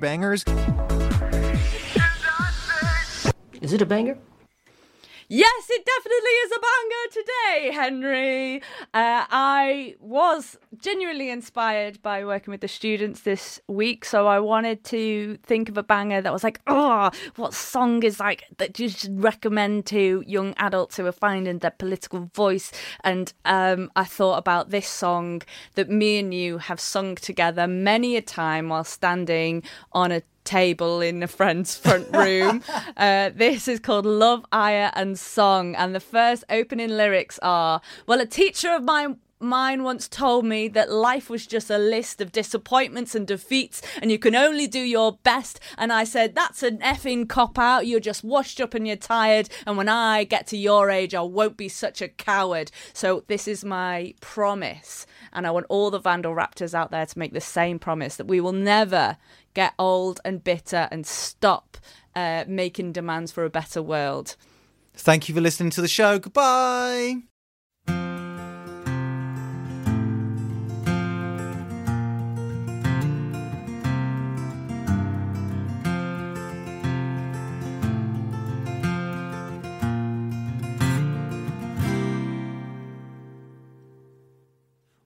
Bangers? 0.00 0.42
Is 3.60 3.74
it 3.74 3.82
a 3.82 3.84
banger? 3.84 4.16
Yes, 5.34 5.70
it 5.70 5.86
definitely 5.86 6.30
is 6.44 6.52
a 6.52 6.60
banger 6.60 7.10
today, 7.10 7.72
Henry. 7.72 8.56
Uh, 8.92 9.24
I 9.30 9.94
was 9.98 10.58
genuinely 10.76 11.30
inspired 11.30 12.02
by 12.02 12.22
working 12.26 12.52
with 12.52 12.60
the 12.60 12.68
students 12.68 13.22
this 13.22 13.58
week, 13.66 14.04
so 14.04 14.26
I 14.26 14.40
wanted 14.40 14.84
to 14.84 15.38
think 15.42 15.70
of 15.70 15.78
a 15.78 15.82
banger 15.82 16.20
that 16.20 16.34
was 16.34 16.44
like, 16.44 16.60
oh, 16.66 17.10
what 17.36 17.54
song 17.54 18.02
is 18.02 18.20
like 18.20 18.44
that 18.58 18.78
you 18.78 18.90
should 18.90 19.24
recommend 19.24 19.86
to 19.86 20.22
young 20.26 20.52
adults 20.58 20.98
who 20.98 21.06
are 21.06 21.12
finding 21.12 21.60
their 21.60 21.70
political 21.70 22.28
voice? 22.34 22.70
And 23.02 23.32
um, 23.46 23.90
I 23.96 24.04
thought 24.04 24.36
about 24.36 24.68
this 24.68 24.86
song 24.86 25.40
that 25.76 25.88
me 25.88 26.18
and 26.18 26.34
you 26.34 26.58
have 26.58 26.78
sung 26.78 27.14
together 27.14 27.66
many 27.66 28.16
a 28.16 28.20
time 28.20 28.68
while 28.68 28.84
standing 28.84 29.62
on 29.92 30.12
a 30.12 30.22
table 30.44 31.00
in 31.00 31.22
a 31.22 31.28
friend's 31.28 31.76
front 31.76 32.08
room. 32.14 32.62
uh, 32.96 33.30
this 33.34 33.68
is 33.68 33.80
called 33.80 34.06
Love, 34.06 34.44
Ire 34.52 34.90
and 34.94 35.18
Song. 35.18 35.74
And 35.74 35.94
the 35.94 36.00
first 36.00 36.44
opening 36.50 36.90
lyrics 36.90 37.38
are 37.42 37.80
Well, 38.06 38.20
a 38.20 38.26
teacher 38.26 38.70
of 38.70 38.82
mine. 38.82 39.18
Mine 39.42 39.82
once 39.82 40.06
told 40.06 40.44
me 40.44 40.68
that 40.68 40.88
life 40.88 41.28
was 41.28 41.48
just 41.48 41.68
a 41.68 41.76
list 41.76 42.20
of 42.20 42.30
disappointments 42.30 43.16
and 43.16 43.26
defeats, 43.26 43.82
and 44.00 44.08
you 44.08 44.16
can 44.16 44.36
only 44.36 44.68
do 44.68 44.78
your 44.78 45.18
best. 45.24 45.58
And 45.76 45.92
I 45.92 46.04
said, 46.04 46.36
That's 46.36 46.62
an 46.62 46.78
effing 46.78 47.28
cop 47.28 47.58
out. 47.58 47.88
You're 47.88 47.98
just 47.98 48.22
washed 48.22 48.60
up 48.60 48.72
and 48.72 48.86
you're 48.86 48.94
tired. 48.94 49.48
And 49.66 49.76
when 49.76 49.88
I 49.88 50.22
get 50.22 50.46
to 50.48 50.56
your 50.56 50.90
age, 50.90 51.12
I 51.12 51.22
won't 51.22 51.56
be 51.56 51.68
such 51.68 52.00
a 52.00 52.06
coward. 52.06 52.70
So, 52.92 53.24
this 53.26 53.48
is 53.48 53.64
my 53.64 54.14
promise. 54.20 55.06
And 55.32 55.44
I 55.44 55.50
want 55.50 55.66
all 55.68 55.90
the 55.90 55.98
Vandal 55.98 56.36
Raptors 56.36 56.72
out 56.72 56.92
there 56.92 57.06
to 57.06 57.18
make 57.18 57.32
the 57.32 57.40
same 57.40 57.80
promise 57.80 58.14
that 58.16 58.28
we 58.28 58.40
will 58.40 58.52
never 58.52 59.16
get 59.54 59.74
old 59.78 60.20
and 60.24 60.42
bitter 60.42 60.88
and 60.90 61.06
stop 61.06 61.76
uh, 62.14 62.44
making 62.46 62.92
demands 62.92 63.32
for 63.32 63.44
a 63.44 63.50
better 63.50 63.82
world. 63.82 64.36
Thank 64.94 65.28
you 65.28 65.34
for 65.34 65.40
listening 65.40 65.70
to 65.70 65.80
the 65.80 65.88
show. 65.88 66.18
Goodbye. 66.18 67.22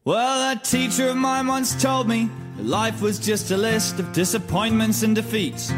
Well, 0.06 0.52
a 0.52 0.56
teacher 0.56 1.09
of 1.09 1.16
mine 1.16 1.48
once 1.48 1.74
told 1.82 2.06
me 2.06 2.27
that 2.27 2.45
life 2.58 3.02
was 3.02 3.18
just 3.18 3.50
a 3.50 3.56
list 3.56 3.98
of 3.98 4.12
disappointments 4.12 5.02
and 5.02 5.14
defeats. 5.14 5.70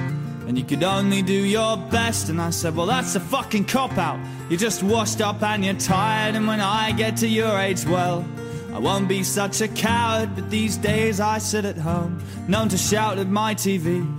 And 0.46 0.56
you 0.56 0.64
could 0.64 0.82
only 0.82 1.22
do 1.22 1.32
your 1.32 1.76
best. 1.76 2.28
And 2.30 2.40
I 2.40 2.50
said, 2.50 2.74
Well, 2.74 2.86
that's 2.86 3.14
a 3.14 3.20
fucking 3.20 3.66
cop 3.66 3.98
out. 3.98 4.18
You're 4.48 4.59
just 4.59 4.82
washed 4.82 5.20
up 5.20 5.42
and 5.42 5.64
you're 5.64 5.74
tired. 5.74 6.34
And 6.34 6.46
when 6.46 6.60
I 6.60 6.92
get 6.92 7.18
to 7.18 7.28
your 7.28 7.59
age, 7.59 7.84
well, 7.84 8.24
I 8.72 8.78
won't 8.78 9.09
be 9.09 9.22
such 9.22 9.60
a 9.60 9.68
coward. 9.68 10.34
But 10.34 10.50
these 10.50 10.76
days 10.76 11.20
I 11.20 11.38
sit 11.38 11.64
at 11.64 11.76
home, 11.76 12.22
known 12.48 12.68
to 12.70 12.78
shout 12.78 13.18
at 13.18 13.28
my 13.28 13.55
TV. 13.55 14.18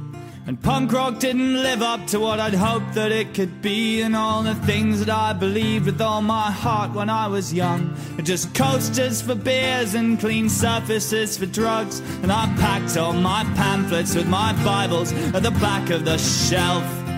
And 0.50 0.60
punk 0.60 0.92
rock 0.92 1.20
didn't 1.20 1.62
live 1.62 1.84
up 1.84 2.08
to 2.08 2.20
what 2.20 2.40
I'd 2.40 2.56
hoped 2.56 2.96
that 2.96 3.12
it 3.12 3.36
could 3.36 3.62
be. 3.62 4.02
And 4.02 4.16
all 4.16 4.42
the 4.42 4.56
things 4.56 4.98
that 4.98 5.16
I 5.16 5.32
believed 5.32 5.86
with 5.86 6.02
all 6.02 6.24
my 6.24 6.50
heart 6.50 6.92
when 6.96 7.08
I 7.08 7.28
was 7.28 7.54
young 7.54 7.96
are 8.18 8.24
just 8.24 8.56
coasters 8.56 9.22
for 9.22 9.36
beers 9.36 9.94
and 9.94 10.20
clean 10.20 10.50
surfaces 10.50 11.38
for 11.38 11.46
drugs. 11.46 12.00
And 12.24 12.32
I 12.32 12.48
packed 12.58 12.98
all 12.98 13.14
my 13.14 13.44
pamphlets 13.56 14.16
with 14.16 14.28
my 14.28 14.54
Bibles 14.66 15.14
at 15.36 15.44
the 15.44 15.52
back 15.52 15.92
of 15.92 16.04
the 16.04 16.18
shelf. 16.18 17.09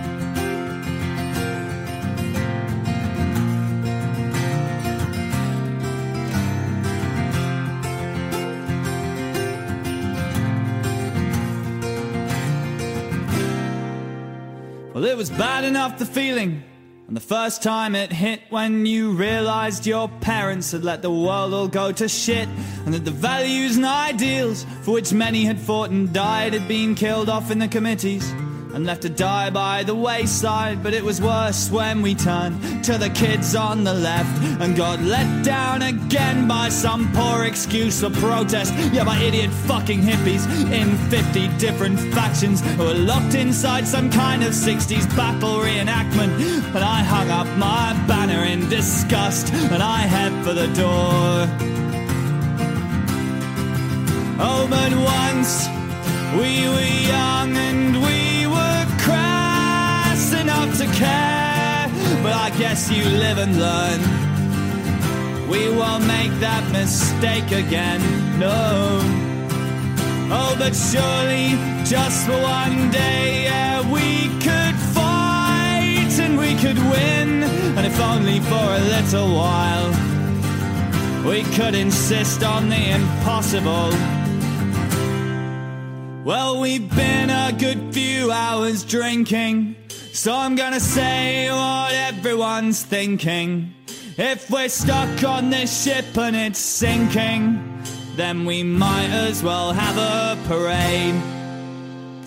Was 15.22 15.30
bad 15.30 15.62
enough 15.62 15.98
the 15.98 16.04
feeling. 16.04 16.64
And 17.06 17.16
the 17.16 17.20
first 17.20 17.62
time 17.62 17.94
it 17.94 18.10
hit 18.12 18.40
when 18.50 18.86
you 18.86 19.12
realized 19.12 19.86
your 19.86 20.08
parents 20.08 20.72
had 20.72 20.82
let 20.82 21.00
the 21.00 21.12
world 21.12 21.54
all 21.54 21.68
go 21.68 21.92
to 21.92 22.08
shit. 22.08 22.48
And 22.84 22.92
that 22.92 23.04
the 23.04 23.12
values 23.12 23.76
and 23.76 23.84
ideals 23.84 24.66
for 24.82 24.90
which 24.90 25.12
many 25.12 25.44
had 25.44 25.60
fought 25.60 25.90
and 25.90 26.12
died 26.12 26.54
had 26.54 26.66
been 26.66 26.96
killed 26.96 27.28
off 27.28 27.52
in 27.52 27.60
the 27.60 27.68
committees 27.68 28.34
and 28.74 28.86
left 28.86 29.02
to 29.02 29.08
die 29.08 29.50
by 29.50 29.82
the 29.82 29.94
wayside. 29.94 30.82
But 30.82 30.94
it 30.94 31.04
was 31.04 31.20
worse 31.20 31.70
when 31.70 32.02
we 32.02 32.14
turned 32.14 32.84
to 32.84 32.98
the 32.98 33.10
kids 33.10 33.54
on 33.54 33.84
the 33.84 33.94
left 33.94 34.42
and 34.60 34.76
got 34.76 35.00
let 35.00 35.44
down 35.44 35.82
again 35.82 36.48
by 36.48 36.68
some 36.68 37.12
poor 37.12 37.44
excuse 37.44 38.00
for 38.00 38.10
protest. 38.10 38.74
Yeah, 38.92 39.04
by 39.04 39.18
idiot 39.18 39.50
fucking 39.50 40.00
hippies 40.00 40.46
in 40.70 40.96
50 41.10 41.48
different 41.58 41.98
factions 42.14 42.60
who 42.76 42.84
were 42.84 42.94
locked 42.94 43.34
inside 43.34 43.86
some 43.86 44.10
kind 44.10 44.42
of 44.42 44.52
60s 44.52 45.06
battle 45.16 45.58
reenactment. 45.58 46.32
And 46.74 46.84
I 46.84 47.02
hung 47.02 47.30
up 47.30 47.46
my 47.58 47.92
banner 48.06 48.44
in 48.44 48.68
disgust 48.68 49.52
and 49.52 49.82
I 49.82 49.98
head 49.98 50.32
for 50.44 50.54
the 50.54 50.68
door. 50.68 51.82
Oh, 54.44 54.66
but 54.68 54.92
once 54.94 55.68
we 56.36 56.66
were 56.68 57.08
young 57.08 57.56
and 57.56 58.02
we 58.02 58.21
to 60.78 60.86
care. 60.86 61.88
But 62.22 62.32
I 62.32 62.50
guess 62.58 62.90
you 62.90 63.04
live 63.04 63.38
and 63.38 63.58
learn. 63.58 64.00
We 65.48 65.68
won't 65.68 66.06
make 66.06 66.32
that 66.40 66.64
mistake 66.72 67.50
again, 67.52 68.00
no. 68.38 69.00
Oh, 70.34 70.54
but 70.58 70.74
surely 70.74 71.58
just 71.84 72.26
for 72.26 72.40
one 72.40 72.90
day, 72.90 73.44
yeah, 73.44 73.80
we 73.92 74.28
could 74.40 74.76
fight 74.94 76.18
and 76.18 76.38
we 76.38 76.54
could 76.54 76.78
win. 76.78 77.42
And 77.76 77.86
if 77.86 78.00
only 78.00 78.40
for 78.40 78.54
a 78.54 78.80
little 78.96 79.34
while, 79.34 79.90
we 81.28 81.42
could 81.54 81.74
insist 81.74 82.42
on 82.42 82.68
the 82.68 82.90
impossible. 82.92 83.92
Well, 86.24 86.60
we've 86.60 86.88
been 86.96 87.30
a 87.30 87.52
good 87.52 87.92
few 87.92 88.30
hours 88.30 88.84
drinking, 88.84 89.76
so 90.12 90.34
I'm 90.34 90.54
gonna 90.54 90.80
say 90.80 91.50
what 91.50 91.92
everyone's 91.92 92.82
thinking. 92.84 93.74
If 94.18 94.50
we're 94.50 94.68
stuck 94.68 95.24
on 95.24 95.50
this 95.50 95.84
ship 95.84 96.16
and 96.16 96.36
it's 96.36 96.58
sinking, 96.58 97.82
then 98.16 98.44
we 98.44 98.62
might 98.62 99.08
as 99.08 99.42
well 99.42 99.72
have 99.72 99.96
a 99.96 100.38
parade. 100.46 101.14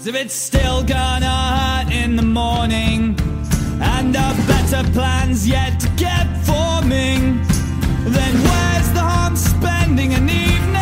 if 0.08 0.16
it's 0.16 0.34
still 0.34 0.84
gonna 0.84 1.26
hurt 1.30 1.94
in 1.94 2.16
the 2.16 2.24
morning, 2.24 3.16
and 3.82 4.16
our 4.16 4.36
better 4.48 4.84
plan's 4.92 5.48
yet 5.48 5.80
to 5.80 5.90
get 5.90 6.26
forming, 6.46 7.42
then 8.06 8.34
where's 8.46 8.92
the 8.94 9.00
harm 9.00 9.36
spending 9.36 10.14
an 10.14 10.30
evening 10.30 10.75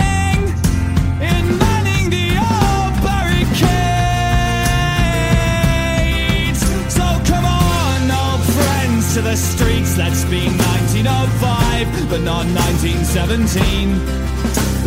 to 9.13 9.21
the 9.21 9.35
streets. 9.35 9.95
Let's 9.95 10.25
be 10.25 10.49
1905, 10.49 12.09
but 12.09 12.21
not 12.25 12.49
1917. 12.49 13.93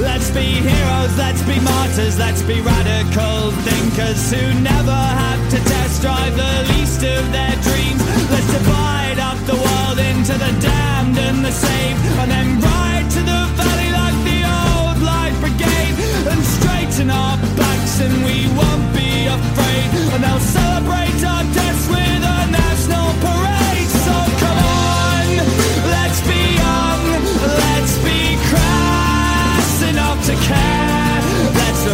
Let's 0.03 0.35
be 0.35 0.59
heroes, 0.67 1.15
let's 1.15 1.43
be 1.47 1.61
martyrs, 1.63 2.19
let's 2.19 2.43
be 2.43 2.59
radical 2.59 3.55
thinkers 3.63 4.27
who 4.35 4.43
never 4.67 4.91
have 4.91 5.43
to 5.55 5.59
test 5.63 6.03
drive 6.03 6.35
the 6.35 6.55
least 6.75 7.07
of 7.07 7.23
their 7.31 7.55
dreams. 7.63 8.03
Let's 8.27 8.51
divide 8.51 9.23
up 9.23 9.39
the 9.47 9.55
world 9.55 9.99
into 10.03 10.35
the 10.35 10.53
damned 10.59 11.19
and 11.23 11.45
the 11.47 11.53
saved, 11.53 12.03
and 12.19 12.29
then 12.29 12.59
ride 12.59 13.07
to 13.07 13.23
the 13.23 13.43
valley 13.55 13.91
like 13.95 14.19
the 14.27 14.43
old 14.43 15.07
light 15.07 15.39
brigade, 15.39 15.95
and 16.27 16.43
straighten 16.43 17.15
our 17.15 17.39
backs, 17.55 18.03
and 18.03 18.15
we 18.27 18.51
won't 18.59 18.91
be 18.91 19.31
afraid, 19.31 19.87
and 20.19 20.25
they'll 20.25 20.43
celebrate 20.43 21.23
our 21.23 21.47
deaths 21.55 21.87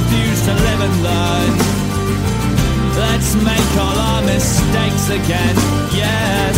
refuse 0.02 0.40
to 0.46 0.54
live 0.54 0.80
and 0.86 0.96
learn. 1.08 1.52
Let's 3.04 3.34
make 3.50 3.70
all 3.82 3.98
our 4.10 4.22
mistakes 4.22 5.06
again, 5.10 5.56
yes. 6.02 6.56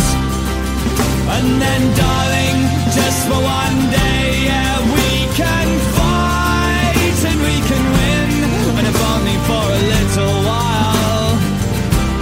And 1.35 1.61
then, 1.61 1.81
darling, 2.01 2.57
just 2.97 3.21
for 3.27 3.39
one 3.61 3.77
day, 3.91 4.23
yeah, 4.49 4.73
we 4.97 5.09
can 5.41 5.67
fight 5.97 7.17
and 7.29 7.39
we 7.49 7.57
can 7.69 7.83
win. 7.97 8.29
And 8.77 8.85
if 8.91 8.97
only 9.13 9.37
for 9.49 9.65
a 9.77 9.81
little 9.95 10.35
while, 10.49 11.29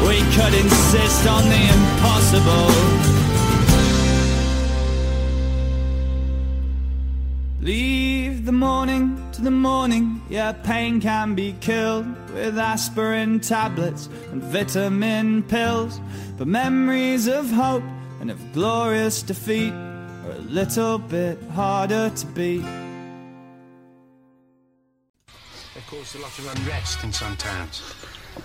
we 0.07 0.17
could 0.35 0.53
insist 0.63 1.23
on 1.27 1.43
the 1.53 1.63
impossible. 1.77 2.69
Leave 7.61 8.45
the 8.45 8.51
morning 8.51 9.12
the 9.43 9.51
morning. 9.51 10.21
Yeah, 10.29 10.53
pain 10.53 11.01
can 11.01 11.35
be 11.35 11.53
killed 11.59 12.05
with 12.31 12.57
aspirin 12.57 13.41
tablets 13.41 14.07
and 14.31 14.41
vitamin 14.41 15.43
pills. 15.43 15.99
But 16.37 16.47
memories 16.47 17.27
of 17.27 17.49
hope 17.51 17.83
and 18.21 18.31
of 18.31 18.39
glorious 18.53 19.21
defeat 19.21 19.73
are 19.73 20.31
a 20.31 20.41
little 20.49 20.97
bit 20.97 21.41
harder 21.51 22.09
to 22.09 22.25
beat. 22.27 22.63
They've 25.73 25.87
caused 25.87 26.15
a 26.15 26.19
lot 26.19 26.39
of 26.39 26.57
unrest 26.57 27.03
in 27.03 27.11
some 27.11 27.35
towns. 27.35 27.81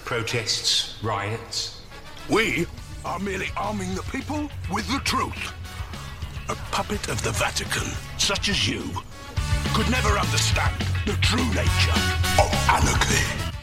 Protests, 0.04 0.98
riots. 1.02 1.82
We 2.28 2.66
are 3.04 3.20
merely 3.20 3.48
arming 3.56 3.94
the 3.94 4.02
people 4.02 4.50
with 4.72 4.88
the 4.88 4.98
truth. 5.04 5.54
A 6.48 6.56
puppet 6.72 7.08
of 7.08 7.22
the 7.22 7.30
Vatican, 7.32 7.86
such 8.18 8.48
as 8.48 8.68
you, 8.68 8.82
could 9.74 9.90
never 9.90 10.18
understand 10.18 10.74
the 11.06 11.14
true 11.20 11.46
nature 11.54 12.00
of 12.38 12.52
anarchy. 12.68 13.57